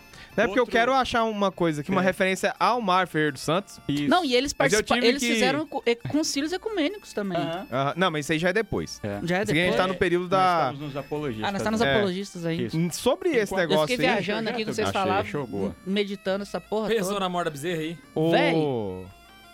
é 0.43 0.47
porque 0.47 0.59
eu 0.59 0.63
outro- 0.63 0.73
quero 0.73 0.93
achar 0.95 1.25
uma 1.25 1.51
coisa 1.53 1.81
aqui, 1.81 1.91
uma 1.91 2.01
É. 2.01 2.05
referência 2.05 2.55
ao 2.59 2.81
Mar 2.81 3.07
Ferreira 3.09 3.33
dos 3.33 3.43
Santos. 3.43 3.81
Isso. 3.89 4.09
Não, 4.09 4.25
e 4.25 4.35
eles 4.35 4.55
Mas 4.59 4.73
eu 4.73 4.79
participaram. 4.79 5.01
tive 5.03 5.09
Eles 5.13 5.23
que- 5.23 5.33
fizeram 5.35 5.67
co- 5.67 5.83
e- 5.87 5.97
concílios 5.97 6.53
ecumênicos 6.53 7.13
também. 7.13 7.39
Aham. 7.39 7.95
Não, 7.97 8.11
mas 8.11 8.27
isso 8.27 8.33
aí 8.33 8.39
já 8.39 8.49
é 8.51 8.53
depois. 8.53 9.01
É. 9.03 9.21
Já 9.25 9.39
é 9.39 9.43
Isso 9.43 9.51
aqui 9.53 9.61
a 9.61 9.65
gente 9.65 9.73
depois. 9.73 9.77
tá 9.77 9.87
no 9.87 9.95
período 9.95 10.23
Nós 10.23 10.31
da. 10.31 10.63
estamos 10.73 10.81
nos 10.81 10.97
apologistas. 10.97 11.49
Ah, 11.49 11.53
nós 11.53 11.63
tá 11.63 11.71
nos 11.71 11.81
É. 11.81 11.95
apologistas 11.95 12.47
aí. 12.47 12.65
Isso. 12.67 12.77
Hum, 12.77 12.91
Sobre 12.91 13.31
esse 13.31 13.53
Eu 13.53 13.59
Eu 13.59 13.69
negócio 13.69 13.89
fiquei 13.89 14.07
aí. 14.07 14.13
viajando 14.13 14.49
aqui 14.51 14.65
que 14.65 14.73
vocês 14.75 14.89
Achei, 14.89 15.01
falavam, 15.01 15.25
show, 15.25 15.47
boa. 15.47 15.77
meditando 15.87 16.43
essa 16.43 16.61
porra 16.61 16.89
Pesou 16.89 17.09
toda. 17.15 17.21
na 17.21 17.29
morda 17.29 17.51
bezerra 17.51 17.81
aí. 17.81 17.99
o- 18.15 18.31
Véi. 18.31 18.55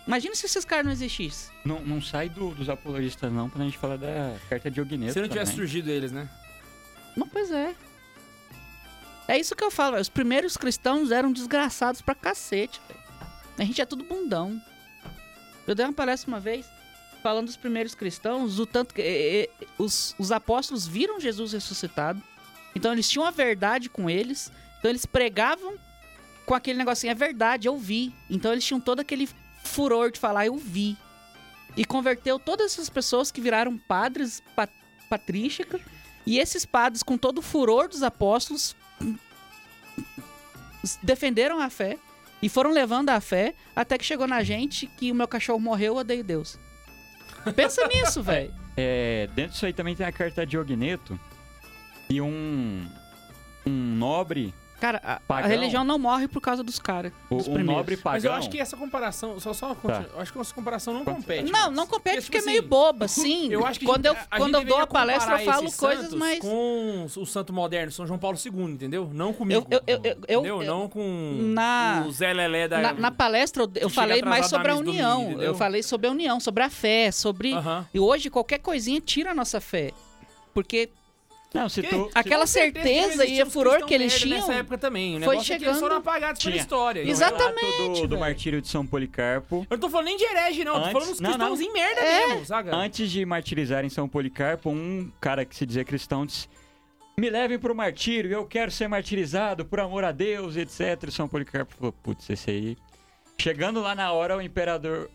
Imagina 0.07 0.35
se 0.35 0.45
esses 0.45 0.63
caras 0.63 0.85
não 0.85 0.91
existissem. 0.91 1.51
Não, 1.65 1.79
não 1.81 1.99
sai 2.01 2.29
do- 2.29 2.51
dos 2.53 2.69
apologistas 2.69 3.31
não, 3.31 3.49
pra 3.49 3.63
gente 3.63 3.75
falar 3.77 3.97
da 3.97 4.35
carta 4.47 4.69
de 4.69 4.79
Ogneto 4.79 5.13
Se 5.13 5.19
não 5.19 5.27
tivesse 5.27 5.51
também. 5.53 5.67
surgido 5.67 5.89
eles, 5.89 6.11
né? 6.11 6.29
Não, 7.17 7.27
pois 7.27 7.49
é. 7.49 7.73
É 9.27 9.39
isso 9.39 9.55
que 9.55 9.63
eu 9.63 9.71
falo. 9.71 9.97
Os 9.97 10.09
primeiros 10.09 10.55
cristãos 10.55 11.11
eram 11.11 11.31
desgraçados 11.31 12.01
pra 12.01 12.13
cacete. 12.13 12.79
A 13.57 13.63
gente 13.63 13.81
é 13.81 13.85
tudo 13.85 14.03
bundão. 14.03 14.61
Eu 15.67 15.73
dei 15.73 15.85
uma 15.85 15.93
palestra 15.93 16.27
uma 16.27 16.39
vez 16.39 16.65
falando 17.23 17.47
dos 17.47 17.57
primeiros 17.57 17.95
cristãos, 17.95 18.59
o 18.59 18.67
tanto 18.67 18.93
que 18.93 19.49
os, 19.79 20.13
os 20.19 20.31
apóstolos 20.31 20.85
viram 20.85 21.19
Jesus 21.19 21.53
ressuscitado. 21.53 22.21
Então 22.75 22.93
eles 22.93 23.09
tinham 23.09 23.25
a 23.25 23.31
verdade 23.31 23.89
com 23.89 24.07
eles. 24.07 24.51
Então 24.77 24.91
eles 24.91 25.07
pregavam 25.07 25.75
com 26.45 26.53
aquele 26.53 26.77
negocinho, 26.77 27.09
é 27.09 27.15
verdade, 27.15 27.67
eu 27.67 27.77
vi. 27.79 28.13
Então 28.29 28.51
eles 28.51 28.63
tinham 28.63 28.79
todo 28.79 28.99
aquele 28.99 29.27
furor 29.63 30.11
de 30.11 30.19
falar, 30.19 30.45
eu 30.45 30.55
vi. 30.55 30.95
E 31.75 31.83
converteu 31.83 32.37
todas 32.37 32.73
essas 32.73 32.89
pessoas 32.89 33.31
que 33.31 33.41
viraram 33.41 33.75
padres 33.75 34.43
pa 34.55 34.69
patrísticos. 35.09 35.81
E 36.25 36.39
esses 36.39 36.65
padres, 36.65 37.01
com 37.03 37.17
todo 37.17 37.39
o 37.39 37.41
furor 37.41 37.87
dos 37.87 38.03
apóstolos, 38.03 38.75
defenderam 41.01 41.59
a 41.59 41.69
fé 41.69 41.97
e 42.41 42.49
foram 42.49 42.71
levando 42.71 43.09
a 43.09 43.19
fé 43.19 43.55
até 43.75 43.97
que 43.97 44.05
chegou 44.05 44.27
na 44.27 44.43
gente 44.43 44.87
que 44.87 45.11
o 45.11 45.15
meu 45.15 45.27
cachorro 45.27 45.59
morreu, 45.59 45.93
eu 45.93 45.99
odeio 45.99 46.23
Deus. 46.23 46.59
Pensa 47.55 47.85
nisso, 47.87 48.21
velho. 48.21 48.53
É, 48.77 49.27
dentro 49.33 49.53
disso 49.53 49.65
aí 49.65 49.73
também 49.73 49.95
tem 49.95 50.05
a 50.05 50.11
carta 50.11 50.45
de 50.45 50.57
Ogneto 50.57 51.19
e 52.09 52.21
um 52.21 52.87
um 53.65 53.95
nobre, 53.95 54.53
Cara, 54.79 55.01
a, 55.03 55.21
a 55.37 55.47
religião 55.47 55.83
não 55.83 55.97
morre 55.97 56.27
por 56.27 56.41
causa 56.41 56.61
dos 56.63 56.77
caras. 56.79 57.11
o- 57.29 57.35
Dos 57.37 57.47
um 57.47 57.57
nobre 57.63 57.95
pagão. 57.97 58.13
Mas 58.15 58.23
eu 58.25 58.33
acho 58.33 58.49
que 58.49 58.59
essa 58.59 58.75
comparação, 58.75 59.39
só 59.39 59.53
só 59.53 59.73
continu- 59.73 60.07
eu 60.13 60.19
acho 60.21 60.33
que 60.33 60.39
essa 60.39 60.53
comparação 60.53 60.93
não 60.93 61.05
compete. 61.05 61.49
Não, 61.51 61.59
Max. 61.67 61.75
não 61.75 61.87
compete 61.87 62.21
porque, 62.23 62.37
tipo 62.39 62.49
é 62.49 62.51
meio 62.51 62.59
assim, 62.59 62.67
boba, 62.69 63.07
sim. 63.07 63.47
Eu 63.51 63.65
acho 63.65 63.79
que 63.79 63.85
quando 63.85 64.05
a 64.05 64.09
eu, 64.09 64.13
gente- 64.15 64.27
a 64.29 64.37
quando 64.37 64.55
eu 64.55 64.65
dou 64.65 64.79
a 64.79 64.87
palestra, 64.87 65.41
eu 65.41 65.45
falo 65.51 65.67
esses 65.67 65.79
coisas 65.79 66.13
mais. 66.13 66.39
com 66.39 67.05
o 67.15 67.25
santo 67.25 67.53
moderno, 67.53 67.91
São 67.91 68.05
João 68.05 68.19
Paulo 68.19 68.37
II, 68.43 68.63
entendeu? 68.73 69.09
Não 69.13 69.31
comigo. 69.33 69.65
Eu- 69.71 69.81
eu- 69.87 69.99
eu- 70.03 70.17
eu- 70.27 70.39
entendeu? 70.39 70.61
eu- 70.61 70.67
não 70.67 70.89
com 70.89 71.37
na- 71.53 72.03
o 72.07 72.11
Zé 72.11 72.33
Lelé 72.33 72.67
da... 72.67 72.79
Na, 72.81 72.93
na 72.93 73.11
palestra 73.11 73.63
eu, 73.63 73.71
eu 73.75 73.89
falei 73.89 74.21
mais 74.21 74.47
sobre 74.47 74.71
a 74.71 74.75
união. 74.75 75.21
domingo, 75.23 75.41
eu 75.41 75.55
falei 75.55 75.81
sobre 75.83 76.07
a 76.07 76.11
união, 76.11 76.39
sobre 76.39 76.63
a 76.63 76.69
fé, 76.69 77.11
sobre. 77.11 77.53
Aham. 77.53 77.85
E 77.93 77.99
hoje 77.99 78.29
qualquer 78.29 78.59
coisinha 78.59 78.99
tira 78.99 79.31
a 79.31 79.33
nossa 79.35 79.61
fé. 79.61 79.91
Porque 80.53 80.89
Não, 81.55 81.69
se 81.69 81.81
tu, 81.83 82.09
aquela 82.13 82.45
certeza 82.45 83.25
e 83.25 83.41
o 83.41 83.45
furor 83.49 83.71
cristãos 83.73 83.87
que 83.89 83.93
eles 83.95 84.19
tinham. 84.19 84.39
Nessa 84.39 84.53
época 84.53 84.77
também. 84.77 85.17
O 85.17 85.21
foi 85.21 85.33
negócio 85.35 85.53
é 85.53 85.57
que 85.57 85.63
eles 85.65 85.79
foram 85.79 85.95
chegando- 85.95 86.09
apagados 86.09 86.43
pela 86.43 86.55
história. 86.55 87.03
no 87.03 87.09
Exatamente, 87.09 88.01
do, 88.01 88.07
do 88.07 88.17
martírio 88.17 88.61
de 88.61 88.67
São 88.67 88.85
Policarpo, 88.85 89.65
Eu 89.69 89.77
não 89.77 89.79
tô 89.79 89.89
falando 89.89 90.07
nem 90.07 90.17
de 90.17 90.23
herege, 90.25 90.63
não. 90.63 90.73
Eu 90.75 90.79
tô 90.79 90.85
Antes- 90.87 90.93
falando 90.93 91.09
dos 91.11 91.19
não, 91.19 91.29
não. 91.31 91.37
cristãos 91.37 91.61
em 91.61 91.73
merda 91.73 92.01
É. 92.01 92.27
mesmo, 92.27 92.45
saca? 92.45 92.75
antes 92.75 93.09
de 93.09 93.25
martirizarem 93.25 93.89
São 93.89 94.07
Policarpo, 94.09 94.69
um 94.69 95.11
cara 95.19 95.45
que 95.45 95.55
se 95.55 95.65
dizia 95.65 95.83
cristão 95.83 96.25
disse: 96.25 96.47
Me 97.17 97.29
levem 97.29 97.57
pro 97.57 97.73
martírio, 97.73 98.31
eu 98.31 98.45
quero 98.45 98.69
ser 98.71 98.87
martirizado 98.87 99.63
por 99.65 99.79
amor 99.79 100.03
a 100.03 100.11
Deus, 100.11 100.55
etc. 100.57 101.03
E 101.07 101.11
São 101.11 101.27
Policarpo 101.27 101.73
falou: 101.75 101.91
Putz, 101.91 102.29
esse 102.29 102.49
aí. 102.51 102.77
Chegando 103.37 103.81
lá 103.81 103.93
na 103.95 104.11
hora, 104.11 104.35
o 104.37 104.41
imperador. 104.41 105.09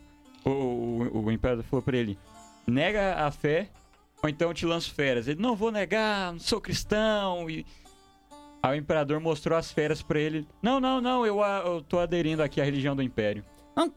O, 0.44 0.50
o, 0.50 1.24
o 1.26 1.30
imperador 1.32 1.64
falou 1.64 1.82
pra 1.82 1.96
ele: 1.96 2.18
Nega 2.66 3.14
a 3.16 3.30
fé 3.30 3.68
Ou 4.22 4.28
então 4.28 4.48
eu 4.48 4.54
te 4.54 4.66
lanço 4.66 4.92
feras. 4.92 5.26
Ele, 5.28 5.40
não 5.40 5.56
vou 5.56 5.70
negar, 5.70 6.32
não 6.32 6.38
sou 6.40 6.60
cristão. 6.60 7.48
E... 7.48 7.64
Aí 8.62 8.78
o 8.78 8.80
imperador 8.80 9.18
mostrou 9.20 9.56
as 9.56 9.72
feras 9.72 10.02
pra 10.02 10.18
ele. 10.20 10.46
Não, 10.62 10.78
não, 10.78 11.00
não, 11.00 11.24
eu, 11.24 11.38
eu 11.40 11.82
tô 11.82 11.98
aderindo 11.98 12.42
aqui 12.42 12.60
à 12.60 12.64
religião 12.64 12.94
do 12.94 13.02
império. 13.02 13.44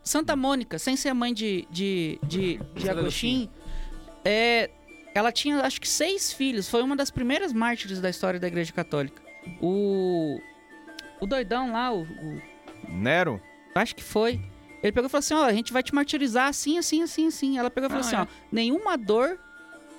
Santa 0.02 0.34
Mônica, 0.36 0.80
sem 0.80 0.96
ser 0.96 1.14
mãe 1.14 1.34
de, 1.34 1.68
de, 1.70 2.18
de, 2.24 2.58
de 2.74 2.90
Agostinho, 2.90 3.50
é, 4.24 4.70
ela 5.14 5.30
tinha 5.30 5.60
acho 5.62 5.82
que 5.82 5.90
seis 5.90 6.32
filhos. 6.32 6.70
Foi 6.70 6.82
uma 6.82 6.96
das 6.96 7.12
primeiras 7.12 7.52
mártires 7.52 8.00
da 8.00 8.10
história 8.10 8.40
da 8.40 8.48
Igreja 8.48 8.72
Católica. 8.72 9.22
O. 9.62 10.40
O 11.20 11.26
doidão 11.28 11.74
lá, 11.74 11.92
o. 11.94 12.04
o- 12.04 12.42
Nero? 12.88 13.42
acho 13.76 13.94
que 13.96 14.04
foi. 14.04 14.40
Ele 14.82 14.92
pegou 14.94 15.08
e 15.08 15.10
falou 15.10 15.20
assim: 15.20 15.34
ó, 15.34 15.44
a 15.44 15.52
gente 15.54 15.74
vai 15.74 15.84
te 15.84 15.94
martirizar 15.94 16.48
assim, 16.48 16.78
assim, 16.78 17.02
assim, 17.04 17.28
assim. 17.28 17.58
Ela 17.58 17.70
pegou 17.70 17.88
e 17.88 17.92
falou 17.92 18.06
Ah, 18.06 18.08
assim: 18.08 18.16
é. 18.16 18.22
ó, 18.22 18.28
nenhuma 18.52 18.98
dor, 18.98 19.38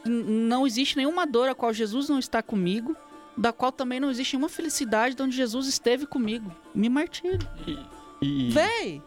não 0.04 0.66
existe 0.66 0.96
nenhuma 0.96 1.26
dor 1.26 1.48
a 1.48 1.54
qual 1.54 1.72
Jesus 1.72 2.08
não 2.08 2.18
está 2.18 2.42
comigo, 2.42 2.96
da 3.36 3.52
qual 3.52 3.72
também 3.72 3.98
não 3.98 4.10
existe 4.10 4.34
nenhuma 4.36 4.48
felicidade 4.48 5.14
de 5.14 5.22
onde 5.22 5.36
Jesus 5.36 5.66
esteve 5.66 6.06
comigo. 6.06 6.50
Me 6.74 6.88
martire. 6.88 7.38
E, 7.66 7.78
e, 8.22 8.50
Véi! 8.50 9.02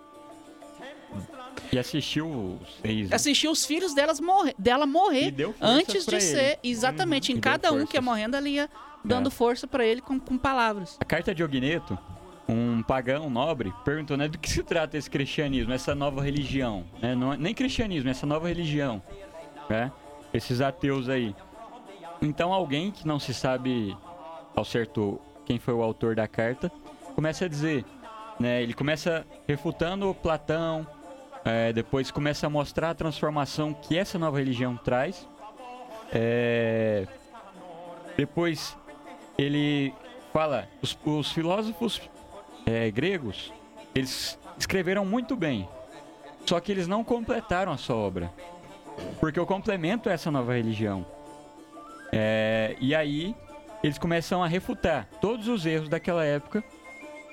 e 1.71 1.77
assistiu 1.79 2.59
os 2.61 2.75
seis. 2.81 3.11
assistiu 3.11 3.51
os 3.51 3.65
filhos 3.65 3.93
delas 3.93 4.19
morrer, 4.19 4.53
dela 4.57 4.85
morrer 4.85 5.33
antes 5.61 6.05
de 6.05 6.21
ser. 6.21 6.43
ele. 6.63 6.71
Exatamente. 6.71 7.31
E 7.31 7.35
em 7.35 7.39
cada 7.39 7.71
um 7.73 7.85
que 7.85 7.97
ia 7.97 8.01
morrendo, 8.01 8.35
ela 8.37 8.47
ia 8.47 8.69
dando 9.03 9.27
É. 9.27 9.31
força 9.31 9.67
pra 9.67 9.85
ele 9.85 10.01
com, 10.01 10.19
com 10.19 10.37
palavras. 10.37 10.97
A 10.99 11.05
carta 11.05 11.33
de 11.33 11.43
Ogneto, 11.43 11.97
um 12.47 12.81
pagão 12.83 13.29
nobre, 13.29 13.73
perguntou, 13.83 14.15
né, 14.17 14.27
do 14.27 14.37
que 14.37 14.49
se 14.49 14.63
trata 14.63 14.97
esse 14.97 15.09
cristianismo, 15.09 15.73
essa 15.73 15.93
nova 15.95 16.21
religião, 16.21 16.85
né? 17.01 17.15
Não, 17.15 17.33
é- 17.33 17.37
nem 17.37 17.53
cristianismo, 17.53 18.09
essa 18.09 18.25
nova 18.25 18.47
religião, 18.47 19.01
né? 19.69 19.91
Esses 20.37 20.61
ateus 20.61 21.09
aí. 21.09 21.35
Então 22.21 22.53
alguém 22.53 22.91
que 22.91 23.07
não 23.07 23.19
se 23.19 23.33
sabe 23.33 23.95
ao 24.55 24.63
certo 24.63 25.19
quem 25.45 25.59
foi 25.59 25.73
o 25.73 25.81
autor 25.81 26.15
da 26.15 26.27
carta, 26.27 26.71
começa 27.15 27.45
a 27.45 27.47
dizer, 27.47 27.85
né? 28.39 28.61
Ele 28.61 28.73
começa 28.73 29.25
refutando 29.47 30.13
Platão, 30.13 30.85
é, 31.45 31.71
depois 31.71 32.11
começa 32.11 32.47
a 32.47 32.49
mostrar 32.49 32.89
a 32.89 32.93
transformação 32.93 33.73
que 33.73 33.97
essa 33.97 34.19
nova 34.19 34.37
religião 34.37 34.75
traz. 34.77 35.27
É, 36.11 37.07
depois 38.15 38.77
ele 39.37 39.93
fala, 40.33 40.67
os, 40.81 40.97
os 41.05 41.31
filósofos 41.31 42.01
é, 42.65 42.91
gregos, 42.91 43.53
eles 43.95 44.37
escreveram 44.57 45.05
muito 45.05 45.35
bem, 45.35 45.67
só 46.45 46.59
que 46.59 46.71
eles 46.71 46.87
não 46.87 47.03
completaram 47.03 47.71
a 47.71 47.77
sua 47.77 47.95
obra, 47.95 48.31
porque 49.19 49.39
o 49.39 49.45
complemento 49.45 50.09
essa 50.09 50.31
nova 50.31 50.53
religião. 50.53 51.05
É, 52.11 52.75
e 52.79 52.95
aí 52.95 53.35
eles 53.83 53.97
começam 53.97 54.43
a 54.43 54.47
refutar 54.47 55.07
todos 55.21 55.47
os 55.47 55.65
erros 55.65 55.89
daquela 55.89 56.23
época, 56.23 56.63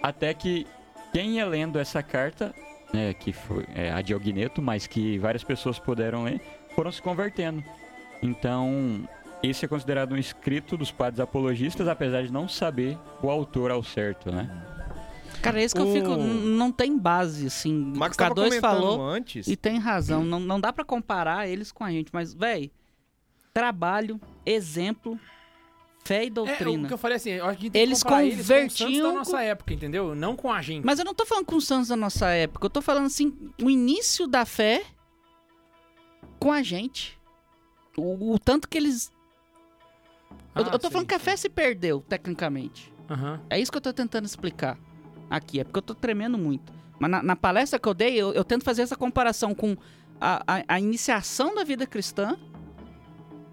até 0.02 0.34
que 0.34 0.66
quem 1.12 1.36
ia 1.36 1.46
lendo 1.46 1.78
essa 1.78 2.02
carta, 2.02 2.54
né, 2.92 3.14
que 3.14 3.32
foi 3.32 3.66
é, 3.74 3.92
a 3.92 4.02
de 4.02 4.14
Ogneto, 4.14 4.60
mas 4.60 4.86
que 4.86 5.18
várias 5.18 5.44
pessoas 5.44 5.78
puderam 5.78 6.24
ler, 6.24 6.40
foram 6.74 6.90
se 6.90 7.00
convertendo. 7.00 7.62
Então, 8.22 9.08
esse 9.42 9.64
é 9.64 9.68
considerado 9.68 10.12
um 10.12 10.16
escrito 10.16 10.76
dos 10.76 10.90
padres 10.90 11.20
apologistas, 11.20 11.86
apesar 11.88 12.22
de 12.22 12.32
não 12.32 12.48
saber 12.48 12.98
o 13.22 13.30
autor 13.30 13.70
ao 13.70 13.82
certo, 13.82 14.30
né? 14.30 14.48
Cara, 15.44 15.60
é 15.60 15.64
isso 15.64 15.74
que 15.74 15.80
eu 15.80 15.88
O- 15.88 15.92
fico. 15.92 16.10
n- 16.12 16.56
Não 16.56 16.72
tem 16.72 16.96
base, 16.98 17.46
assim. 17.46 17.92
O 17.92 17.98
Max 17.98 18.14
o 18.14 18.18
tava 18.18 18.34
K2 18.34 18.44
comentando 18.44 18.60
falou 18.60 19.02
antes. 19.02 19.46
e 19.46 19.56
tem 19.56 19.78
razão. 19.78 20.24
Não, 20.24 20.40
não 20.40 20.58
dá 20.60 20.72
pra 20.72 20.84
comparar 20.84 21.46
eles 21.48 21.70
com 21.70 21.84
a 21.84 21.90
gente, 21.90 22.08
mas, 22.12 22.32
véi, 22.32 22.70
trabalho, 23.52 24.20
exemplo, 24.44 25.18
fé 26.04 26.24
e 26.24 26.26
É, 26.26 26.30
doutrina. 26.30 26.84
o 26.84 26.88
que 26.88 26.94
eu 26.94 26.98
falei 26.98 27.16
assim, 27.16 27.30
eu 27.30 27.44
acho 27.46 27.58
que 27.58 27.62
a 27.62 27.64
gente 27.66 27.72
tem 27.72 27.82
Eles 27.82 27.98
que 27.98 28.04
comparar 28.04 28.24
eles 28.24 28.34
com 28.36 28.40
os 28.42 28.46
santos 28.46 28.78
convertiam 28.78 29.12
da 29.12 29.18
nossa 29.18 29.42
época, 29.42 29.74
entendeu? 29.74 30.14
Não 30.14 30.34
com 30.34 30.50
a 30.52 30.60
gente. 30.62 30.84
Mas 30.84 30.98
eu 30.98 31.04
não 31.04 31.14
tô 31.14 31.24
falando 31.26 31.44
com 31.46 31.56
os 31.56 31.66
santos 31.66 31.88
da 31.88 31.96
nossa 31.96 32.28
época, 32.30 32.66
eu 32.66 32.70
tô 32.70 32.80
falando 32.82 33.06
assim, 33.06 33.36
o 33.62 33.68
início 33.70 34.26
da 34.26 34.44
fé 34.46 34.82
com 36.40 36.50
a 36.52 36.62
gente. 36.62 37.18
O, 37.96 38.32
o 38.34 38.38
tanto 38.38 38.68
que 38.68 38.76
eles. 38.76 39.12
Eu, 40.54 40.64
Ah, 40.66 40.70
eu 40.72 40.78
tô 40.78 40.88
sim, 40.88 40.92
falando 40.92 41.06
que 41.08 41.14
a 41.14 41.18
sim. 41.18 41.24
fé 41.24 41.36
se 41.36 41.48
perdeu, 41.48 42.00
tecnicamente. 42.08 42.92
Aham. 43.08 43.40
É 43.50 43.58
isso 43.60 43.70
que 43.70 43.76
eu 43.78 43.82
tô 43.82 43.92
tentando 43.92 44.24
explicar 44.24 44.78
aqui, 45.30 45.60
é 45.60 45.64
porque 45.64 45.78
eu 45.78 45.82
tô 45.82 45.94
tremendo 45.94 46.36
muito. 46.38 46.72
Mas 46.98 47.10
na, 47.10 47.22
na 47.22 47.36
palestra 47.36 47.78
que 47.78 47.88
eu 47.88 47.94
dei, 47.94 48.14
eu, 48.14 48.32
eu 48.32 48.44
tento 48.44 48.64
fazer 48.64 48.82
essa 48.82 48.96
comparação 48.96 49.54
com 49.54 49.76
a, 50.20 50.42
a- 50.46 50.64
a 50.68 50.80
iniciação 50.80 51.54
da 51.54 51.64
vida 51.64 51.86
cristã, 51.86 52.36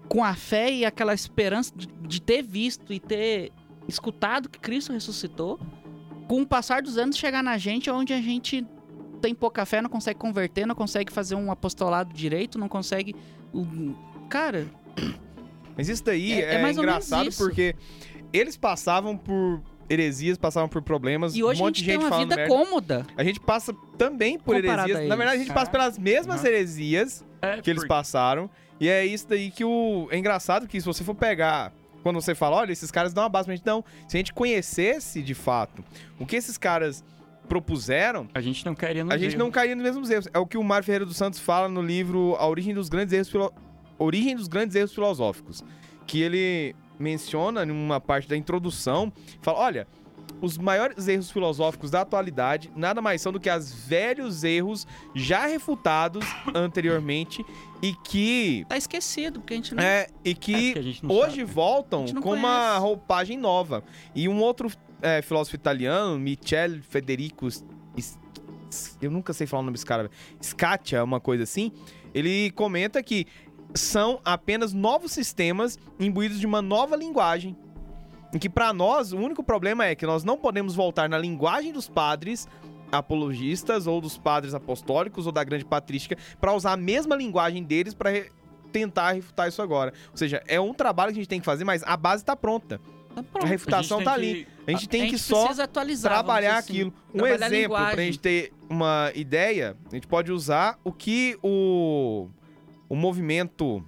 com 0.08 0.22
a 0.22 0.34
fé 0.34 0.70
e 0.72 0.84
aquela 0.84 1.14
esperança 1.14 1.72
de, 1.74 1.86
de 1.86 2.20
ter 2.20 2.42
visto 2.42 2.92
e 2.92 3.00
ter 3.00 3.50
escutado 3.88 4.48
que 4.48 4.58
Cristo 4.58 4.92
ressuscitou, 4.92 5.58
com 6.28 6.42
o 6.42 6.46
passar 6.46 6.82
dos 6.82 6.96
anos 6.96 7.16
chegar 7.16 7.42
na 7.42 7.58
gente 7.58 7.90
onde 7.90 8.12
a 8.12 8.20
gente 8.20 8.66
tem 9.20 9.34
pouca 9.34 9.64
fé, 9.66 9.80
não 9.82 9.90
consegue 9.90 10.18
converter, 10.18 10.66
não 10.66 10.74
consegue 10.74 11.12
fazer 11.12 11.34
um 11.34 11.50
apostolado 11.50 12.12
direito, 12.14 12.58
não 12.58 12.68
consegue. 12.68 13.14
um- 13.52 13.94
Cara, 14.28 14.66
Mas 15.76 15.88
isso 15.88 16.04
daí 16.04 16.32
É- 16.32 16.54
é, 16.56 16.62
é 16.62 16.70
engraçado 16.72 17.22
porque 17.38 17.74
eles 18.32 18.56
passavam 18.56 19.16
por 19.16 19.62
heresias, 19.92 20.38
passavam 20.38 20.68
por 20.68 20.82
problemas. 20.82 21.34
e 21.34 21.42
hoje 21.42 21.60
um 21.60 21.64
a 21.64 21.66
monte 21.68 21.76
gente 21.80 21.84
de 21.86 21.92
gente 21.92 22.00
tem 22.00 22.08
uma 22.08 22.18
vida 22.18 22.36
merda. 22.36 22.54
cômoda. 22.54 23.06
A 23.16 23.22
gente 23.24 23.38
passa 23.40 23.74
também 23.98 24.38
por 24.38 24.56
Comparado 24.56 24.88
heresias. 24.88 25.06
a 25.06 25.08
Na 25.08 25.16
verdade, 25.16 25.36
a 25.36 25.44
gente 25.44 25.52
passa 25.54 25.70
pelas 25.70 25.98
mesmas 25.98 26.40
Aham. 26.40 26.48
heresias 26.48 27.24
É, 27.40 27.60
que 27.60 27.70
eles 27.70 27.86
passaram. 27.86 28.48
E 28.80 28.88
é 28.88 29.04
isso 29.06 29.28
daí 29.28 29.50
que 29.50 29.64
o. 29.64 30.08
É 30.10 30.18
engraçado 30.18 30.66
que 30.66 30.80
se 30.80 30.86
você 30.86 31.04
for 31.04 31.14
pegar. 31.14 31.72
Quando 32.02 32.20
você 32.20 32.34
fala, 32.34 32.56
olha, 32.56 32.72
esses 32.72 32.90
caras 32.90 33.12
dão 33.14 33.22
uma 33.22 33.28
base 33.28 33.46
pra 33.46 33.54
gente. 33.54 33.64
Não. 33.64 33.84
Se 34.08 34.16
a 34.16 34.18
gente 34.18 34.32
conhecesse 34.32 35.22
de 35.22 35.34
fato 35.34 35.84
o 36.18 36.26
que 36.26 36.34
esses 36.34 36.58
caras 36.58 37.04
propuseram, 37.48 38.28
A 38.34 38.40
gente 38.40 38.64
não 38.64 38.74
queria 38.74 39.04
no 39.04 39.12
a 39.12 39.18
gente 39.18 39.36
não 39.36 39.50
cairia 39.50 39.74
nos 39.76 39.84
mesmos 39.84 40.10
erros. 40.10 40.28
É 40.32 40.38
o 40.38 40.46
que 40.46 40.56
o 40.56 40.64
Mário 40.64 40.84
Ferreira 40.84 41.04
dos 41.04 41.16
Santos 41.16 41.38
fala 41.38 41.68
no 41.68 41.82
livro 41.82 42.34
A 42.38 42.46
Origem 42.48 42.74
dos 42.74 42.88
Grandes 42.88 43.12
Erros, 43.12 43.28
Filo... 43.28 43.52
Origem 43.98 44.34
dos 44.34 44.48
Grandes 44.48 44.74
Erros 44.74 44.92
Filosóficos. 44.94 45.62
Que 46.06 46.20
ele 46.22 46.74
menciona 46.98 47.64
numa 47.66 48.00
parte 48.00 48.28
da 48.28 48.36
introdução, 48.36 49.12
fala, 49.40 49.58
olha, 49.58 49.88
os 50.40 50.58
maiores 50.58 51.06
erros 51.08 51.30
filosóficos 51.30 51.90
da 51.90 52.00
atualidade 52.00 52.70
nada 52.74 53.00
mais 53.00 53.20
são 53.22 53.32
do 53.32 53.38
que 53.38 53.50
os 53.50 53.72
velhos 53.86 54.42
erros 54.44 54.86
já 55.14 55.46
refutados 55.46 56.24
anteriormente 56.54 57.44
e 57.80 57.92
que 57.94 58.64
Tá 58.68 58.76
esquecido, 58.76 59.40
porque 59.40 59.54
a 59.54 59.56
gente 59.56 59.74
não. 59.74 59.82
é, 59.82 60.06
e 60.24 60.30
É, 60.30 60.34
que 60.34 60.98
não 61.02 61.14
hoje 61.14 61.40
sabe. 61.40 61.44
voltam 61.44 62.06
com 62.20 62.32
uma 62.34 62.48
conhece. 62.66 62.80
roupagem 62.80 63.38
nova. 63.38 63.84
E 64.14 64.28
um 64.28 64.40
outro 64.40 64.70
é, 65.00 65.22
filósofo 65.22 65.54
italiano, 65.56 66.18
Michel 66.18 66.80
Federico, 66.82 67.48
eu 69.00 69.10
nunca 69.10 69.32
sei 69.32 69.46
falar 69.46 69.60
o 69.60 69.64
nome 69.64 69.74
desse 69.74 69.86
cara, 69.86 70.10
Scatia, 70.42 71.04
uma 71.04 71.20
coisa 71.20 71.42
assim, 71.42 71.70
ele 72.14 72.50
comenta 72.52 73.02
que 73.02 73.26
são 73.74 74.20
apenas 74.24 74.72
novos 74.72 75.12
sistemas 75.12 75.78
imbuídos 75.98 76.38
de 76.40 76.46
uma 76.46 76.60
nova 76.62 76.96
linguagem. 76.96 77.56
Em 78.34 78.38
que 78.38 78.48
para 78.48 78.72
nós 78.72 79.12
o 79.12 79.18
único 79.18 79.42
problema 79.42 79.84
é 79.86 79.94
que 79.94 80.06
nós 80.06 80.24
não 80.24 80.38
podemos 80.38 80.74
voltar 80.74 81.08
na 81.08 81.18
linguagem 81.18 81.72
dos 81.72 81.88
padres 81.88 82.48
apologistas 82.90 83.86
ou 83.86 84.00
dos 84.00 84.18
padres 84.18 84.54
apostólicos 84.54 85.26
ou 85.26 85.32
da 85.32 85.42
grande 85.42 85.64
patrística 85.64 86.16
para 86.40 86.52
usar 86.52 86.72
a 86.72 86.76
mesma 86.76 87.16
linguagem 87.16 87.62
deles 87.62 87.94
para 87.94 88.10
tentar 88.70 89.12
refutar 89.12 89.48
isso 89.48 89.60
agora. 89.62 89.92
Ou 90.10 90.16
seja, 90.16 90.42
é 90.46 90.60
um 90.60 90.72
trabalho 90.74 91.12
que 91.12 91.18
a 91.18 91.22
gente 91.22 91.28
tem 91.28 91.40
que 91.40 91.46
fazer, 91.46 91.64
mas 91.64 91.82
a 91.84 91.96
base 91.96 92.24
tá 92.24 92.36
pronta. 92.36 92.80
Tá 93.14 93.22
A 93.42 93.46
refutação 93.46 94.02
tá 94.02 94.12
que- 94.14 94.16
ali. 94.18 94.48
A 94.66 94.70
gente 94.70 94.88
tem 94.88 95.02
a 95.04 95.08
que 95.08 95.18
só 95.18 95.48
trabalhar 96.02 96.58
assim. 96.58 96.72
aquilo. 96.72 96.94
Um 97.12 97.18
Trabalhar 97.18 97.44
a 97.46 97.48
exemplo, 97.48 97.68
pra 97.76 97.78
linguagem. 97.80 98.06
gente 98.06 98.18
ter 98.18 98.52
uma 98.70 99.12
ideia, 99.14 99.76
a 99.90 99.94
gente 99.94 100.06
pode 100.06 100.32
usar 100.32 100.78
o 100.82 100.90
que 100.92 101.36
o, 101.42 102.28
o 102.92 102.94
movimento 102.94 103.82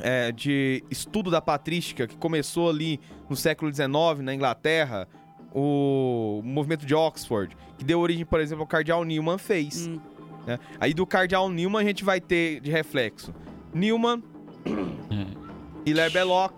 é, 0.00 0.32
de 0.32 0.82
estudo 0.90 1.30
da 1.30 1.40
patrística, 1.40 2.04
que 2.04 2.16
começou 2.16 2.68
ali 2.68 2.98
no 3.30 3.36
século 3.36 3.72
XIX, 3.72 3.88
na 4.24 4.34
Inglaterra, 4.34 5.06
o 5.54 6.40
movimento 6.42 6.84
de 6.84 6.96
Oxford, 6.96 7.56
que 7.78 7.84
deu 7.84 8.00
origem, 8.00 8.26
por 8.26 8.40
exemplo, 8.40 8.62
ao 8.62 8.66
Cardeal 8.66 9.04
Newman 9.04 9.38
fez. 9.38 9.86
Hum. 9.86 10.00
né? 10.44 10.58
Aí 10.80 10.92
do 10.92 11.06
Cardeal 11.06 11.48
Newman 11.48 11.80
a 11.80 11.84
gente 11.84 12.02
vai 12.02 12.20
ter 12.20 12.60
de 12.60 12.72
reflexo 12.72 13.32
Newman, 13.72 14.20
É. 14.66 15.88
Hilaire 15.88 16.12
Belloc, 16.12 16.54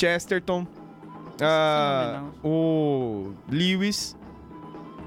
Chesterton, 0.00 0.64
ah, 1.40 2.22
o 2.44 3.32
Lewis. 3.50 4.16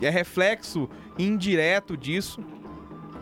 É 0.01 0.09
reflexo 0.09 0.89
indireto 1.17 1.95
disso, 1.95 2.43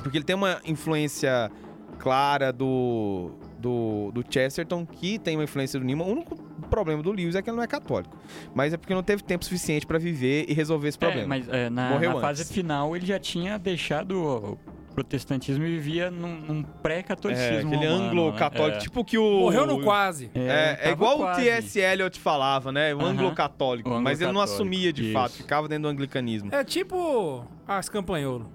porque 0.02 0.18
ele 0.18 0.24
tem 0.24 0.36
uma 0.36 0.62
influência 0.66 1.52
clara 2.00 2.52
do, 2.52 3.32
do, 3.60 4.12
do 4.14 4.24
Chesterton, 4.28 4.86
que 4.86 5.20
tem 5.20 5.36
uma 5.38 5.44
influência 5.44 5.80
do 5.80 5.86
Newman. 5.86 6.06
O 6.08 6.12
único 6.12 6.36
problema 6.70 7.04
do 7.04 7.12
Lewis 7.12 7.36
é 7.36 7.42
que 7.42 7.50
ele 7.50 7.58
não 7.58 7.64
é 7.64 7.68
católico. 7.68 8.18
Mas 8.56 8.74
é 8.74 8.78
porque 8.78 8.94
não 8.96 9.04
teve 9.04 9.22
tempo 9.24 9.44
suficiente 9.46 9.86
pra 9.86 9.98
viver 10.00 10.46
e 10.48 10.54
resolver 10.54 10.88
esse 10.88 10.98
É, 10.98 11.00
problema. 11.00 11.28
mas 11.28 11.48
é, 11.50 11.70
na, 11.70 11.90
Morreu 11.92 12.14
na 12.16 12.22
fase 12.22 12.42
antes. 12.42 12.52
final 12.54 12.96
ele 12.96 13.06
já 13.06 13.20
tinha 13.20 13.58
deixado 13.60 14.58
protestantismo 14.96 15.64
vivia 15.64 16.10
num, 16.12 16.36
num 16.42 16.64
pré-catolicismo. 16.64 17.72
É, 17.72 17.76
aquele 17.76 17.86
anglo-católico, 17.86 18.76
né? 18.78 18.82
tipo 18.82 19.06
que 19.06 19.18
o... 19.18 19.40
Morreu 19.42 19.66
no 19.68 19.82
quase. 19.82 20.30
É, 20.36 20.78
É, 20.84 20.90
é 20.90 20.92
igual 20.92 21.18
quase. 21.18 21.42
o 21.42 21.44
T.S. 21.44 21.80
Eliot 21.80 22.20
falava, 22.20 22.72
né? 22.72 22.94
O 22.94 23.00
Aham. 23.00 23.10
anglo-católico. 23.12 23.90
O 23.90 24.02
Mas 24.02 24.20
ele 24.20 24.32
não 24.34 24.42
assumia 24.42 24.92
de 24.92 25.04
isso. 25.04 25.14
fato, 25.14 25.34
ficava 25.34 25.68
dentro 25.70 25.84
do 25.84 25.90
anglicanismo. 25.90 26.50
É 26.54 26.64
tipo 26.64 27.46
as 27.68 27.88
campanholo. 27.88 28.52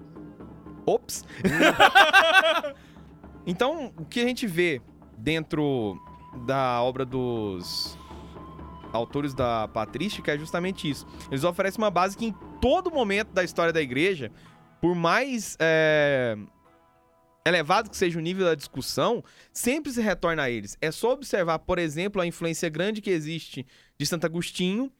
Ops! 0.85 1.25
então, 3.45 3.93
o 3.97 4.05
que 4.05 4.19
a 4.19 4.23
gente 4.27 4.47
vê 4.47 4.81
dentro 5.17 5.99
da 6.45 6.81
obra 6.81 7.05
dos 7.05 7.97
autores 8.91 9.33
da 9.33 9.67
patrística 9.67 10.33
é 10.33 10.37
justamente 10.37 10.89
isso. 10.89 11.05
Eles 11.29 11.43
oferecem 11.43 11.77
uma 11.83 11.91
base 11.91 12.17
que 12.17 12.25
em 12.25 12.35
todo 12.61 12.91
momento 12.91 13.33
da 13.33 13.43
história 13.43 13.73
da 13.73 13.81
igreja, 13.81 14.31
por 14.81 14.95
mais 14.95 15.57
é, 15.59 16.37
elevado 17.45 17.89
que 17.89 17.97
seja 17.97 18.17
o 18.17 18.21
nível 18.21 18.45
da 18.45 18.55
discussão, 18.55 19.23
sempre 19.51 19.91
se 19.91 20.01
retorna 20.01 20.43
a 20.43 20.49
eles. 20.49 20.77
É 20.81 20.91
só 20.91 21.11
observar, 21.13 21.59
por 21.59 21.77
exemplo, 21.77 22.21
a 22.21 22.25
influência 22.27 22.69
grande 22.69 23.01
que 23.01 23.09
existe 23.09 23.65
de 23.97 24.05
Santo 24.05 24.25
Agostinho 24.25 24.91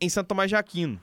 em 0.00 0.08
Santo 0.08 0.28
Tomás 0.28 0.48
de 0.48 0.56
Aquino. 0.56 1.00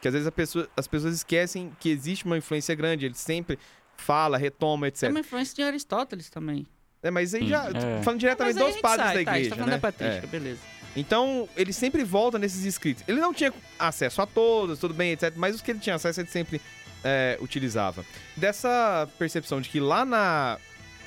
Que 0.00 0.08
às 0.08 0.14
vezes 0.14 0.30
pessoa- 0.30 0.68
as 0.76 0.86
pessoas 0.86 1.14
esquecem 1.14 1.72
que 1.80 1.88
existe 1.88 2.24
uma 2.24 2.38
influência 2.38 2.74
grande, 2.74 3.04
ele 3.06 3.14
sempre 3.14 3.58
fala, 3.98 4.38
retoma, 4.38 4.88
etc. 4.88 5.00
Tem 5.00 5.10
uma 5.10 5.20
influência 5.20 5.54
de 5.54 5.62
Aristóteles 5.62 6.30
também. 6.30 6.66
É, 7.02 7.10
mas 7.10 7.34
aí 7.34 7.46
já, 7.46 7.68
é. 7.68 8.02
falando 8.02 8.20
diretamente 8.20 8.58
dos 8.58 8.80
padres 8.80 9.06
sai, 9.06 9.18
da 9.18 9.24
tá, 9.24 9.30
a 9.30 9.34
gente 9.34 9.46
igreja, 9.46 9.50
tá 9.50 9.56
falando 9.56 9.70
né? 9.70 9.76
da 9.76 9.80
patrística, 9.80 10.26
É. 10.26 10.30
beleza. 10.30 10.60
Então, 10.96 11.48
ele 11.56 11.72
sempre 11.72 12.02
volta 12.02 12.38
nesses 12.38 12.64
escritos. 12.64 13.04
Ele 13.06 13.20
não 13.20 13.32
tinha 13.32 13.52
acesso 13.78 14.20
a 14.20 14.26
todos, 14.26 14.78
tudo 14.78 14.94
bem, 14.94 15.12
etc. 15.12 15.32
Mas 15.36 15.54
os 15.54 15.62
que 15.62 15.70
ele 15.70 15.78
tinha 15.78 15.94
acesso, 15.94 16.20
ele 16.20 16.28
sempre 16.28 16.60
é, 17.04 17.38
utilizava. 17.40 18.04
Dessa 18.36 19.08
percepção 19.18 19.60
de 19.60 19.68
que 19.68 19.78
lá 19.78 20.04
na 20.04 20.58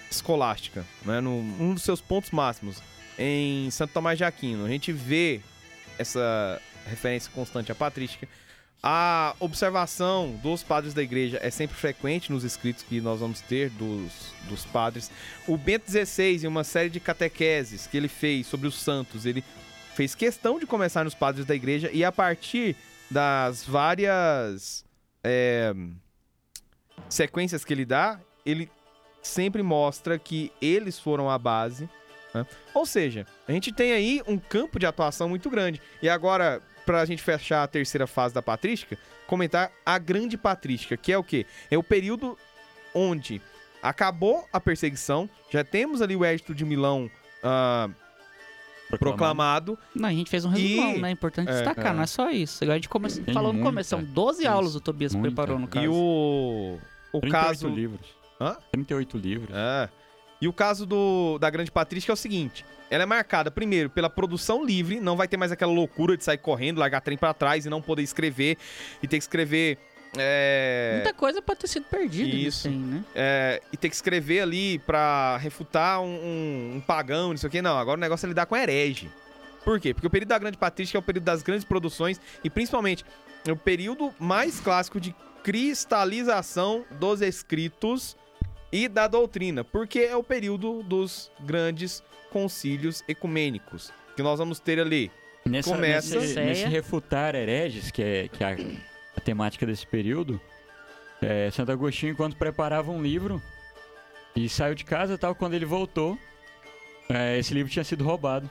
escolástica, 0.09 0.85
né, 1.03 1.19
no, 1.19 1.39
um 1.39 1.73
dos 1.73 1.83
seus 1.83 1.99
pontos 1.99 2.31
máximos, 2.31 2.81
em 3.17 3.69
Santo 3.71 3.91
Tomás 3.93 4.17
de 4.17 4.23
Aquino, 4.23 4.65
a 4.65 4.69
gente 4.69 4.91
vê 4.91 5.41
essa 5.97 6.61
referência 6.87 7.31
constante 7.33 7.71
à 7.71 7.75
patrística. 7.75 8.27
A 8.83 9.35
observação 9.39 10.39
dos 10.41 10.63
padres 10.63 10.93
da 10.93 11.03
igreja 11.03 11.39
é 11.43 11.51
sempre 11.51 11.75
frequente 11.75 12.31
nos 12.31 12.43
escritos 12.43 12.81
que 12.81 12.99
nós 12.99 13.19
vamos 13.19 13.39
ter 13.39 13.69
dos, 13.69 14.33
dos 14.49 14.65
padres. 14.65 15.11
O 15.47 15.55
Bento 15.55 15.91
XVI, 15.91 16.43
em 16.43 16.47
uma 16.47 16.63
série 16.63 16.89
de 16.89 16.99
catequeses 16.99 17.85
que 17.85 17.95
ele 17.95 18.07
fez 18.07 18.47
sobre 18.47 18.67
os 18.67 18.75
santos, 18.75 19.27
ele 19.27 19.43
fez 19.93 20.15
questão 20.15 20.59
de 20.59 20.65
começar 20.65 21.03
nos 21.03 21.13
padres 21.13 21.45
da 21.45 21.53
igreja 21.53 21.91
e 21.93 22.03
a 22.03 22.11
partir 22.11 22.75
das 23.09 23.63
várias 23.63 24.83
é, 25.23 25.75
sequências 27.07 27.63
que 27.63 27.73
ele 27.73 27.85
dá, 27.85 28.19
ele 28.43 28.67
sempre 29.21 29.61
mostra 29.61 30.17
que 30.17 30.51
eles 30.59 30.97
foram 30.97 31.29
a 31.29 31.37
base. 31.37 31.87
né? 32.33 32.47
Ou 32.73 32.87
seja, 32.87 33.27
a 33.47 33.51
gente 33.51 33.71
tem 33.71 33.91
aí 33.91 34.23
um 34.25 34.39
campo 34.39 34.79
de 34.79 34.87
atuação 34.87 35.29
muito 35.29 35.51
grande. 35.51 35.79
E 36.01 36.09
agora, 36.09 36.63
pra 36.85 37.05
gente 37.05 37.21
fechar 37.21 37.63
a 37.63 37.67
terceira 37.67 38.07
fase 38.07 38.33
da 38.33 38.41
patrística, 38.41 38.97
comentar 39.27 39.71
a 39.85 39.97
grande 39.97 40.37
patrística, 40.37 40.97
que 40.97 41.11
é 41.11 41.17
o 41.17 41.23
quê? 41.23 41.45
É 41.69 41.77
o 41.77 41.83
período 41.83 42.37
onde 42.93 43.41
acabou 43.81 44.47
a 44.51 44.59
perseguição, 44.59 45.29
já 45.49 45.63
temos 45.63 46.01
ali 46.01 46.15
o 46.15 46.25
Edito 46.25 46.53
de 46.53 46.63
Milão 46.65 47.09
ah, 47.43 47.89
proclamado, 48.99 49.77
Não, 49.95 50.09
a 50.09 50.11
gente 50.11 50.29
fez 50.29 50.45
um 50.45 50.53
E- 50.53 50.75
resumão, 50.75 50.97
né? 50.99 51.11
Importante 51.11 51.49
É, 51.49 51.53
destacar, 51.53 51.93
é. 51.93 51.95
não 51.95 52.03
é 52.03 52.07
só 52.07 52.29
isso. 52.29 52.63
A 52.63 52.73
gente 52.75 52.89
come... 52.89 53.09
Tem 53.09 53.33
falou 53.33 53.53
no 53.53 53.63
começo, 53.63 53.89
são 53.89 54.03
12 54.03 54.41
Isso. 54.41 54.51
aulas 54.51 54.75
o 54.75 54.81
Tobias 54.81 55.13
Muita. 55.15 55.29
preparou 55.29 55.57
no 55.57 55.67
caso. 55.67 55.85
e 55.85 55.87
o, 55.87 56.77
o 57.13 57.19
38 57.21 57.31
caso... 57.31 57.67
livros. 57.69 58.07
Hã? 58.39 58.57
38 58.71 59.17
livros. 59.17 59.49
É. 59.55 59.89
E 60.41 60.47
o 60.47 60.53
caso 60.53 60.85
do, 60.85 61.37
da 61.39 61.49
Grande 61.49 61.71
Patrística 61.71 62.11
é 62.11 62.15
o 62.15 62.17
seguinte: 62.17 62.65
ela 62.89 63.03
é 63.03 63.05
marcada, 63.05 63.51
primeiro, 63.51 63.89
pela 63.89 64.09
produção 64.09 64.65
livre, 64.65 64.99
não 64.99 65.15
vai 65.15 65.27
ter 65.27 65.37
mais 65.37 65.51
aquela 65.51 65.71
loucura 65.71 66.17
de 66.17 66.23
sair 66.23 66.39
correndo, 66.39 66.79
largar 66.79 66.99
trem 67.01 67.17
pra 67.17 67.33
trás 67.33 67.65
e 67.65 67.69
não 67.69 67.81
poder 67.81 68.01
escrever, 68.01 68.57
e 69.03 69.07
ter 69.07 69.17
que 69.17 69.23
escrever. 69.23 69.77
É, 70.17 70.91
Muita 70.95 71.13
coisa 71.13 71.41
pode 71.41 71.59
ter 71.61 71.67
sido 71.69 71.85
perdida 71.85 72.35
Isso. 72.35 72.67
aí, 72.67 72.73
né? 72.75 73.01
é, 73.15 73.61
e 73.71 73.77
ter 73.77 73.87
que 73.87 73.95
escrever 73.95 74.41
ali 74.41 74.77
pra 74.79 75.37
refutar 75.37 76.01
um, 76.01 76.05
um- 76.05 76.73
um 76.75 76.81
pagão, 76.81 77.29
não 77.29 77.37
sei 77.37 77.47
o 77.47 77.51
que. 77.51 77.61
Não, 77.61 77.77
agora 77.77 77.97
o 77.97 78.01
negócio 78.01 78.25
é 78.25 78.29
lidar 78.29 78.45
com 78.45 78.53
herege. 78.57 79.09
Por 79.63 79.79
quê? 79.79 79.93
Porque 79.93 80.07
o 80.07 80.09
período 80.09 80.27
da 80.29 80.37
Grande 80.39 80.57
Patrística 80.57 80.97
é 80.97 80.99
o 80.99 81.03
período 81.03 81.23
das 81.23 81.41
grandes 81.41 81.63
produções 81.63 82.19
e, 82.43 82.49
principalmente, 82.49 83.05
é 83.47 83.51
o 83.53 83.55
período 83.55 84.11
mais 84.19 84.59
clássico 84.59 84.99
de 84.99 85.15
cristalização 85.43 86.83
dos 86.99 87.21
escritos 87.21 88.17
e 88.71 88.87
da 88.87 89.07
doutrina, 89.07 89.63
porque 89.63 89.99
é 89.99 90.15
o 90.15 90.23
período 90.23 90.81
dos 90.83 91.31
grandes 91.39 92.03
concílios 92.31 93.03
ecumênicos, 93.07 93.91
que 94.15 94.23
nós 94.23 94.39
vamos 94.39 94.59
ter 94.59 94.79
ali. 94.79 95.11
Nessa, 95.45 95.71
Começa- 95.71 96.19
nesse, 96.19 96.39
nesse 96.39 96.65
refutar 96.65 97.33
hereges, 97.35 97.89
que 97.91 98.01
é, 98.01 98.27
que 98.27 98.43
é 98.43 98.47
a, 98.53 98.57
a 99.17 99.21
temática 99.21 99.65
desse 99.65 99.85
período, 99.87 100.39
é, 101.21 101.49
Santo 101.51 101.71
Agostinho, 101.71 102.11
enquanto 102.13 102.35
preparava 102.37 102.91
um 102.91 103.01
livro 103.01 103.41
e 104.35 104.47
saiu 104.47 104.75
de 104.75 104.85
casa 104.85 105.17
tal, 105.17 105.33
quando 105.35 105.53
ele 105.55 105.65
voltou, 105.65 106.17
é, 107.09 107.37
esse 107.39 107.53
livro 107.53 107.71
tinha 107.71 107.83
sido 107.83 108.03
roubado. 108.03 108.49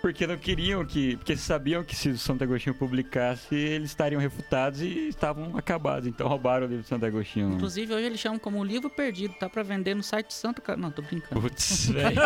Porque 0.00 0.26
não 0.28 0.36
queriam 0.36 0.84
que. 0.86 1.16
Porque 1.16 1.36
sabiam 1.36 1.82
que 1.82 1.94
se 1.96 2.08
o 2.10 2.16
Santo 2.18 2.44
Agostinho 2.44 2.72
publicasse, 2.74 3.52
eles 3.54 3.90
estariam 3.90 4.20
refutados 4.20 4.80
e 4.80 5.08
estavam 5.08 5.56
acabados. 5.58 6.06
Então 6.06 6.28
roubaram 6.28 6.66
o 6.66 6.68
livro 6.68 6.82
de 6.84 6.88
Santo 6.88 7.04
Agostinho. 7.04 7.52
Inclusive, 7.54 7.92
hoje 7.92 8.06
eles 8.06 8.20
chamam 8.20 8.38
como 8.38 8.62
livro 8.62 8.88
perdido, 8.88 9.34
tá 9.34 9.48
pra 9.48 9.64
vender 9.64 9.94
no 9.94 10.02
site 10.02 10.32
Santa 10.32 10.60
Cara. 10.62 10.78
Não, 10.78 10.92
tô 10.92 11.02
brincando. 11.02 11.40
Putz, 11.40 11.88
velho. 11.88 12.20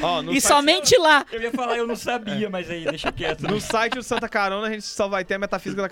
Não- 0.00 0.22
no 0.22 0.32
E 0.32 0.40
site- 0.40 0.52
somente 0.54 0.98
lá! 0.98 1.24
eu 1.30 1.40
ia 1.40 1.52
falar, 1.52 1.76
eu 1.76 1.86
não 1.86 1.94
sabia, 1.96 2.50
mas 2.50 2.68
aí 2.68 2.84
deixa 2.84 3.12
quieto. 3.12 3.42
No 3.42 3.60
site 3.60 3.94
do 3.94 4.02
Santa 4.02 4.28
Carona 4.28 4.66
a 4.66 4.70
gente 4.70 4.84
só 4.84 5.06
vai 5.06 5.24
ter 5.24 5.34
a 5.34 5.38
metafísica 5.38 5.82
da 5.82 5.90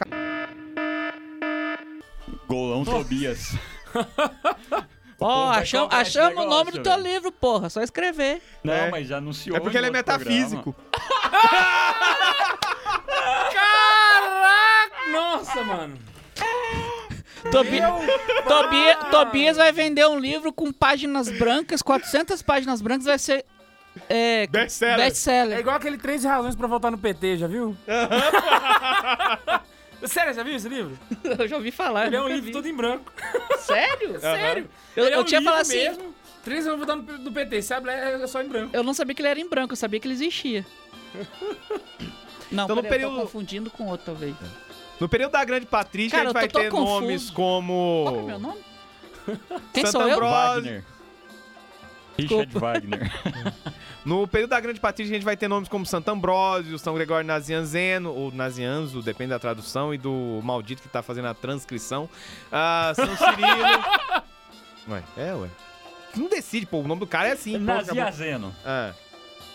Golão 2.48 2.84
Tobias. 2.84 3.56
Ó, 5.20 5.50
acham- 5.50 5.86
esse 5.86 5.96
achamos 5.96 6.44
o 6.44 6.48
nome 6.48 6.70
do 6.72 6.82
teu 6.82 6.92
velho. 6.96 7.02
livro, 7.04 7.32
porra. 7.32 7.68
Só 7.70 7.82
escrever. 7.82 8.42
Não, 8.62 8.72
É. 8.72 8.90
mas 8.90 9.06
já 9.08 9.18
anunciou. 9.18 9.56
É 9.56 9.60
porque 9.60 9.76
ele 9.78 9.86
é 9.86 9.90
metafísico. 9.90 10.74
Caraca! 13.74 15.10
Nossa, 15.12 15.62
mano. 15.64 15.98
Tobi- 17.50 17.80
pai. 17.80 19.10
Tobias 19.10 19.56
vai 19.56 19.70
vender 19.72 20.06
um 20.06 20.18
livro 20.18 20.52
com 20.52 20.72
páginas 20.72 21.28
brancas, 21.28 21.82
400 21.82 22.40
páginas 22.42 22.80
brancas, 22.80 23.04
vai 23.04 23.18
ser 23.18 23.44
é, 24.08 24.46
Best-seller. 24.48 24.94
É 24.94 25.04
best-seller. 25.04 25.58
igual 25.60 25.76
aquele 25.76 25.98
13 25.98 26.26
razões 26.26 26.56
pra 26.56 26.66
votar 26.66 26.90
no 26.90 26.98
PT, 26.98 27.36
já 27.38 27.46
viu? 27.46 27.76
Sério, 30.06 30.34
já 30.34 30.42
viu 30.42 30.54
esse 30.56 30.68
livro? 30.68 30.98
Eu 31.38 31.48
já 31.48 31.56
ouvi 31.56 31.70
falar. 31.70 32.06
Ele 32.06 32.16
é 32.16 32.18
eu 32.18 32.24
um 32.24 32.28
livro 32.28 32.44
vi. 32.46 32.52
todo 32.52 32.66
em 32.68 32.74
branco. 32.74 33.12
Sério? 33.58 34.20
Sério. 34.20 34.68
Eu, 34.96 35.04
Ele 35.06 35.14
é 35.14 35.16
eu 35.18 35.20
um 35.22 35.24
tinha 35.24 35.40
livro 35.40 35.52
falado 35.52 35.66
assim. 35.66 35.78
mesmo. 35.78 36.14
13 36.44 36.68
razões 36.68 36.84
pra 36.86 36.94
votar 36.96 37.16
no, 37.18 37.24
do 37.24 37.32
PT, 37.32 37.62
sabe? 37.62 37.88
É 37.90 38.26
só 38.26 38.42
em 38.42 38.48
branco. 38.48 38.76
Eu 38.76 38.82
não 38.82 38.92
sabia 38.92 39.14
que 39.14 39.22
ele 39.22 39.28
era 39.28 39.40
em 39.40 39.48
branco, 39.48 39.72
eu 39.72 39.76
sabia 39.76 39.98
que 39.98 40.06
ele 40.06 40.14
existia. 40.14 40.64
Não, 42.52 42.64
Então, 42.64 42.76
no 42.76 42.82
peraí, 42.82 43.00
eu 43.02 43.08
período- 43.08 43.14
tô 43.16 43.22
confundindo 43.22 43.70
com 43.70 43.86
outro, 43.88 44.06
talvez. 44.06 44.34
No 45.00 45.08
período 45.08 45.32
da 45.32 45.44
Grande 45.44 45.66
Patrística 45.66 46.18
Cara, 46.18 46.28
a 46.28 46.32
gente 46.32 46.34
vai 46.34 46.44
eu 46.44 46.48
ter 46.64 46.70
confuso. 46.70 47.00
nomes 47.00 47.30
como. 47.30 48.04
Qual 48.06 48.18
é 48.20 48.22
meu 48.22 48.38
nome? 48.38 48.60
Quem 49.72 49.84
Santo 49.86 49.92
sou 49.92 50.02
eu? 50.08 50.14
Ambrósio. 50.14 50.30
Wagner. 50.62 50.84
Richard 52.18 52.52
Wagner. 52.58 53.10
No 54.04 54.28
período 54.28 54.50
da 54.50 54.60
Grande 54.60 54.78
Patrística 54.78 55.14
a 55.14 55.18
gente 55.18 55.24
vai 55.24 55.34
ter 55.34 55.48
nomes 55.48 55.66
como 55.66 55.86
Santo 55.86 56.10
Ambrósio, 56.10 56.78
São 56.78 56.94
Gregório 56.94 57.26
Nazianzeno, 57.26 58.12
ou 58.12 58.30
Nazianzo, 58.30 59.00
depende 59.00 59.30
da 59.30 59.38
tradução, 59.38 59.94
e 59.94 59.96
do 59.98 60.40
maldito 60.44 60.82
que 60.82 60.88
tá 60.90 61.02
fazendo 61.02 61.28
a 61.28 61.32
transcrição. 61.32 62.06
Ah, 62.52 62.92
São 62.94 63.06
Cirilo. 63.16 63.62
ué, 64.90 65.02
é, 65.16 65.34
ué. 65.34 65.48
Não 66.14 66.28
decide, 66.28 66.66
pô, 66.66 66.80
o 66.80 66.86
nome 66.86 67.00
do 67.00 67.06
cara 67.06 67.28
é 67.28 67.32
assim. 67.32 67.52
pô, 67.64 67.72
acabou. 67.72 67.94
Naziazeno. 67.94 68.54
Ah. 68.62 68.92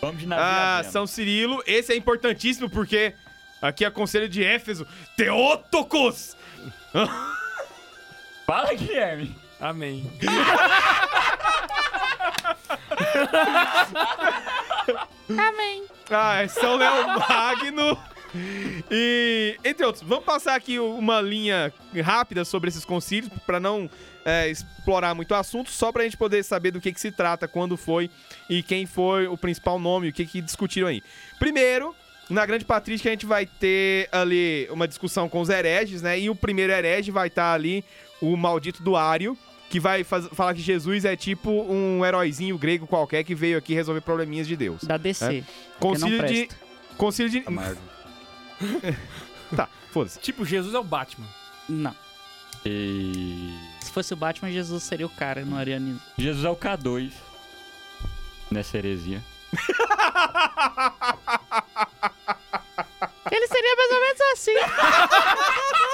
Vamos 0.00 0.18
de 0.18 0.24
Ah, 0.24 0.28
Naziazeno. 0.28 0.92
São 0.92 1.06
Cirilo, 1.06 1.62
esse 1.64 1.92
é 1.92 1.96
importantíssimo 1.96 2.68
porque 2.68 3.14
aqui 3.62 3.84
é 3.84 3.90
conselho 3.90 4.28
de 4.28 4.42
Éfeso, 4.42 4.84
Teótocos! 5.16 6.36
Fala, 8.44 8.74
Guilherme. 8.74 9.36
Amém. 9.60 10.10
Amém. 15.28 15.84
Ah, 16.10 16.42
é 16.42 16.48
São 16.48 16.76
Léo 16.76 17.18
Magno. 17.18 17.98
E, 18.90 19.56
entre 19.64 19.84
outros, 19.84 20.04
vamos 20.06 20.24
passar 20.24 20.54
aqui 20.54 20.78
uma 20.78 21.20
linha 21.20 21.72
rápida 22.02 22.44
sobre 22.44 22.68
esses 22.68 22.84
concílios, 22.84 23.32
para 23.44 23.58
não 23.58 23.90
é, 24.24 24.48
explorar 24.48 25.14
muito 25.14 25.32
o 25.32 25.34
assunto, 25.34 25.70
só 25.70 25.90
pra 25.90 26.04
gente 26.04 26.16
poder 26.16 26.44
saber 26.44 26.70
do 26.70 26.80
que, 26.80 26.92
que 26.92 27.00
se 27.00 27.10
trata, 27.10 27.48
quando 27.48 27.76
foi 27.76 28.10
e 28.48 28.62
quem 28.62 28.86
foi 28.86 29.26
o 29.26 29.36
principal 29.36 29.78
nome, 29.78 30.08
o 30.08 30.12
que, 30.12 30.26
que 30.26 30.40
discutiram 30.40 30.88
aí. 30.88 31.02
Primeiro, 31.38 31.94
na 32.28 32.46
Grande 32.46 32.64
Patrística, 32.64 33.08
a 33.08 33.12
gente 33.12 33.26
vai 33.26 33.46
ter 33.46 34.08
ali 34.12 34.68
uma 34.70 34.86
discussão 34.86 35.28
com 35.28 35.40
os 35.40 35.48
hereges, 35.48 36.00
né? 36.00 36.18
E 36.18 36.30
o 36.30 36.34
primeiro 36.34 36.72
herege 36.72 37.10
vai 37.10 37.26
estar 37.26 37.52
ali 37.52 37.84
o 38.20 38.36
maldito 38.36 38.82
do 38.82 38.94
Ário, 38.94 39.36
que 39.70 39.78
vai 39.80 40.02
faz- 40.04 40.28
falar 40.32 40.52
que 40.52 40.60
Jesus 40.60 41.04
é 41.04 41.16
tipo 41.16 41.50
um 41.50 42.04
heróizinho 42.04 42.58
grego 42.58 42.86
qualquer 42.88 43.22
que 43.22 43.34
veio 43.34 43.56
aqui 43.56 43.72
resolver 43.72 44.00
probleminhas 44.00 44.46
de 44.46 44.56
Deus. 44.56 44.82
Da 44.82 44.96
DC. 44.96 45.42
que 45.42 45.44
Concílio 45.78 46.26
de. 46.26 46.48
Concílio 46.98 47.30
de. 47.30 47.42
Amargo. 47.46 47.80
Tá, 49.56 49.68
foda-se. 49.90 50.20
Tipo, 50.20 50.44
Jesus 50.44 50.74
é 50.74 50.78
o 50.78 50.84
Batman. 50.84 51.26
Não. 51.68 51.92
E... 52.64 53.52
Se 53.80 53.90
fosse 53.90 54.12
o 54.14 54.16
Batman, 54.16 54.52
Jesus 54.52 54.84
seria 54.84 55.06
o 55.06 55.10
cara 55.10 55.44
no 55.44 55.56
arianismo. 55.56 56.00
Jesus 56.16 56.44
é 56.44 56.48
o 56.48 56.54
K2 56.54 57.10
nessa 58.48 58.78
heresia. 58.78 59.20
Ele 63.32 63.46
seria 63.48 63.76
mais 63.76 63.90
ou 63.90 64.00
menos 64.00 64.20
assim. 64.34 64.54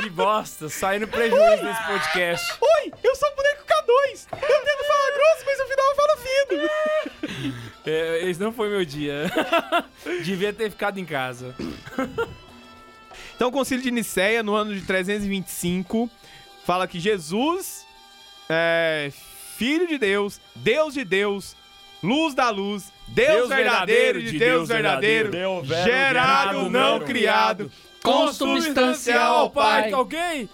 Que 0.00 0.10
bosta, 0.10 0.68
saindo 0.68 1.08
prejuízo 1.08 1.64
desse 1.64 1.86
podcast. 1.86 2.52
Oi, 2.60 2.92
eu 3.02 3.16
sou 3.16 3.28
o 3.28 3.36
boneco 3.36 3.64
K2! 3.64 4.26
Eu 4.32 4.64
tento 4.64 4.84
falar 4.86 5.10
grosso, 5.12 5.44
mas 5.46 5.58
no 5.58 5.66
final 5.66 5.86
eu 5.90 5.96
falo 5.96 6.16
fino! 6.18 7.68
É, 7.86 8.28
esse 8.28 8.40
não 8.40 8.52
foi 8.52 8.68
meu 8.68 8.84
dia. 8.84 9.24
Devia 10.22 10.52
ter 10.52 10.70
ficado 10.70 10.98
em 10.98 11.04
casa. 11.04 11.54
Então, 13.34 13.48
o 13.48 13.52
Concílio 13.52 13.82
de 13.82 13.90
Nicéia, 13.90 14.42
no 14.42 14.54
ano 14.54 14.74
de 14.74 14.82
325, 14.82 16.10
fala 16.64 16.86
que 16.86 17.00
Jesus 17.00 17.86
é 18.48 19.10
filho 19.56 19.86
de 19.86 19.98
Deus, 19.98 20.40
Deus 20.54 20.94
de 20.94 21.04
Deus, 21.04 21.56
luz 22.02 22.34
da 22.34 22.50
luz, 22.50 22.92
Deus, 23.08 23.28
Deus 23.28 23.48
verdadeiro 23.48 24.22
de 24.22 24.38
Deus 24.38 24.68
verdadeiro, 24.68 25.30
Deus 25.30 25.66
verbo 25.66 25.84
gerado, 25.84 26.58
gerado, 26.58 26.70
não 26.70 27.00
criado, 27.00 27.72
consubstancial 28.02 29.50
Pai. 29.50 29.90
Tá 29.90 30.00
ok? 30.00 30.48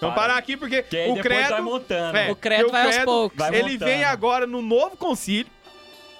Vamos 0.00 0.16
parar 0.16 0.36
aqui 0.36 0.56
porque 0.56 0.82
Que 0.82 0.96
aí 0.96 1.10
o 1.10 1.14
depois 1.14 1.34
vai 1.34 1.46
credo, 1.46 1.62
montando. 1.62 2.16
é, 2.16 2.30
O 2.30 2.36
credo 2.36 2.60
porque 2.64 2.72
vai 2.72 2.86
aos 2.96 3.04
poucos. 3.04 3.38
Vai 3.38 3.54
ele 3.54 3.72
montando. 3.72 3.84
vem 3.84 4.04
agora 4.04 4.46
no 4.46 4.62
novo 4.62 4.96
concílio, 4.96 5.50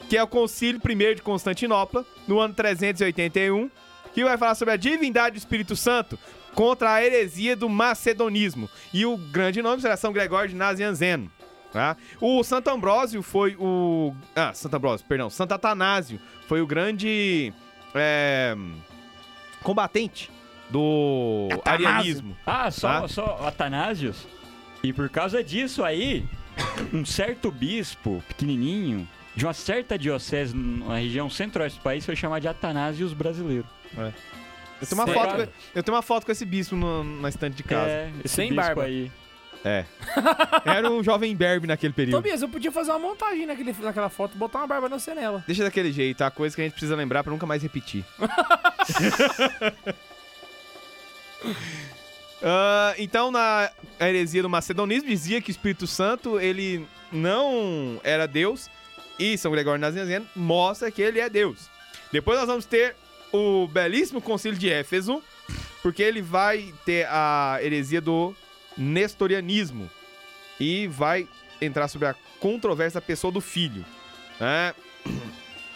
que 0.08 0.16
é 0.18 0.22
o 0.22 0.26
concílio 0.26 0.80
primeiro 0.80 1.14
de 1.14 1.22
Constantinopla, 1.22 2.04
no 2.28 2.38
ano 2.38 2.52
381, 2.52 3.70
que 4.12 4.22
vai 4.22 4.36
falar 4.36 4.54
sobre 4.54 4.74
a 4.74 4.76
divindade 4.76 5.36
do 5.36 5.38
Espírito 5.38 5.74
Santo 5.76 6.18
contra 6.54 6.92
a 6.92 7.02
heresia 7.04 7.56
do 7.56 7.68
macedonismo. 7.70 8.68
E 8.92 9.06
o 9.06 9.16
grande 9.16 9.62
nome 9.62 9.80
será 9.80 9.96
São 9.96 10.12
Gregório 10.12 10.50
de 10.50 10.56
Nazianzeno. 10.56 11.30
Tá? 11.72 11.96
O 12.20 12.42
Santo 12.42 12.68
Ambrósio 12.68 13.22
foi 13.22 13.56
o. 13.58 14.12
Ah, 14.34 14.52
Santo 14.52 14.74
Ambrósio, 14.76 15.06
perdão. 15.06 15.30
Santo 15.30 15.52
Atanásio 15.54 16.20
foi 16.48 16.60
o 16.60 16.66
grande 16.66 17.52
é, 17.94 18.54
combatente 19.62 20.30
do 20.70 21.48
Atanásio. 21.52 21.86
arianismo. 21.88 22.36
Ah, 22.46 22.70
só, 22.70 23.00
Tá? 23.02 23.08
só 23.08 23.46
Atanásios. 23.46 24.26
E 24.82 24.92
por 24.92 25.08
causa 25.08 25.42
disso 25.44 25.82
aí, 25.84 26.24
um 26.92 27.04
certo 27.04 27.50
bispo 27.50 28.22
pequenininho 28.28 29.06
de 29.34 29.44
uma 29.46 29.52
certa 29.52 29.98
diocese 29.98 30.54
na 30.56 30.96
região 30.96 31.28
centro-oeste 31.30 31.78
do 31.78 31.82
país 31.82 32.04
foi 32.04 32.16
chamado 32.16 32.42
de 32.42 32.48
Atanásios 32.48 33.12
brasileiro. 33.12 33.66
Eu 33.96 34.86
tenho, 34.86 35.00
uma 35.02 35.06
foto, 35.06 35.36
com- 35.36 35.48
eu 35.74 35.82
tenho 35.82 35.94
uma 35.96 36.02
foto 36.02 36.24
com 36.26 36.32
esse 36.32 36.44
bispo 36.46 36.74
no- 36.74 37.04
na 37.04 37.28
estante 37.28 37.56
de 37.56 37.62
casa. 37.62 37.90
É, 37.90 38.10
esse 38.24 38.34
Sem 38.34 38.48
bispo 38.48 38.62
barba. 38.62 38.84
aí. 38.84 39.10
É. 39.62 39.84
Era 40.64 40.90
um 40.90 41.04
jovem 41.04 41.36
berbe 41.36 41.66
naquele 41.66 41.92
período. 41.92 42.16
Tobias, 42.16 42.40
eu 42.40 42.48
podia 42.48 42.72
fazer 42.72 42.90
uma 42.92 42.98
montagem 42.98 43.44
naquele, 43.44 43.74
naquela 43.80 44.08
foto, 44.08 44.34
botar 44.38 44.60
uma 44.60 44.66
barba 44.66 44.88
na 44.88 44.96
nela. 45.14 45.44
Deixa 45.46 45.62
daquele 45.62 45.92
jeito, 45.92 46.22
a 46.22 46.30
coisa 46.30 46.56
que 46.56 46.62
a 46.62 46.64
gente 46.64 46.72
precisa 46.72 46.96
lembrar 46.96 47.22
pra 47.22 47.30
nunca 47.30 47.44
mais 47.44 47.62
repetir. 47.62 48.02
Ah, 52.42 52.94
então, 52.96 53.30
na 53.30 53.70
heresia 54.00 54.42
do 54.42 54.48
macedonismo, 54.48 55.08
dizia 55.08 55.42
que 55.42 55.50
o 55.50 55.52
Espírito 55.52 55.86
Santo, 55.86 56.40
ele 56.40 56.86
não 57.12 58.00
era 58.02 58.26
Deus, 58.26 58.70
e 59.18 59.36
São 59.36 59.52
Gregório 59.52 59.78
Nazianzeno 59.80 60.26
mostra 60.34 60.90
que 60.90 61.02
ele 61.02 61.20
é 61.20 61.28
Deus. 61.28 61.68
Depois 62.10 62.38
nós 62.38 62.46
vamos 62.46 62.64
ter 62.64 62.96
o 63.30 63.68
belíssimo 63.68 64.22
concílio 64.22 64.58
de 64.58 64.70
Éfeso, 64.70 65.22
porque 65.82 66.02
ele 66.02 66.22
vai 66.22 66.72
ter 66.84 67.06
a 67.10 67.58
heresia 67.60 68.00
do 68.00 68.34
nestorianismo, 68.76 69.90
e 70.58 70.86
vai 70.86 71.28
entrar 71.60 71.88
sobre 71.88 72.08
a 72.08 72.14
controvérsia 72.38 73.00
da 73.00 73.06
pessoa 73.06 73.30
do 73.30 73.40
filho. 73.40 73.84
né? 74.38 74.74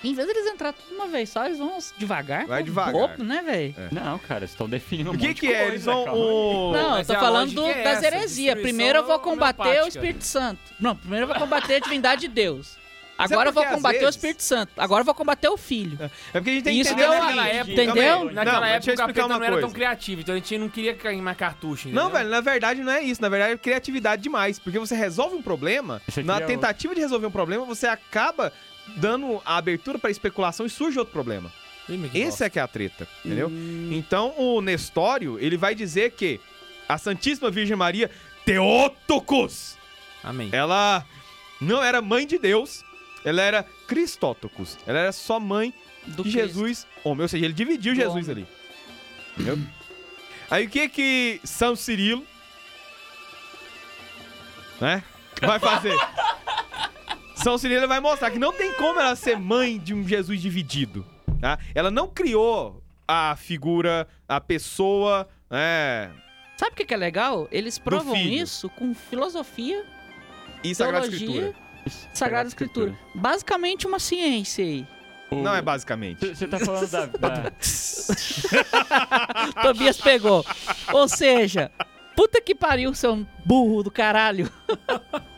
Em 0.04 0.14
vez 0.14 0.26
deles 0.28 0.46
entrar 0.46 0.72
tudo 0.72 0.88
de 0.88 0.94
uma 0.94 1.08
vez 1.08 1.28
só, 1.30 1.46
eles 1.46 1.58
vão 1.58 1.78
devagar. 1.96 2.46
Vai 2.46 2.62
devagar. 2.62 2.92
bobo, 2.92 3.24
né, 3.24 3.42
velho? 3.42 3.74
Não, 3.90 4.18
cara, 4.18 4.44
estão 4.44 4.68
definindo 4.68 5.10
um 5.10 5.14
O 5.14 5.18
que 5.18 5.28
monte 5.28 5.40
que 5.40 5.46
de 5.48 5.52
é? 5.52 5.58
coisa, 5.58 5.72
Eles 5.72 5.84
vão... 5.84 6.04
O... 6.14 6.72
Não, 6.72 6.98
eu 6.98 7.04
tô 7.04 7.12
a 7.12 7.18
falando 7.20 7.52
do- 7.52 7.66
é 7.66 7.82
das 7.82 8.02
heresias. 8.02 8.60
Primeiro 8.60 8.98
eu 9.00 9.06
vou 9.06 9.18
combater 9.18 9.82
o. 9.82 9.86
Espírito 9.88 10.24
Santo. 10.24 10.60
Não, 10.78 10.94
primeiro 10.94 11.24
eu 11.24 11.28
vou 11.28 11.36
combater 11.36 11.76
a 11.76 11.78
divindade 11.78 12.22
de 12.22 12.28
Deus. 12.28 12.76
Agora 13.16 13.50
eu 13.50 13.52
vou 13.52 13.64
combater 13.64 13.98
o 13.98 14.00
vezes- 14.00 14.16
Espírito 14.16 14.42
Santo. 14.42 14.72
Agora 14.76 15.02
eu 15.02 15.04
vou 15.04 15.14
combater 15.14 15.48
o 15.48 15.56
Filho. 15.56 15.96
É 16.02 16.08
porque 16.32 16.50
a 16.50 16.52
gente 16.54 16.64
tem 16.64 16.74
que 16.74 16.80
Isso 16.80 16.92
entender 16.92 17.02
deu 17.08 17.10
o 17.10 17.12
seguinte, 17.14 17.36
Naquela 17.36 17.48
época, 17.48 17.72
Entendeu? 17.72 18.24
Naquela 18.24 18.60
Não, 18.60 18.66
época 18.66 18.80
deixa 18.80 18.90
eu 18.90 18.94
o 18.94 18.96
capeta 18.96 19.10
explicar 19.20 19.26
uma 19.26 19.38
não 19.38 19.44
era 19.44 19.52
tão 19.54 19.60
coisa. 19.62 19.74
criativo, 19.74 20.20
então 20.20 20.34
a 20.34 20.38
gente 20.38 20.58
não 20.58 20.68
queria 20.68 20.94
queimar 20.94 21.36
cartucho, 21.36 21.86
entendeu? 21.88 22.04
Não, 22.04 22.10
velho, 22.10 22.28
na 22.28 22.40
verdade 22.40 22.80
não 22.82 22.92
é 22.92 23.02
isso. 23.04 23.22
Na 23.22 23.28
verdade 23.28 23.52
é 23.52 23.56
criatividade 23.56 24.20
demais. 24.20 24.58
Porque 24.58 24.80
você 24.80 24.96
resolve 24.96 25.36
um 25.36 25.42
problema, 25.42 26.02
na 26.24 26.40
é 26.40 26.44
o- 26.44 26.46
tentativa 26.48 26.92
de 26.92 27.00
resolver 27.02 27.26
um 27.26 27.30
problema, 27.30 27.64
você 27.64 27.86
acaba 27.86 28.52
dando 28.96 29.40
a 29.44 29.56
abertura 29.56 29.98
para 29.98 30.10
especulação 30.10 30.66
e 30.66 30.70
surge 30.70 30.98
outro 30.98 31.12
problema. 31.12 31.52
Esse 32.14 32.44
é 32.44 32.48
que 32.50 32.58
é 32.58 32.62
a 32.62 32.68
treta, 32.68 33.06
entendeu? 33.24 33.50
Então 33.90 34.34
o 34.38 34.60
Nestório, 34.62 35.38
ele 35.38 35.56
vai 35.56 35.74
dizer 35.74 36.12
que 36.12 36.40
a 36.88 36.96
Santíssima 36.96 37.50
Virgem 37.50 37.76
Maria, 37.76 38.10
Teótocos, 38.44 39.76
Amém. 40.22 40.48
ela 40.52 41.04
não 41.60 41.82
era 41.82 42.00
mãe 42.00 42.26
de 42.26 42.38
Deus, 42.38 42.82
ela 43.24 43.42
era 43.42 43.62
Cristótocos. 43.86 44.78
Ela 44.86 44.98
era 44.98 45.12
só 45.12 45.38
mãe 45.40 45.72
Do 46.06 46.22
de 46.24 46.30
Cristo. 46.32 46.38
Jesus 46.38 46.86
homem. 47.02 47.22
Ou 47.22 47.28
seja, 47.28 47.44
ele 47.44 47.54
dividiu 47.54 47.94
Do 47.94 48.00
Jesus 48.00 48.28
homem. 48.28 48.44
ali. 48.44 48.46
Entendeu? 49.32 49.58
Aí 50.50 50.66
o 50.66 50.70
que 50.70 50.88
que 50.88 51.40
São 51.44 51.74
Cirilo, 51.74 52.24
né, 54.80 55.02
vai 55.40 55.58
fazer? 55.58 55.94
São 57.44 57.58
Cirilo 57.58 57.86
vai 57.86 58.00
mostrar 58.00 58.30
que 58.30 58.38
não 58.38 58.54
tem 58.54 58.72
como 58.72 58.98
ela 58.98 59.14
ser 59.14 59.38
mãe 59.38 59.78
de 59.78 59.92
um 59.92 60.08
Jesus 60.08 60.40
dividido, 60.40 61.04
tá? 61.38 61.58
Ela 61.74 61.90
não 61.90 62.08
criou 62.08 62.82
a 63.06 63.36
figura, 63.36 64.08
a 64.26 64.40
pessoa, 64.40 65.28
né, 65.50 66.10
Sabe 66.56 66.72
o 66.72 66.74
que, 66.74 66.86
que 66.86 66.94
é 66.94 66.96
legal? 66.96 67.46
Eles 67.52 67.78
provam 67.78 68.16
isso 68.16 68.70
com 68.70 68.94
filosofia, 68.94 69.84
e 70.64 70.74
Sagrada 70.74 71.06
teologia, 71.06 71.54
Escritura. 71.84 72.14
Sagrada 72.14 72.48
Escritura. 72.48 72.98
Basicamente 73.14 73.86
uma 73.86 73.98
ciência 73.98 74.64
aí. 74.64 74.86
Não 75.30 75.54
é 75.54 75.60
basicamente. 75.60 76.26
Você 76.26 76.48
tá 76.48 76.58
falando 76.58 76.90
da, 76.90 77.04
da- 77.04 77.52
Tobias 79.62 79.98
pegou. 79.98 80.46
Ou 80.94 81.06
seja, 81.08 81.70
puta 82.16 82.40
que 82.40 82.54
pariu, 82.54 82.94
seu 82.94 83.26
burro 83.44 83.82
do 83.82 83.90
caralho. 83.90 84.50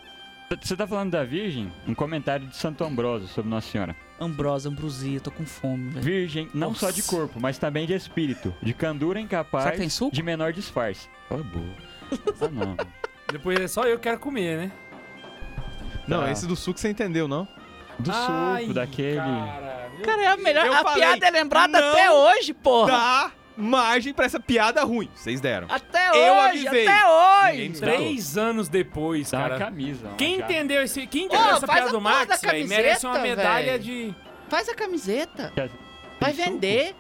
Você 0.63 0.77
tá 0.77 0.87
falando 0.87 1.11
da 1.11 1.25
Virgem? 1.25 1.73
Um 1.89 1.95
comentário 1.95 2.47
de 2.47 2.57
Santo 2.57 2.85
Ambrósio 2.85 3.27
sobre 3.29 3.51
Nossa 3.51 3.69
Senhora. 3.69 3.97
Ambrosa, 4.21 4.69
ambrosia, 4.69 5.21
tô 5.21 5.31
com 5.31 5.45
fome, 5.45 5.91
velho. 5.91 6.05
Virgem, 6.05 6.49
não 6.55 6.69
Nossa. 6.69 6.87
só 6.87 6.91
de 6.93 7.03
corpo, 7.03 7.41
mas 7.41 7.59
também 7.59 7.85
de 7.87 7.93
espírito. 7.95 8.55
De 8.63 8.73
candura 8.73 9.19
Será 9.19 9.25
incapaz, 9.25 9.71
que 9.73 9.77
tem 9.79 9.89
suco? 9.89 10.15
de 10.15 10.23
menor 10.23 10.53
disfarce. 10.53 11.09
Cala 11.29 11.41
a 11.41 11.45
boca. 11.45 11.83
Ah, 12.41 12.49
não. 12.49 12.77
Depois 13.31 13.59
é 13.59 13.67
só 13.67 13.83
eu 13.85 13.97
que 13.97 14.05
quero 14.05 14.21
comer, 14.21 14.57
né? 14.57 14.73
Não, 16.07 16.21
Tá. 16.23 16.31
esse 16.31 16.47
do 16.47 16.55
suco 16.55 16.79
você 16.79 16.91
entendeu, 16.91 17.27
não? 17.27 17.47
Do 17.99 18.11
Ai, 18.13 18.63
suco, 18.63 18.75
daquele... 18.75 19.17
Cara, 19.17 19.91
Cara, 20.05 20.23
é 20.23 20.27
a 20.29 20.37
melhor. 20.37 20.67
Eu 20.67 20.75
a 20.75 20.83
falei, 20.83 21.01
piada 21.01 21.27
é 21.27 21.31
lembrada 21.31 21.81
não 21.81 21.93
até 21.93 22.11
hoje, 22.13 22.55
porra. 22.55 22.93
Dá 22.93 23.33
margem 23.57 24.13
pra 24.13 24.25
essa 24.27 24.39
piada 24.41 24.83
ruim. 24.85 25.09
Vocês 25.15 25.41
deram. 25.41 25.67
Até 25.71 26.09
Eu 26.11 26.35
hoje, 26.35 26.67
avisei. 26.69 26.87
até 26.87 27.07
hoje. 27.53 27.71
Três 27.81 28.37
anos 28.39 28.69
depois, 28.69 29.31
Tá 29.31 29.39
cara. 29.39 29.59
camisa. 29.59 30.09
uma 30.09 30.17
Quem 30.17 30.39
capa. 30.39 30.53
entendeu, 30.53 30.83
esse, 30.83 31.07
quem 31.07 31.25
entendeu 31.27 31.47
Ô, 31.47 31.57
essa 31.57 31.67
faz 31.67 31.79
piada 31.81 31.89
a 31.89 31.93
do 31.93 32.01
porra 32.03 32.15
da 32.15 32.27
Max, 32.27 32.41
velho, 32.43 32.69
merece 32.69 33.07
uma 33.07 33.19
medalha 33.19 33.73
velho. 33.73 33.83
de... 33.83 34.15
Faz 34.49 34.69
a 34.69 34.75
camiseta. 34.75 35.53
Vai 36.21 36.33
suco? 36.33 36.45
vender. 36.45 36.95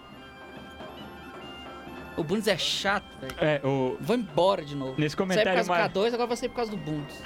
O 2.16 2.24
Bundes 2.24 2.48
é 2.48 2.56
chato, 2.56 3.04
velho. 3.20 3.34
É, 3.38 3.60
o... 3.62 3.96
Vou 4.00 4.16
embora 4.16 4.64
de 4.64 4.74
novo. 4.74 4.94
Nesse 4.98 5.14
Saí 5.14 5.16
por 5.16 5.22
comentário 5.24 5.52
causa 5.54 5.68
mais... 5.70 5.92
do 5.92 6.00
K2, 6.00 6.14
agora 6.14 6.26
vai 6.26 6.36
sair 6.36 6.48
por 6.48 6.56
causa 6.56 6.70
do 6.70 6.76
Bundes. 6.78 7.22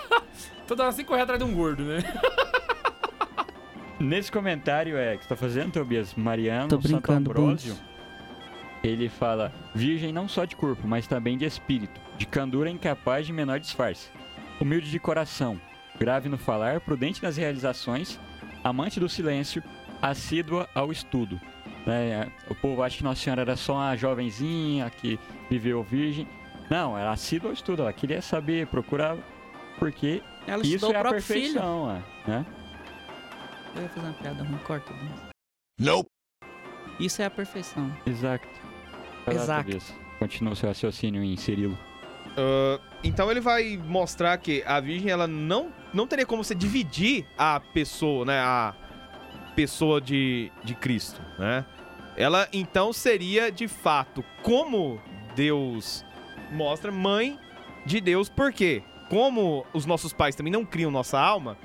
Toda 0.66 0.84
hora 0.84 0.92
sem 0.92 1.04
correr 1.04 1.20
atrás 1.22 1.38
de 1.38 1.44
um 1.44 1.54
gordo, 1.54 1.82
né? 1.82 1.98
Nesse 4.00 4.32
comentário 4.32 4.96
é 4.96 5.16
que 5.16 5.22
você 5.22 5.28
tá 5.28 5.36
fazendo, 5.36 5.72
Tobias 5.72 6.14
Mariano, 6.14 6.68
Tô 6.68 6.76
Santo 6.76 6.88
brincando, 6.88 7.30
Ambrósio, 7.30 7.76
ele 8.82 9.08
fala, 9.08 9.52
virgem 9.74 10.12
não 10.12 10.28
só 10.28 10.44
de 10.44 10.56
corpo, 10.56 10.86
mas 10.86 11.06
também 11.06 11.38
de 11.38 11.44
espírito, 11.44 12.00
de 12.16 12.26
candura 12.26 12.70
incapaz 12.70 13.26
de 13.26 13.32
menor 13.32 13.60
disfarce, 13.60 14.10
humilde 14.60 14.90
de 14.90 14.98
coração, 14.98 15.60
grave 15.98 16.28
no 16.28 16.36
falar, 16.36 16.80
prudente 16.80 17.22
nas 17.22 17.36
realizações, 17.36 18.18
amante 18.64 18.98
do 18.98 19.08
silêncio, 19.08 19.62
assídua 20.00 20.68
ao 20.74 20.90
estudo. 20.90 21.40
É, 21.86 22.28
o 22.48 22.54
povo 22.54 22.82
acha 22.82 22.98
que 22.98 23.04
Nossa 23.04 23.20
Senhora 23.20 23.42
era 23.42 23.56
só 23.56 23.74
uma 23.74 23.96
jovenzinha 23.96 24.88
que 24.90 25.18
viveu 25.50 25.82
virgem. 25.82 26.28
Não, 26.70 26.96
ela 26.96 27.12
assídua 27.12 27.50
ao 27.50 27.54
estudo, 27.54 27.82
ela 27.82 27.92
queria 27.92 28.22
saber, 28.22 28.66
procurar, 28.66 29.16
porque 29.78 30.22
Ela 30.46 30.64
isso 30.64 30.92
é 30.92 30.96
a 30.96 31.02
perfeição, 31.02 31.90
é, 31.90 32.30
né? 32.30 32.46
Eu 33.74 33.82
ia 33.82 33.88
fazer 33.88 34.06
uma 34.06 34.14
piada 34.14 34.44
ruim, 34.44 34.58
corta. 34.58 34.92
Denis. 34.92 35.20
Nope. 35.78 36.08
Isso 37.00 37.22
é 37.22 37.24
a 37.24 37.30
perfeição. 37.30 37.90
Exato. 38.06 38.46
Exato. 39.26 39.64
Tobias. 39.64 39.94
Continua 40.18 40.52
o 40.52 40.56
seu 40.56 40.68
raciocínio 40.68 41.22
em 41.22 41.32
inseri-lo. 41.32 41.78
Ah, 42.36 42.80
então 43.02 43.30
ele 43.30 43.40
vai 43.40 43.76
mostrar 43.76 44.36
que 44.38 44.62
a 44.66 44.80
virgem 44.80 45.10
ela 45.10 45.26
não, 45.26 45.72
não 45.92 46.06
teria 46.06 46.26
como 46.26 46.42
você 46.42 46.54
dividir 46.54 47.26
a 47.36 47.60
pessoa, 47.60 48.24
né? 48.24 48.40
A 48.40 48.74
pessoa 49.54 50.00
de, 50.00 50.50
de 50.64 50.74
Cristo, 50.74 51.20
né? 51.38 51.64
Ela 52.16 52.48
então 52.52 52.92
seria 52.92 53.50
de 53.50 53.68
fato 53.68 54.24
como 54.42 55.00
Deus 55.34 56.04
mostra, 56.50 56.92
mãe 56.92 57.38
de 57.86 58.00
Deus, 58.00 58.28
por 58.28 58.52
quê? 58.52 58.82
Como 59.08 59.66
os 59.72 59.86
nossos 59.86 60.12
pais 60.12 60.34
também 60.34 60.52
não 60.52 60.64
criam 60.64 60.90
nossa 60.90 61.18
alma. 61.18 61.56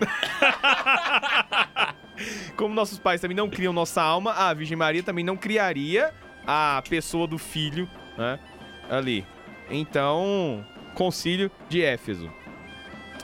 como 2.56 2.74
nossos 2.74 2.98
pais 2.98 3.20
também 3.20 3.36
não 3.36 3.50
criam 3.50 3.72
nossa 3.72 4.02
alma, 4.02 4.32
a 4.32 4.54
Virgem 4.54 4.76
Maria 4.76 5.02
também 5.02 5.24
não 5.24 5.36
criaria 5.36 6.12
a 6.46 6.82
pessoa 6.88 7.26
do 7.26 7.38
filho, 7.38 7.88
né? 8.16 8.38
Ali. 8.88 9.26
Então, 9.70 10.64
concílio 10.94 11.50
de 11.68 11.82
Éfeso. 11.82 12.30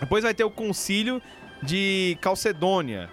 Depois 0.00 0.22
vai 0.24 0.34
ter 0.34 0.44
o 0.44 0.50
concílio 0.50 1.20
de 1.62 2.16
Calcedônia, 2.20 3.10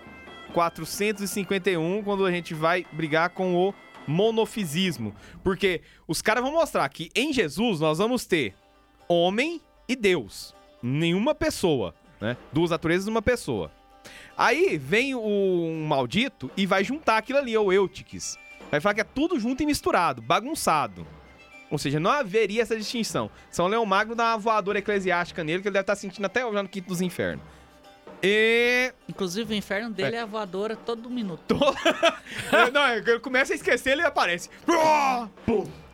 451, 0.54 2.04
quando 2.04 2.26
a 2.26 2.32
gente 2.32 2.54
vai 2.54 2.86
brigar 2.92 3.30
com 3.30 3.56
o 3.56 3.74
monofisismo. 4.06 5.16
Porque 5.44 5.82
os 6.08 6.22
caras 6.22 6.44
vão 6.44 6.54
mostrar 6.54 6.88
que 6.90 7.10
em 7.16 7.34
Jesus 7.34 7.80
nós 7.80 7.98
vamos 7.98 8.26
ter 8.26 8.54
homem 9.08 9.62
e 9.88 9.96
Deus. 9.96 10.54
Nenhuma 10.82 11.34
pessoa, 11.34 11.96
né? 12.20 12.38
Duas 12.52 12.72
naturezas 12.72 13.06
numa 13.06 13.22
pessoa. 13.22 13.72
Aí 14.38 14.78
vem 14.78 15.16
o 15.16 15.22
um 15.22 15.86
maldito 15.88 16.52
e 16.58 16.66
vai 16.66 16.84
juntar 16.84 17.18
aquilo 17.18 17.40
ali, 17.40 17.58
o 17.58 17.72
Eutiques. 17.72 18.38
Vai 18.74 18.82
falar 18.82 18.96
que 18.96 19.02
é 19.02 19.04
tudo 19.04 19.40
junto 19.40 19.62
e 19.62 19.68
misturado, 19.68 20.20
bagunçado. 20.20 21.06
Ou 21.70 21.78
seja, 21.78 22.00
não 22.00 22.10
haveria 22.10 22.64
essa 22.64 22.76
distinção. 22.76 23.30
São 23.52 23.68
Leão 23.68 23.86
Magno 23.86 24.16
dá 24.16 24.32
uma 24.32 24.38
voadora 24.40 24.80
eclesiástica 24.80 25.44
nele, 25.44 25.62
que 25.62 25.68
ele 25.68 25.74
deve 25.74 25.84
estar 25.84 25.96
sentindo 25.96 26.26
até 26.26 26.44
hoje 26.44 26.60
no 26.60 26.68
quinto 26.68 26.88
dos 26.88 27.00
infernos. 27.00 27.46
E. 28.24 28.92
Inclusive, 29.08 29.54
o 29.54 29.56
inferno 29.56 29.92
dele 29.92 30.16
é, 30.16 30.22
a 30.22 30.26
voadora 30.26 30.76
todo 30.76 31.08
minuto. 31.08 31.56
não, 32.74 32.90
ele 32.90 33.20
começa 33.20 33.54
a 33.54 33.56
esquecer, 33.56 33.92
ele 33.92 34.02
aparece. 34.02 34.50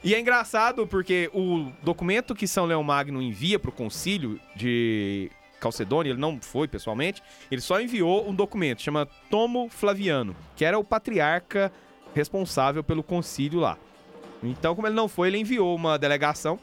E 0.02 0.16
é 0.16 0.20
engraçado 0.22 0.88
porque 0.88 1.30
o 1.34 1.74
documento 1.84 2.34
que 2.34 2.48
São 2.48 2.64
Leão 2.66 2.82
Magno 2.82 3.22
envia 3.22 3.60
pro 3.60 3.74
concílio 3.74 4.40
de 4.56 5.30
Calcedônia, 5.60 6.12
ele 6.12 6.20
não 6.20 6.40
foi 6.42 6.66
pessoalmente, 6.66 7.22
ele 7.52 7.60
só 7.60 7.82
enviou 7.82 8.26
um 8.26 8.34
documento, 8.34 8.82
chama 8.82 9.06
Tomo 9.30 9.68
Flaviano, 9.68 10.34
que 10.56 10.64
era 10.64 10.80
o 10.80 10.84
patriarca 10.86 11.70
responsável 12.14 12.84
pelo 12.84 13.04
concílio 13.04 13.60
lá. 13.60 13.78
Então, 14.44 14.76
como 14.76 14.88
ele 14.88 14.96
não 14.96 15.08
foi, 15.08 15.28
ele 15.28 15.38
enviou 15.38 15.76
uma 15.76 15.98
delegação. 15.98 16.60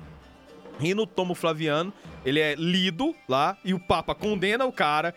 E 0.81 0.95
no 0.95 1.07
Tomo 1.07 1.35
Flaviano, 1.35 1.93
ele 2.25 2.39
é 2.39 2.55
lido 2.55 3.15
lá 3.29 3.57
e 3.65 3.73
o 3.73 3.81
Papa 3.81 4.15
condena 4.15 4.67
o 4.67 4.73
cara. 4.73 5.15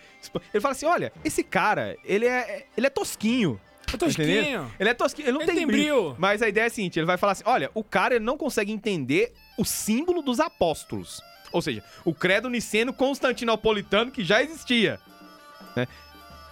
Ele 0.54 0.62
fala 0.62 0.72
assim: 0.74 0.86
olha, 0.86 1.12
esse 1.24 1.44
cara, 1.44 1.98
ele 2.04 2.26
é, 2.26 2.66
ele 2.78 2.88
é 2.88 2.90
tosquinho. 2.90 3.60
É 3.94 3.98
tosquinho. 3.98 4.72
Ele 4.80 4.90
é 4.90 4.94
tosquinho, 4.94 5.26
ele 5.28 5.34
não 5.34 5.42
Ele 5.42 5.48
tem, 5.48 5.56
tem 5.58 5.68
brilho. 5.68 6.02
brilho. 6.04 6.16
Mas 6.18 6.42
a 6.42 6.48
ideia 6.48 6.66
é 6.66 6.68
a 6.68 6.70
seguinte: 6.70 6.98
ele 6.98 7.06
vai 7.06 7.18
falar 7.18 7.34
assim: 7.34 7.44
olha, 7.46 7.70
o 7.74 7.84
cara 7.84 8.16
ele 8.16 8.24
não 8.24 8.38
consegue 8.38 8.72
entender 8.72 9.34
o 9.58 9.66
símbolo 9.66 10.22
dos 10.22 10.40
apóstolos. 10.40 11.22
Ou 11.52 11.62
seja, 11.62 11.84
o 12.06 12.14
credo 12.14 12.50
niceno 12.50 12.94
constantinopolitano 12.94 14.12
que 14.12 14.24
já 14.24 14.42
existia. 14.42 15.00
Né? 15.76 15.88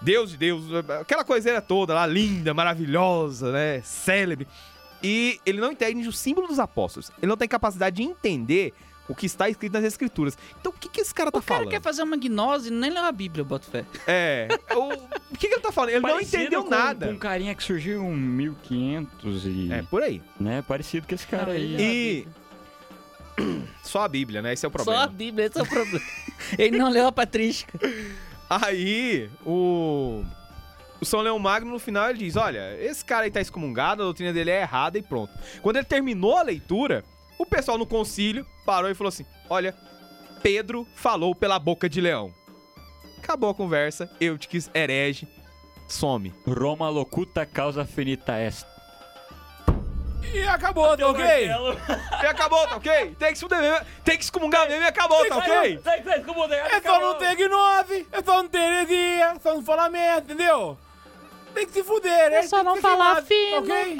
Deus 0.01 0.31
de 0.31 0.37
Deus, 0.37 0.63
aquela 1.01 1.23
coiseira 1.23 1.61
toda 1.61 1.93
lá, 1.93 2.05
linda, 2.05 2.53
maravilhosa, 2.53 3.51
né? 3.51 3.81
Célebre. 3.83 4.47
E 5.03 5.39
ele 5.45 5.59
não 5.59 5.71
entende 5.71 6.07
o 6.07 6.11
símbolo 6.13 6.47
dos 6.47 6.59
apóstolos. 6.59 7.11
Ele 7.19 7.27
não 7.27 7.37
tem 7.37 7.47
capacidade 7.47 7.95
de 7.97 8.03
entender 8.03 8.73
o 9.09 9.15
que 9.15 9.25
está 9.25 9.47
escrito 9.49 9.73
nas 9.73 9.83
escrituras. 9.85 10.37
Então 10.59 10.71
o 10.71 10.75
que, 10.77 10.89
que 10.89 10.99
esse 11.01 11.13
cara 11.13 11.31
tá 11.31 11.39
O 11.39 11.41
cara 11.41 11.59
falando? 11.59 11.71
quer 11.71 11.81
fazer 11.81 12.03
uma 12.03 12.17
gnose 12.17 12.67
e 12.67 12.71
nem 12.71 12.91
leu 12.91 13.03
a 13.05 13.11
Bíblia, 13.11 13.43
boto 13.43 13.65
fé. 13.67 13.85
É. 14.05 14.47
O, 14.75 14.89
o 15.33 15.37
que, 15.37 15.47
que 15.47 15.53
ele 15.53 15.61
tá 15.61 15.71
falando? 15.71 15.91
Ele 15.91 15.99
não 16.01 16.09
Parecido 16.09 16.37
entendeu 16.41 16.63
com- 16.63 16.69
nada. 16.69 17.07
Com 17.07 17.13
um 17.13 17.17
carinha 17.17 17.55
que 17.55 17.63
surgiu 17.63 18.03
em 18.03 18.15
1500 18.17 19.45
e... 19.45 19.69
É, 19.71 19.81
por 19.83 20.03
aí. 20.03 20.21
Né? 20.39 20.61
Parecido 20.61 21.07
com 21.07 21.15
esse 21.15 21.25
cara 21.25 21.45
Não, 21.45 21.51
aí. 21.53 21.75
E- 21.79 22.27
Só 23.83 24.01
a 24.01 24.07
Bíblia, 24.07 24.41
né? 24.41 24.53
Esse 24.53 24.65
é 24.65 24.67
o 24.67 24.71
problema. 24.71 24.99
Só 24.99 25.05
a 25.05 25.07
Bíblia, 25.07 25.45
esse 25.45 25.59
é 25.59 25.61
o 25.61 25.65
problema. 25.67 26.05
Ele 26.57 26.77
não 26.77 26.89
leu 26.89 27.07
a 27.07 27.11
patrística. 27.11 27.79
Aí, 28.49 29.29
o. 29.45 30.23
O 30.99 31.05
São 31.05 31.21
Leão 31.21 31.37
Magno, 31.37 31.71
no 31.71 31.79
final, 31.79 32.09
ele 32.09 32.19
diz: 32.19 32.35
Olha, 32.35 32.75
esse 32.81 33.05
cara 33.05 33.25
aí 33.25 33.31
tá 33.31 33.39
excomungado, 33.39 34.01
a 34.01 34.05
doutrina 34.05 34.33
dele 34.33 34.49
é 34.49 34.61
errada 34.61 34.97
e 34.97 35.03
pronto. 35.03 35.31
Quando 35.61 35.75
ele 35.75 35.85
terminou 35.85 36.35
a 36.35 36.41
leitura, 36.41 37.03
o 37.37 37.45
pessoal 37.45 37.77
no 37.77 37.85
concílio 37.85 38.45
parou 38.65 38.89
e 38.89 38.95
falou 38.95 39.09
assim: 39.09 39.25
Olha, 39.49 39.75
Pedro 40.41 40.87
falou 40.95 41.35
pela 41.35 41.59
boca 41.59 41.87
de 41.87 42.01
leão. 42.01 42.33
Acabou 43.19 43.49
a 43.49 43.53
conversa, 43.53 44.09
Eutiques, 44.19 44.71
herege, 44.73 45.27
some. 45.87 46.33
Roma 46.47 46.89
locuta 46.89 47.45
causa 47.45 47.85
finita 47.85 48.39
est. 48.39 48.65
E 50.33 50.41
acabou, 50.47 50.97
tá 50.97 51.07
ok? 51.07 51.25
E 51.47 52.25
acabou, 52.25 52.67
tá 52.67 52.75
ok? 52.77 53.15
Tem 53.17 53.29
que 53.31 53.35
se 53.35 53.41
fuder 53.41 53.61
mesmo, 53.61 53.85
tem 54.03 54.17
que 54.17 54.23
excomungar 54.23 54.67
mesmo 54.67 54.83
e 54.83 54.87
acabou, 54.87 55.25
tá 55.27 55.37
ok? 55.37 55.79
É 55.83 56.81
só 56.81 56.99
não 56.99 57.15
ter 57.15 57.35
gnose, 57.35 58.07
é 58.11 58.21
só 58.23 58.41
não 58.43 58.49
ter 58.49 58.57
heresia, 58.59 59.25
é 59.25 59.39
só 59.39 59.53
não 59.53 59.63
falar 59.63 59.89
merda, 59.89 60.33
entendeu? 60.33 60.77
Tem 61.53 61.65
que 61.65 61.71
se 61.73 61.83
fuder, 61.83 62.33
É 62.33 62.43
só 62.43 62.57
Tem 62.57 62.65
não 62.65 62.75
que 62.75 62.81
falar 62.81 63.23
queimado, 63.23 63.27
fino. 63.27 63.51
tá 63.51 63.73
ok? 63.73 63.97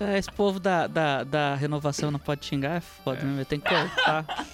É, 0.00 0.18
Esse 0.18 0.30
povo 0.32 0.58
da, 0.58 0.86
da, 0.88 1.22
da 1.24 1.54
renovação 1.54 2.10
não 2.10 2.18
pode 2.18 2.44
xingar, 2.44 2.76
é 2.76 2.80
foda, 2.80 3.22
né? 3.22 3.44
Tem 3.44 3.60
que 3.60 3.68
cortar. 3.68 4.24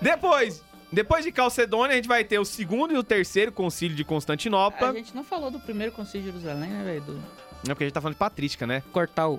Depois, 0.00 0.62
depois 0.92 1.24
de 1.24 1.32
Calcedônia, 1.32 1.92
a 1.92 1.96
gente 1.96 2.08
vai 2.08 2.24
ter 2.24 2.38
o 2.38 2.44
segundo 2.44 2.92
e 2.92 2.98
o 2.98 3.02
terceiro 3.02 3.50
concílio 3.50 3.96
de 3.96 4.04
Constantinopla. 4.04 4.90
A 4.90 4.92
gente 4.92 5.14
não 5.14 5.24
falou 5.24 5.50
do 5.50 5.58
primeiro 5.58 5.92
concílio 5.92 6.30
de 6.30 6.38
Jerusalém, 6.40 6.68
né, 6.70 6.84
velho? 6.84 7.00
Do 7.02 7.22
Não, 7.66 7.74
porque 7.74 7.84
a 7.84 7.86
gente 7.86 7.94
tá 7.94 8.00
falando 8.00 8.14
de 8.14 8.18
patrística, 8.18 8.66
né? 8.66 8.82
cortar 8.92 9.28
o... 9.28 9.38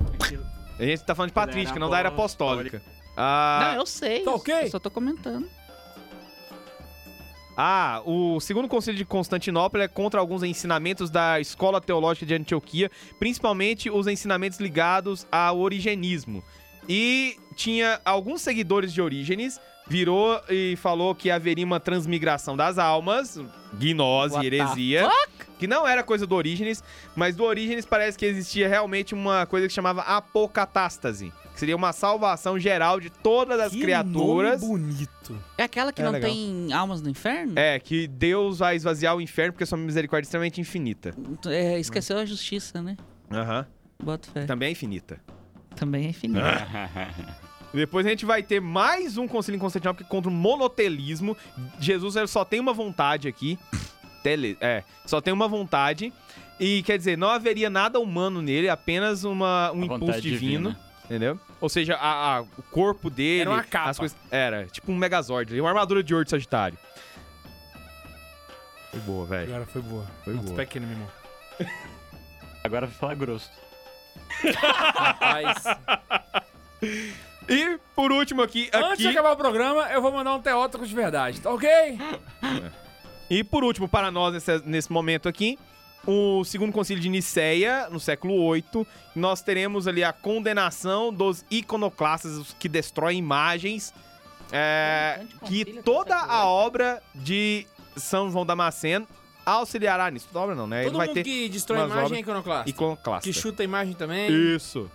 A 0.80 0.84
gente 0.84 1.03
tá 1.05 1.15
falando 1.15 1.30
de 1.30 1.34
patrística, 1.36 1.80
não 1.80 1.89
da 1.89 1.99
era 1.99 2.09
apostólica. 2.09 2.82
Ah, 3.15 3.69
Não, 3.71 3.80
eu 3.82 3.86
sei. 3.86 4.23
Tá 4.23 4.32
eu- 4.32 4.36
ok? 4.36 4.53
Eu 4.63 4.69
só 4.71 4.80
tô 4.80 4.91
comentando. 4.91 5.47
ah, 7.57 8.01
o 8.05 8.39
segundo 8.41 8.67
concílio 8.67 8.97
de 8.97 9.05
Constantinopla 9.05 9.84
é 9.84 9.88
contra 9.88 10.19
alguns 10.19 10.43
ensinamentos 10.43 11.09
da 11.09 11.39
escola 11.39 11.80
teológica 11.80 12.26
de 12.26 12.34
Antioquia, 12.36 12.91
principalmente 13.17 13.89
os 13.89 14.07
ensinamentos 14.07 14.59
ligados 14.59 15.26
ao 15.32 15.59
origenismo. 15.59 16.43
E 16.89 17.38
tinha 17.55 18.01
alguns 18.03 18.41
seguidores 18.41 18.91
de 18.93 19.01
Orígenes, 19.01 19.59
virou 19.88 20.41
e 20.49 20.76
falou 20.76 21.15
que 21.15 21.32
haveria 21.32 21.65
uma 21.65 21.80
transmigração 21.80 22.57
das 22.57 22.78
almas, 22.78 23.39
gnose, 23.73 24.36
What 24.36 24.49
the 24.49 24.55
heresia, 24.55 25.09
que 25.66 25.68
não 25.68 25.88
era 25.88 26.03
coisa 26.03 26.26
do 26.28 26.36
Orígenes, 26.36 26.84
mas 27.16 27.36
do 27.36 27.43
Orígenes 27.43 27.86
parece 27.86 28.18
que 28.18 28.26
existia 28.26 28.68
realmente 28.70 29.13
uma 29.13 29.45
coisa 29.45 29.68
que 29.68 29.74
chamava 29.74 30.01
apocatástase, 30.01 31.34
que 31.53 31.59
seria 31.59 31.76
uma 31.76 31.91
salvação 31.91 32.59
geral 32.59 32.99
de 32.99 33.09
todas 33.09 33.59
as 33.59 33.72
Que 33.72 33.82
criaturas. 33.82 34.61
nome 34.61 34.74
bonito. 34.80 35.41
É 35.57 35.63
aquela 35.63 35.91
que 35.91 36.01
É 36.01 36.05
não 36.05 36.11
legal. 36.11 36.30
tem 36.30 36.72
almas 36.74 37.01
no 37.01 37.09
inferno? 37.09 37.53
É, 37.55 37.80
que 37.80 38.07
Deus 38.07 38.59
vai 38.59 38.76
esvaziar 38.76 39.16
o 39.16 39.22
inferno 39.22 39.53
porque 39.53 39.66
sua 39.66 39.78
misericórdia 39.78 40.26
é 40.26 40.28
extremamente 40.28 40.61
infinita. 40.61 41.16
É, 41.47 41.80
esqueceu 41.80 42.18
a 42.18 42.26
justiça, 42.26 42.82
né? 42.82 42.95
Aham. 43.32 43.66
Bota 44.03 44.30
fé. 44.32 44.45
Também 44.45 44.70
é 44.70 44.72
infinita. 44.72 45.20
Também 45.76 46.05
é 46.05 46.09
infinito. 46.09 46.41
Depois 47.74 48.05
a 48.05 48.09
gente 48.09 48.26
vai 48.26 48.41
ter 48.41 48.61
mais 48.61 49.18
um 49.18 49.28
concílio 49.28 49.57
em 49.57 49.59
Constantinopla 49.59 50.03
que 50.05 50.09
contra 50.09 50.30
o 50.30 50.34
monotelismo. 50.34 51.36
Jesus 51.80 52.16
ele 52.16 52.28
só 52.28 52.45
tem 52.45 52.59
uma 52.59 52.72
vontade 52.74 53.28
aqui. 53.28 53.59
Tele, 54.26 54.57
é, 54.59 54.84
só 55.05 55.21
tem 55.21 55.32
uma 55.34 55.47
vontade. 55.47 56.11
E 56.59 56.82
quer 56.84 56.97
dizer, 56.97 57.15
não 57.17 57.30
haveria 57.30 57.69
nada 57.69 57.99
humano 57.99 58.41
nele, 58.41 58.67
apenas 58.69 59.23
uma, 59.23 59.71
um 59.71 59.82
A 59.84 59.86
impulso 59.86 60.19
divino. 60.21 60.69
divina. 60.71 60.80
Entendeu? 61.05 61.39
Ou 61.61 61.69
seja, 61.69 61.95
a- 61.95 62.38
a- 62.38 62.41
o 62.41 62.63
corpo 62.71 63.09
dele. 63.09 63.41
Era 63.41 63.49
uma 63.51 63.63
capa. 63.63 63.89
As 63.91 63.99
coisas, 63.99 64.17
era, 64.32 64.65
tipo 64.65 64.91
um 64.91 64.95
Megazord, 64.95 65.59
uma 65.61 65.69
armadura 65.69 66.01
de 66.01 66.13
ouro 66.13 66.23
de 66.26 66.32
Sagitário. 66.32 66.76
Foi 68.89 68.99
boa, 69.01 69.26
velho. 69.28 69.49
Agora 69.53 69.65
foi 69.67 69.82
boa. 69.84 70.05
Foi 70.23 70.34
Muito 70.34 70.45
boa. 70.47 70.57
pequeno, 70.57 70.88
meu 70.88 70.95
irmão. 70.95 71.11
Agora 72.63 72.88
vai 72.88 72.95
falar 72.95 73.15
grosso. 73.15 73.51
Rapaz, 74.95 75.63
E 77.47 77.78
por 77.95 78.11
último 78.11 78.41
aqui, 78.41 78.69
antes 78.73 78.97
de 78.97 79.07
aqui 79.07 79.17
acabar 79.17 79.34
o 79.34 79.38
programa, 79.38 79.84
eu 79.91 80.01
vou 80.01 80.11
mandar 80.11 80.34
um 80.34 80.41
teótico 80.41 80.86
de 80.88 80.95
verdade, 80.95 81.39
tá 81.41 81.51
ok? 81.51 81.69
E 83.30 83.43
por 83.43 83.63
último, 83.63 83.88
para 83.88 84.11
nós 84.11 84.34
nesse, 84.34 84.61
nesse 84.65 84.91
momento 84.91 85.28
aqui, 85.28 85.57
o 86.07 86.43
segundo 86.43 86.71
concílio 86.71 87.01
de 87.01 87.09
Niceia, 87.09 87.89
no 87.89 87.99
século 87.99 88.53
VIII. 88.53 88.86
Nós 89.15 89.41
teremos 89.41 89.88
ali 89.88 90.03
a 90.03 90.13
condenação 90.13 91.11
dos 91.11 91.43
iconoclastas, 91.49 92.34
os 92.34 92.53
que 92.53 92.69
destroem 92.69 93.17
imagens. 93.17 93.93
É, 94.51 95.21
que 95.47 95.82
toda 95.84 96.15
a 96.15 96.45
obra 96.45 97.01
de 97.15 97.65
São 97.95 98.30
João 98.30 98.45
Damasceno 98.45 99.07
auxiliará 99.43 100.09
nisso. 100.11 100.28
Toda 100.32 100.43
obra 100.43 100.55
não, 100.55 100.67
né? 100.67 100.82
Ele 100.82 100.86
Todo 100.86 100.97
vai 100.97 101.07
mundo 101.07 101.15
ter 101.15 101.23
que 101.23 101.49
destrói 101.49 101.84
imagem 101.86 102.17
é 102.17 102.19
iconoclasta. 102.21 102.69
iconoclasta. 102.69 103.30
Que 103.30 103.34
chuta 103.34 103.63
a 103.63 103.65
imagem 103.65 103.93
também. 103.95 104.30
Isso. 104.55 104.89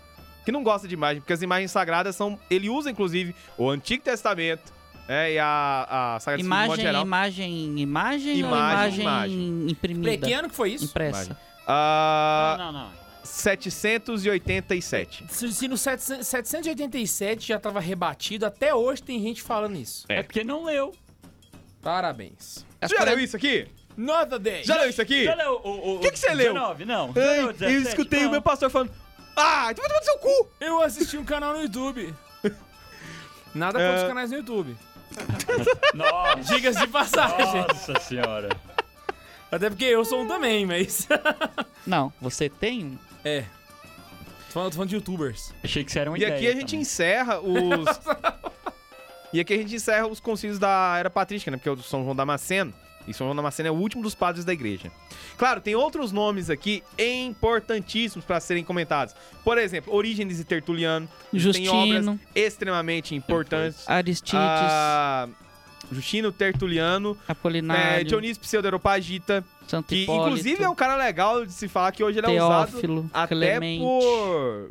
Que 0.45 0.53
não 0.53 0.63
gosta 0.63 0.87
de 0.87 0.95
imagem, 0.95 1.21
porque 1.21 1.33
as 1.33 1.43
imagens 1.43 1.71
sagradas 1.71 2.15
são. 2.15 2.39
Ele 2.49 2.71
usa, 2.71 2.91
inclusive, 2.91 3.35
o 3.59 3.69
Antigo 3.69 4.03
Testamento 4.05 4.73
é, 5.13 5.33
e 5.35 5.39
a, 5.39 6.15
a 6.17 6.21
Sagrada 6.21 6.41
Escritura 6.41 6.43
de 6.43 6.45
modo 6.45 6.65
Imagem, 6.65 6.85
geral. 6.85 7.03
imagem, 7.03 7.79
imagem, 7.81 8.33
ou 8.45 8.49
Imagem, 8.49 9.01
imagem, 9.01 9.37
imagem. 9.37 9.71
imprimida? 9.71 10.27
Que 10.27 10.33
ano 10.33 10.49
que 10.49 10.55
foi 10.55 10.71
isso? 10.73 10.85
Impressa. 10.85 11.37
Ah, 11.67 12.57
Não, 12.59 12.73
não, 12.73 12.83
não. 12.85 12.91
787. 13.23 15.25
Se, 15.29 15.53
se 15.53 15.69
no 15.69 15.77
700 15.77 16.27
787 16.27 17.49
já 17.49 17.59
tava 17.59 17.81
rebatido, 17.81 18.47
até 18.47 18.75
hoje 18.75 19.03
tem 19.03 19.21
gente 19.21 19.43
falando 19.43 19.77
isso. 19.77 20.05
É 20.09 20.23
porque 20.23 20.43
não 20.45 20.65
leu. 20.65 20.95
Parabéns. 21.83 22.65
Você 22.81 22.97
já 22.97 23.05
leu 23.05 23.19
isso 23.19 23.37
aqui? 23.37 23.67
Nota 23.97 24.39
10. 24.39 24.67
Já 24.67 24.77
leu 24.81 24.91
isso 24.91 25.03
aqui? 25.03 25.25
Já 25.25 25.35
leu 25.35 25.61
o, 25.63 25.97
o, 25.97 26.01
Que 26.01 26.11
que 26.13 26.19
você 26.19 26.33
leu? 26.35 26.53
19, 26.55 26.85
não. 26.85 27.13
Ai, 27.17 27.23
leu 27.37 27.47
o 27.47 27.51
eu 27.51 27.53
17? 27.53 27.89
escutei 27.89 28.21
Não. 28.21 28.29
o 28.29 28.31
meu 28.33 28.43
pastor 28.43 28.71
falando. 28.71 28.91
Ah, 29.37 29.69
então 29.71 29.83
vai 29.87 29.89
tomar 29.89 30.03
seu 30.03 30.19
cu! 30.19 30.49
Eu 30.61 30.83
assisti 30.83 31.17
um 31.17 31.25
canal 31.25 31.55
no 31.55 31.63
YouTube. 31.63 32.13
Nada 33.55 33.79
contra 33.79 33.97
É. 33.97 34.03
os 34.03 34.09
canais 34.09 34.31
no 34.31 34.37
YouTube. 34.39 34.77
Nossa, 35.95 36.55
Diga-se 36.55 36.81
de 36.81 36.87
passagem. 36.89 37.67
nossa 37.69 37.99
senhora. 38.01 38.49
Até 39.51 39.69
porque 39.69 39.85
eu 39.85 40.05
sou 40.05 40.23
um 40.23 40.29
também, 40.29 40.65
mas. 40.65 41.09
Não, 41.87 42.13
você 42.21 42.49
tem 42.49 42.85
um. 42.85 42.99
é. 43.25 43.45
Tô 44.47 44.55
falando, 44.55 44.71
tô 44.71 44.75
falando 44.77 44.89
de 44.91 44.95
youtubers. 44.97 45.55
Achei 45.63 45.85
que 45.85 45.91
isso 45.91 45.99
era 45.99 46.11
uma 46.11 46.19
E 46.19 46.23
ideia. 46.23 46.35
aqui 46.37 46.47
a 46.49 46.53
gente 46.53 46.67
também. 46.71 46.81
encerra 46.81 47.41
os. 47.41 47.87
e 49.33 49.39
aqui 49.41 49.55
a 49.55 49.57
gente 49.57 49.75
encerra 49.77 50.07
os 50.09 50.19
concílios 50.19 50.59
da 50.59 50.97
era 50.99 51.09
patrística, 51.09 51.51
né? 51.53 51.57
Porque 51.57 51.69
é 51.69 51.73
o 51.73 51.77
São 51.83 52.03
João 52.03 52.17
Damasceno. 52.17 52.73
E 53.09 53.15
São 53.15 53.27
João 53.27 53.35
Damasceno 53.37 53.69
é 53.69 53.73
o 53.73 53.75
último 53.75 54.03
dos 54.03 54.15
padres 54.15 54.45
da 54.45 54.53
igreja. 54.53 54.91
Claro, 55.37 55.61
tem 55.61 55.75
outros 55.75 56.13
nomes 56.13 56.51
aqui 56.51 56.83
importantíssimos 56.99 58.25
para 58.25 58.39
serem 58.41 58.63
comentados. 58.65 59.15
Por 59.43 59.59
exemplo, 59.59 59.95
Orígenes 59.95 60.39
e 60.39 60.45
Tertuliano. 60.45 61.09
Tem 61.33 61.69
obras 61.69 61.95
Justino, 62.05 62.21
extremamente 62.35 63.15
importantes. 63.15 63.89
Aristides, 63.89 64.35
Ah, 64.35 65.29
Justino 65.91 66.31
Tertuliano, 66.31 67.17
é, 67.29 67.33
Apolinário, 67.33 68.05
Dionísio 68.05 68.41
Pseudo-Areopagita, 68.43 69.43
Santo 69.67 69.87
que 69.89 70.03
Hipólito, 70.03 70.27
inclusive 70.29 70.63
é 70.63 70.69
um 70.69 70.75
cara 70.75 70.97
legal 70.97 71.45
de 71.47 71.53
se 71.53 71.67
falar 71.69 71.91
que 71.93 72.05
hoje 72.05 72.19
ele 72.19 72.27
é 72.27 72.43
usado 72.43 72.71
Teófilo, 72.73 73.11
até 73.13 73.35
Clemente. 73.35 73.83
por 73.83 74.71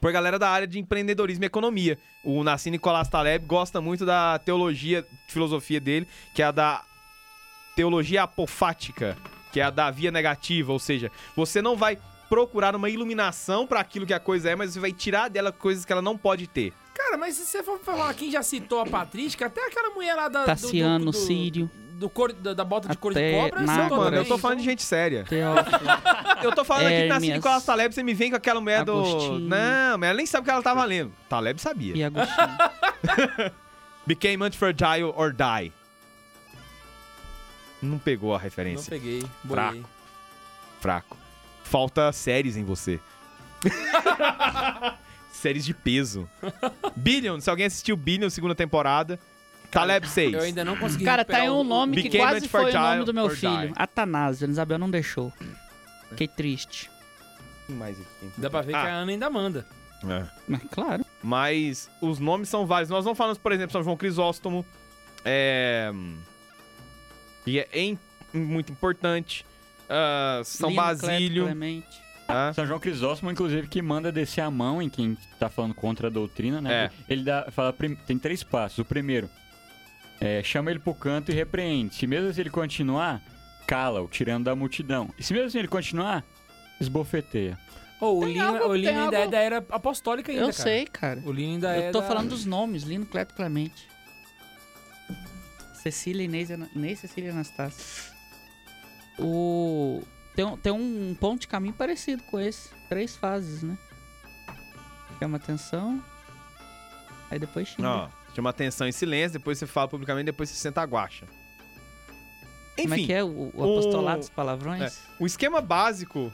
por 0.00 0.12
galera 0.12 0.38
da 0.38 0.48
área 0.48 0.66
de 0.66 0.78
empreendedorismo 0.78 1.44
e 1.44 1.46
economia. 1.46 1.98
O 2.24 2.42
Nassim 2.44 2.70
Nicolás 2.70 3.08
Taleb 3.08 3.44
gosta 3.46 3.80
muito 3.80 4.04
da 4.06 4.38
teologia, 4.38 5.06
filosofia 5.28 5.80
dele, 5.80 6.06
que 6.34 6.42
é 6.42 6.46
a 6.46 6.50
da 6.50 6.82
teologia 7.76 8.22
apofática, 8.24 9.16
que 9.52 9.60
é 9.60 9.64
a 9.64 9.70
da 9.70 9.90
via 9.90 10.10
negativa, 10.10 10.72
ou 10.72 10.78
seja, 10.78 11.10
você 11.36 11.62
não 11.62 11.76
vai 11.76 11.98
procurar 12.28 12.74
uma 12.76 12.90
iluminação 12.90 13.66
para 13.66 13.80
aquilo 13.80 14.04
que 14.06 14.12
a 14.12 14.20
coisa 14.20 14.50
é, 14.50 14.56
mas 14.56 14.72
você 14.72 14.80
vai 14.80 14.92
tirar 14.92 15.28
dela 15.30 15.50
coisas 15.52 15.84
que 15.84 15.92
ela 15.92 16.02
não 16.02 16.16
pode 16.18 16.46
ter. 16.46 16.72
Cara, 16.94 17.16
mas 17.16 17.36
se 17.36 17.46
você 17.46 17.62
for 17.62 17.78
falar, 17.78 18.12
quem 18.14 18.30
já 18.30 18.42
citou 18.42 18.80
a 18.80 18.86
Patrística, 18.86 19.46
até 19.46 19.64
aquela 19.66 19.90
mulher 19.94 20.14
lá 20.14 20.28
da. 20.28 20.40
do- 20.40 20.46
Tassiano, 20.46 21.06
do, 21.06 21.10
do, 21.12 21.16
Sírio, 21.16 21.70
do 21.98 22.08
cor, 22.08 22.32
da, 22.32 22.54
da 22.54 22.64
bota 22.64 22.88
de 22.88 22.96
cor 22.96 23.12
de 23.12 23.18
Até 23.18 23.32
cobra, 23.32 23.66
citou 23.66 23.98
Mano, 23.98 24.16
eu 24.16 24.24
tô 24.24 24.38
falando 24.38 24.58
de 24.58 24.64
gente 24.64 24.82
séria. 24.82 25.24
Eu 26.42 26.52
tô 26.52 26.64
falando 26.64 26.86
aqui 26.86 27.02
de 27.02 27.08
Nassim 27.08 27.26
Hermes. 27.26 27.38
Nicolás 27.38 27.64
Taleb, 27.64 27.92
você 27.92 28.02
me 28.04 28.14
vem 28.14 28.30
com 28.30 28.36
aquela 28.36 28.60
mulher 28.60 28.84
do... 28.84 28.92
Agostinho. 28.92 29.40
Não, 29.40 29.98
mas 29.98 30.08
ela 30.08 30.16
nem 30.16 30.26
sabe 30.26 30.42
o 30.42 30.44
que 30.44 30.50
ela 30.50 30.62
tava 30.62 30.84
lendo. 30.84 31.12
Taleb 31.28 31.60
sabia. 31.60 31.96
e 31.96 32.04
Agostinho. 32.04 32.48
Became 34.06 34.44
anti-fragile 34.44 35.12
or 35.16 35.32
die. 35.32 35.72
Não 37.82 37.98
pegou 37.98 38.32
a 38.32 38.38
Não 38.38 38.44
referência. 38.44 38.90
peguei. 38.90 39.20
Fraco. 39.46 39.72
Bolei. 39.72 39.84
Fraco. 40.80 41.16
Falta 41.64 42.12
séries 42.12 42.56
em 42.56 42.64
você. 42.64 43.00
séries 45.32 45.64
de 45.64 45.74
peso. 45.74 46.28
Billion, 46.96 47.40
se 47.40 47.50
alguém 47.50 47.66
assistiu 47.66 47.96
Billion, 47.96 48.30
segunda 48.30 48.54
temporada. 48.54 49.18
Taleb 49.70 50.06
6. 50.08 50.32
Eu 50.32 50.40
ainda 50.40 50.64
não 50.64 50.76
consegui. 50.76 51.04
Cara, 51.04 51.24
tá 51.24 51.36
aí 51.36 51.42
recuperar 51.42 51.60
um 51.60 51.68
nome 51.68 51.96
que 51.96 52.02
Became 52.04 52.24
quase 52.24 52.48
foi 52.48 52.70
o 52.70 52.72
nome 52.80 53.04
do 53.04 53.12
meu 53.14 53.28
filho. 53.30 53.68
Die. 53.68 53.72
Atanásio. 53.76 54.46
A 54.46 54.50
Isabel 54.50 54.78
não 54.78 54.90
deixou. 54.90 55.32
Fiquei 56.10 56.26
triste. 56.28 56.90
Mais 57.68 58.00
aqui. 58.00 58.30
Dá 58.38 58.48
pra 58.48 58.62
ver 58.62 58.72
que 58.72 58.78
Ah. 58.78 58.82
a 58.84 58.88
Ana 59.02 59.12
ainda 59.12 59.28
manda. 59.28 59.66
É. 60.08 60.24
Mas, 60.46 60.62
claro. 60.70 61.04
Mas 61.22 61.90
os 62.00 62.18
nomes 62.18 62.48
são 62.48 62.64
vários. 62.66 62.88
Nós 62.88 63.04
vamos 63.04 63.18
falando, 63.18 63.38
por 63.38 63.52
exemplo, 63.52 63.72
São 63.72 63.82
João 63.82 63.96
Crisóstomo. 63.96 64.64
É. 65.24 65.92
Que 67.44 67.60
é 67.60 67.68
em- 67.72 67.98
muito 68.32 68.72
importante. 68.72 69.44
Ah, 69.88 70.40
São 70.44 70.70
Lino, 70.70 70.82
Basílio. 70.82 71.44
Clemente. 71.44 71.86
ah, 72.28 72.52
São 72.54 72.66
João 72.66 72.78
Crisóstomo, 72.78 73.30
inclusive, 73.30 73.66
que 73.68 73.80
manda 73.82 74.12
descer 74.12 74.40
a 74.42 74.50
mão 74.50 74.80
em 74.82 74.88
quem 74.88 75.16
tá 75.38 75.48
falando 75.48 75.74
contra 75.74 76.08
a 76.08 76.10
doutrina, 76.10 76.60
né? 76.60 76.84
É. 76.86 76.90
Ele 77.12 77.24
dá, 77.24 77.46
fala, 77.50 77.74
tem 78.06 78.18
três 78.18 78.42
passos. 78.42 78.78
O 78.78 78.84
primeiro, 78.84 79.28
é, 80.20 80.42
chama 80.42 80.70
ele 80.70 80.78
pro 80.80 80.94
canto 80.94 81.30
e 81.30 81.34
repreende. 81.34 81.94
Se 81.94 82.06
mesmo 82.06 82.28
assim 82.30 82.40
ele 82.40 82.50
continuar, 82.50 83.22
cala-o, 83.66 84.08
tirando 84.08 84.44
da 84.44 84.54
multidão. 84.56 85.10
E 85.18 85.22
se 85.22 85.32
mesmo 85.32 85.48
assim 85.48 85.58
ele 85.58 85.68
continuar, 85.68 86.24
esbofeteia. 86.80 87.58
Ô, 88.00 88.18
o 88.18 88.20
Tem 88.20 88.32
Lino, 88.34 88.46
algo- 88.46 88.68
o 88.68 88.74
Lino 88.76 88.88
tem 88.92 88.96
ainda 88.98 89.18
é 89.18 89.26
da 89.28 89.38
era 89.38 89.58
apostólica 89.70 90.30
ainda, 90.30 90.44
Eu 90.44 90.50
cara. 90.52 90.62
sei, 90.62 90.86
cara. 90.86 91.20
O 91.24 91.32
Lino 91.32 91.54
ainda 91.54 91.76
é 91.76 91.88
Eu 91.88 91.92
tô 91.92 92.00
da- 92.00 92.06
falando 92.06 92.28
dos 92.30 92.44
nomes. 92.44 92.84
Lino, 92.84 93.04
Cleto, 93.06 93.34
Clemente. 93.34 93.88
Cecília, 95.74 96.24
Inês, 96.24 96.50
e 96.50 96.54
Inês 96.74 96.98
Cecília 97.00 97.28
e 97.28 97.32
Anastácia. 97.32 98.12
O... 99.18 100.02
Tem, 100.34 100.44
um- 100.44 100.56
tem 100.56 100.72
um 100.72 101.16
ponto 101.18 101.40
de 101.40 101.48
caminho 101.48 101.74
parecido 101.74 102.22
com 102.24 102.38
esse. 102.38 102.70
Três 102.88 103.16
fases, 103.16 103.62
né? 103.62 103.76
Chama 105.18 105.36
atenção. 105.36 106.02
Aí 107.30 107.38
depois 107.38 107.68
xinga. 107.68 108.08
Ó, 108.38 108.42
chama 108.42 108.50
atenção 108.50 108.86
em 108.86 108.92
silêncio, 108.92 109.38
depois 109.38 109.58
você 109.58 109.66
fala 109.66 109.88
publicamente, 109.88 110.26
depois 110.26 110.48
você 110.48 110.56
senta 110.56 110.80
a 110.80 110.84
guacha. 110.84 111.26
Como 112.76 112.94
é 112.94 112.96
Enfim, 112.96 113.06
que 113.06 113.12
é 113.12 113.24
o, 113.24 113.50
o 113.54 113.62
apostolado 113.62 114.20
dos 114.20 114.28
palavrões? 114.30 115.00
o 115.18 115.26
esquema 115.26 115.60
básico 115.60 116.32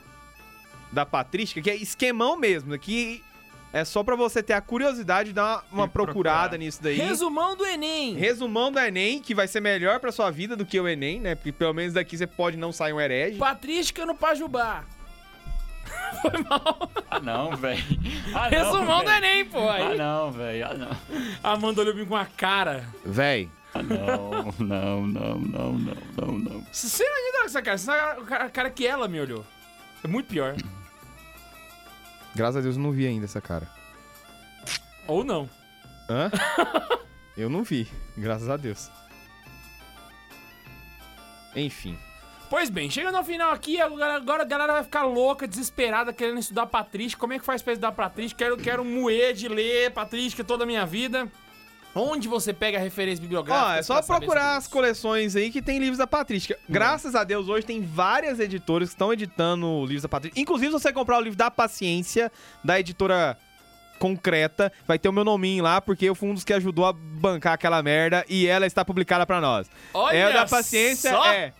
da 0.93 1.07
patrística, 1.07 1.61
que 1.63 1.71
é 1.71 1.77
esquemão 1.77 2.37
mesmo, 2.37 2.79
que 2.79 3.23
é 3.73 3.85
só 3.85 4.05
pra 4.05 4.15
você 4.15 4.43
ter 4.43 4.53
a 4.53 4.61
curiosidade 4.61 5.31
de 5.31 5.35
dar 5.35 5.65
uma, 5.73 5.85
uma 5.85 5.85
E 5.87 5.89
procurar. 5.89 6.13
procurada 6.13 6.59
nisso 6.59 6.81
daí. 6.83 6.97
Resumão 6.97 7.57
do 7.57 7.65
Enem. 7.67 8.15
Resumão 8.15 8.71
do 8.71 8.79
Enem, 8.79 9.21
que 9.21 9.35
vai 9.35 9.49
ser 9.49 9.61
melhor 9.61 9.99
pra 9.99 10.13
sua 10.13 10.31
vida 10.31 10.55
do 10.55 10.65
que 10.65 10.79
o 10.79 10.87
Enem, 10.87 11.19
né? 11.19 11.35
Porque 11.35 11.51
pelo 11.51 11.73
menos 11.73 11.95
daqui 11.95 12.17
você 12.17 12.27
pode 12.27 12.57
não 12.57 12.71
sair 12.71 12.93
um 12.93 13.01
herege. 13.01 13.39
Patrística 13.39 14.07
no 14.07 14.15
Pajubá. 14.15 14.85
Foi 16.23 16.43
mal. 16.43 16.91
Ah, 17.11 17.21
não, 17.21 17.57
velho. 17.57 17.83
Ah, 18.35 18.51
não, 18.51 18.59
Resumão 18.59 18.99
do 19.01 19.11
velho. 19.11 19.25
Enem, 19.25 19.45
pô. 19.45 19.69
Ah, 19.69 19.75
Aí, 19.75 19.99
não, 19.99 20.33
velho. 20.33 20.67
Ah, 20.67 20.75
não. 20.75 20.97
Amanda 21.43 21.81
olhou 21.83 21.93
pra 21.95 22.03
mim 22.03 22.09
com 22.09 22.17
a 22.17 22.25
cara. 22.25 22.85
Véi, 23.05 23.51
Ah, 23.75 23.83
não, 23.83 24.53
não, 24.59 25.07
não, 25.07 25.39
não, 25.39 25.73
não, 25.73 25.73
não, 26.17 26.39
não. 26.39 26.67
Você 26.73 27.05
não 27.05 27.13
acredita 27.13 27.43
nessa 27.43 27.63
cara. 27.63 27.79
Você 27.79 27.91
a 27.91 28.45
a 28.47 28.51
cara 28.51 28.71
que 28.71 28.87
ela 28.87 29.07
me 29.09 29.21
olhou. 29.21 29.45
É 30.03 30.09
muito 30.09 30.27
pior. 30.29 30.55
graças 32.35 32.57
a 32.57 32.61
Deus 32.61 32.77
eu 32.77 32.83
não 32.83 32.93
vi 32.93 33.07
ainda 33.07 33.25
essa 33.25 33.41
cara. 33.41 33.69
Ou 35.07 35.23
não. 35.25 35.49
Hã? 36.09 36.31
eu 37.37 37.49
não 37.51 37.63
vi, 37.63 37.87
graças 38.17 38.49
a 38.49 38.57
Deus. 38.57 38.91
Enfim. 41.57 41.99
Pois 42.55 42.71
bem, 42.71 42.89
chegando 42.89 43.17
ao 43.17 43.25
final 43.25 43.51
aqui, 43.51 43.81
agora, 43.81 44.43
a 44.43 44.45
galera 44.45 44.75
vai 44.75 44.85
ficar 44.85 45.03
louca, 45.03 45.45
desesperada, 45.45 46.13
querendo 46.13 46.39
estudar 46.39 46.67
patrística. 46.67 47.19
Como 47.19 47.33
é 47.33 47.39
que 47.41 47.45
faz 47.45 47.61
pra 47.61 47.73
estudar 47.73 47.91
patrística? 47.91 48.45
Quero, 48.45 48.57
quero 48.57 48.85
moer 48.85 49.35
de 49.35 49.49
ler 49.49 49.91
patrística 49.91 50.45
toda 50.45 50.63
a 50.63 50.67
minha 50.67 50.87
vida. 50.87 51.29
Onde 51.93 52.29
você 52.29 52.53
pega 52.53 52.79
a 52.79 52.81
referência 52.81 53.21
bibliográfica? 53.21 53.73
Ó, 53.73 53.75
é 53.75 53.83
só 53.83 54.01
procurar 54.01 54.57
as 54.57 54.69
coleções 54.69 55.35
aí 55.35 55.51
que 55.51 55.61
tem 55.61 55.81
livros 55.81 55.99
da 55.99 56.07
Patrística. 56.07 56.57
Graças 56.69 57.17
a 57.17 57.25
Deus, 57.25 57.49
hoje 57.49 57.67
tem 57.67 57.83
várias 57.83 58.39
editoras 58.39 58.91
que 58.91 58.95
estão 58.95 59.13
editando 59.13 59.85
livros 59.85 60.03
da 60.03 60.09
Patrística. 60.09 60.41
Inclusive, 60.41 60.71
se 60.71 60.81
você 60.81 60.93
comprar 60.93 61.19
o 61.19 61.23
livro 61.23 61.37
da 61.37 61.51
Paciência, 61.51 62.31
da 62.63 62.79
editora 62.79 63.37
concreta, 63.99 64.73
vai 64.87 64.97
ter 64.97 65.09
o 65.09 65.13
meu 65.13 65.25
nominho 65.25 65.65
lá, 65.65 65.81
porque 65.81 66.05
eu 66.05 66.15
fui 66.15 66.29
um 66.29 66.35
dos 66.35 66.45
que 66.45 66.53
ajudou 66.53 66.87
a 66.87 66.93
bancar 66.93 67.55
aquela 67.55 67.83
merda 67.83 68.25
e 68.29 68.47
ela 68.47 68.65
está 68.65 68.85
publicada 68.85 69.27
pra 69.27 69.41
nós. 69.41 69.69
Olha 69.93 70.17
é 70.17 70.33
da 70.33 70.47
Paciência, 70.47 71.11
só! 71.11 71.27
é 71.27 71.53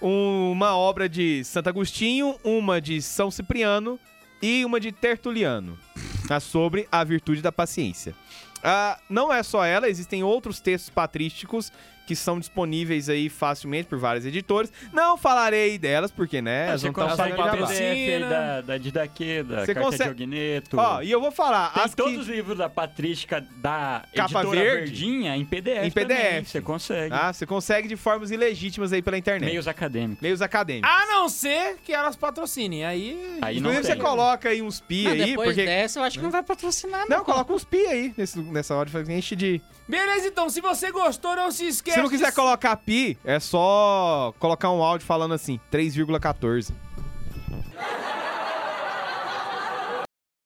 uma 0.00 0.76
obra 0.76 1.08
de 1.08 1.44
Santo 1.44 1.68
Agostinho, 1.68 2.36
uma 2.44 2.80
de 2.80 3.02
São 3.02 3.30
Cipriano 3.30 3.98
e 4.40 4.64
uma 4.64 4.78
de 4.78 4.92
Tertuliano, 4.92 5.78
tá? 6.26 6.40
sobre 6.40 6.88
a 6.90 7.02
virtude 7.02 7.42
da 7.42 7.50
paciência. 7.50 8.14
Ah, 8.62 8.98
não 9.08 9.32
é 9.32 9.42
só 9.42 9.64
ela, 9.64 9.88
existem 9.88 10.22
outros 10.22 10.60
textos 10.60 10.90
patrísticos 10.90 11.72
que 12.08 12.16
são 12.16 12.38
disponíveis 12.40 13.10
aí 13.10 13.28
facilmente 13.28 13.86
por 13.86 13.98
várias 13.98 14.24
editoras. 14.24 14.72
Não 14.94 15.18
falarei 15.18 15.76
delas, 15.78 16.10
porque, 16.10 16.40
né, 16.40 16.68
elas 16.68 16.80
Você 16.80 16.86
não 16.86 16.92
estão 16.92 17.08
consegue 17.10 17.36
pagando 17.36 17.54
o 17.54 17.58
jabá. 17.58 17.66
PDF 17.68 17.80
aí 17.82 18.10
Patrocina. 18.22 18.28
da, 18.30 18.60
da 18.62 18.78
Didaquê, 18.78 19.42
da 19.42 19.60
Você 19.66 19.74
Carta 19.74 19.90
consegue- 19.90 20.14
de 20.14 20.22
Ogneto. 20.24 20.76
Ó, 20.78 21.02
e 21.02 21.10
eu 21.10 21.20
vou 21.20 21.30
falar, 21.30 21.74
Tem 21.74 21.82
as 21.84 21.94
todos 21.94 22.12
que... 22.14 22.18
os 22.20 22.26
livros 22.28 22.56
da 22.56 22.70
Patrística 22.70 23.46
da 23.58 24.04
Capa 24.14 24.40
editora 24.40 24.60
verde? 24.60 24.80
Verdinha 24.90 25.36
em 25.36 25.44
PDF. 25.44 25.84
Em 25.84 25.90
PDF. 25.90 26.08
também, 26.18 26.44
Você 26.44 26.60
consegue. 26.62 27.14
Ah, 27.14 27.30
você 27.30 27.44
consegue 27.44 27.86
de 27.88 27.96
formas 27.96 28.30
ilegítimas 28.30 28.90
aí 28.90 29.02
pela 29.02 29.18
internet. 29.18 29.50
Meios 29.50 29.68
acadêmicos. 29.68 30.22
Meios 30.22 30.40
acadêmicos. 30.40 30.90
A 30.90 31.06
não 31.08 31.28
ser 31.28 31.76
que 31.84 31.92
elas 31.92 32.16
patrocinem. 32.16 32.86
Aí. 32.86 33.38
Aí 33.42 33.60
não 33.60 33.70
Inclusive, 33.70 33.94
você 33.94 34.00
coloca 34.02 34.48
aí 34.48 34.62
uns 34.62 34.80
pi 34.80 35.04
Não, 35.04 35.10
aí, 35.12 35.24
depois 35.26 35.48
porque... 35.50 35.66
dessa, 35.66 35.98
eu 36.00 36.04
acho 36.04 36.16
que 36.18 36.24
não 36.24 36.30
vai 36.30 36.42
patrocinar, 36.42 37.04
não. 37.06 37.18
Não, 37.18 37.24
coloca 37.24 37.52
uns 37.52 37.64
pi 37.64 37.84
aí 37.86 38.14
nesse- 38.16 38.38
nessa 38.40 38.74
hora, 38.74 38.88
enche 39.12 39.36
de... 39.36 39.60
Beleza, 39.88 40.26
então, 40.28 40.50
se 40.50 40.60
você 40.60 40.92
gostou, 40.92 41.34
não 41.34 41.50
se 41.50 41.66
esquece. 41.66 41.96
Se 41.96 42.02
não 42.02 42.10
quiser 42.10 42.28
de- 42.28 42.34
colocar 42.34 42.76
pi, 42.76 43.16
é 43.24 43.40
só 43.40 44.34
colocar 44.38 44.70
um 44.70 44.82
áudio 44.82 45.06
falando 45.06 45.32
assim, 45.32 45.58
3,14. 45.72 46.74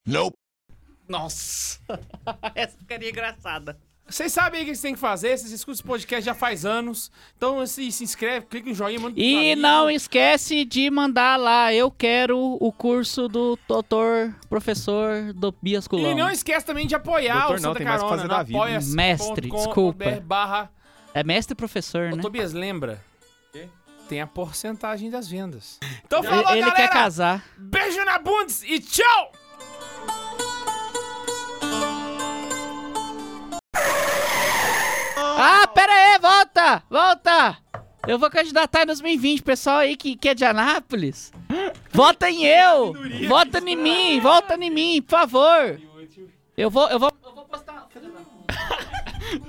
Nope. 0.07 0.37
Nossa. 1.09 1.81
Essa 2.55 2.77
ficaria 2.79 3.11
engraçada. 3.11 3.79
Vocês 4.09 4.33
sabem 4.33 4.59
aí 4.61 4.65
o 4.65 4.69
que 4.69 4.75
vocês 4.75 4.83
têm 4.83 4.95
que 4.95 5.01
fazer. 5.01 5.39
Vocês 5.39 5.53
escutam 5.53 5.75
esse 5.75 5.83
podcast 5.83 6.25
já 6.25 6.35
faz 6.35 6.67
anos. 6.67 7.11
Então 7.37 7.65
se, 7.67 7.91
se 7.91 8.05
inscreve, 8.05 8.47
clica 8.47 8.69
no 8.69 8.75
joinha, 8.75 9.01
manda 9.01 9.15
pro 9.15 9.23
E 9.23 9.57
não 9.57 9.89
esquece 9.89 10.65
de 10.65 10.91
mandar 10.91 11.39
lá, 11.39 11.73
eu 11.73 11.91
quero 11.91 12.39
o 12.39 12.73
curso 12.73 13.29
do 13.29 13.59
doutor, 13.67 14.35
professor 14.49 15.33
do 15.33 15.55
Bias 15.63 15.89
Culão. 15.89 16.11
E 16.11 16.15
não 16.15 16.31
esquece 16.31 16.67
também 16.67 16.87
de 16.87 16.95
apoiar 16.95 17.47
Doutor 17.47 17.59
o 17.59 17.63
não, 17.63 17.71
Santa 17.71 17.71
o 17.71 17.77
que 17.79 17.85
Carona 17.85 18.29
da 18.29 18.43
vida. 18.43 18.81
Mestre, 18.95 19.51
desculpa. 19.51 20.21
barra... 20.21 20.71
É 21.15 21.23
mestre 21.23 21.53
e 21.53 21.57
professor, 21.57 22.11
né? 22.11 22.23
Tobias, 22.23 22.53
lembra? 22.55 23.05
Tem 24.09 24.21
a 24.21 24.27
porcentagem 24.27 25.11
das 25.11 25.29
vendas. 25.29 25.79
Então 26.05 26.21
Ele, 26.21 26.29
falou, 26.29 26.51
ele 26.51 26.61
galera! 26.61 26.77
quer 26.77 26.89
casar. 26.91 27.45
Beijo 27.57 28.05
na 28.05 28.19
bundes 28.19 28.63
e 28.63 28.79
tchau! 28.81 29.33
Ah, 35.45 35.67
pera 35.67 35.93
aí, 35.93 36.19
volta! 36.21 36.85
Volta! 36.89 37.59
Eu 38.07 38.17
vou 38.17 38.31
candidatar 38.31 38.83
em 38.83 38.87
2020, 38.87 39.43
pessoal 39.43 39.79
aí 39.79 39.97
que, 39.97 40.17
que 40.17 40.29
é 40.29 40.35
de 40.35 40.45
Anápolis. 40.45 41.33
Vota 41.91 42.31
em 42.31 42.45
eu! 42.45 42.95
Vota 43.27 43.59
em 43.59 43.75
mim! 43.75 44.21
Volta 44.21 44.55
em 44.55 44.71
mim, 44.71 45.03
por 45.03 45.11
favor! 45.11 45.81
Eu 46.57 46.71
vou, 46.71 46.89
eu 46.89 46.99
vou, 46.99 47.13
eu 47.25 47.35
vou 47.35 47.45
postar. 47.47 47.89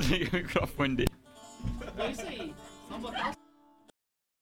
Liga 0.09 0.29
o 0.33 0.41
microfone 0.41 0.95
dele. 0.95 1.11
É 1.97 2.09
isso 2.09 2.21
aí. 2.21 2.55
Vamos 2.89 3.11
botar 3.11 3.42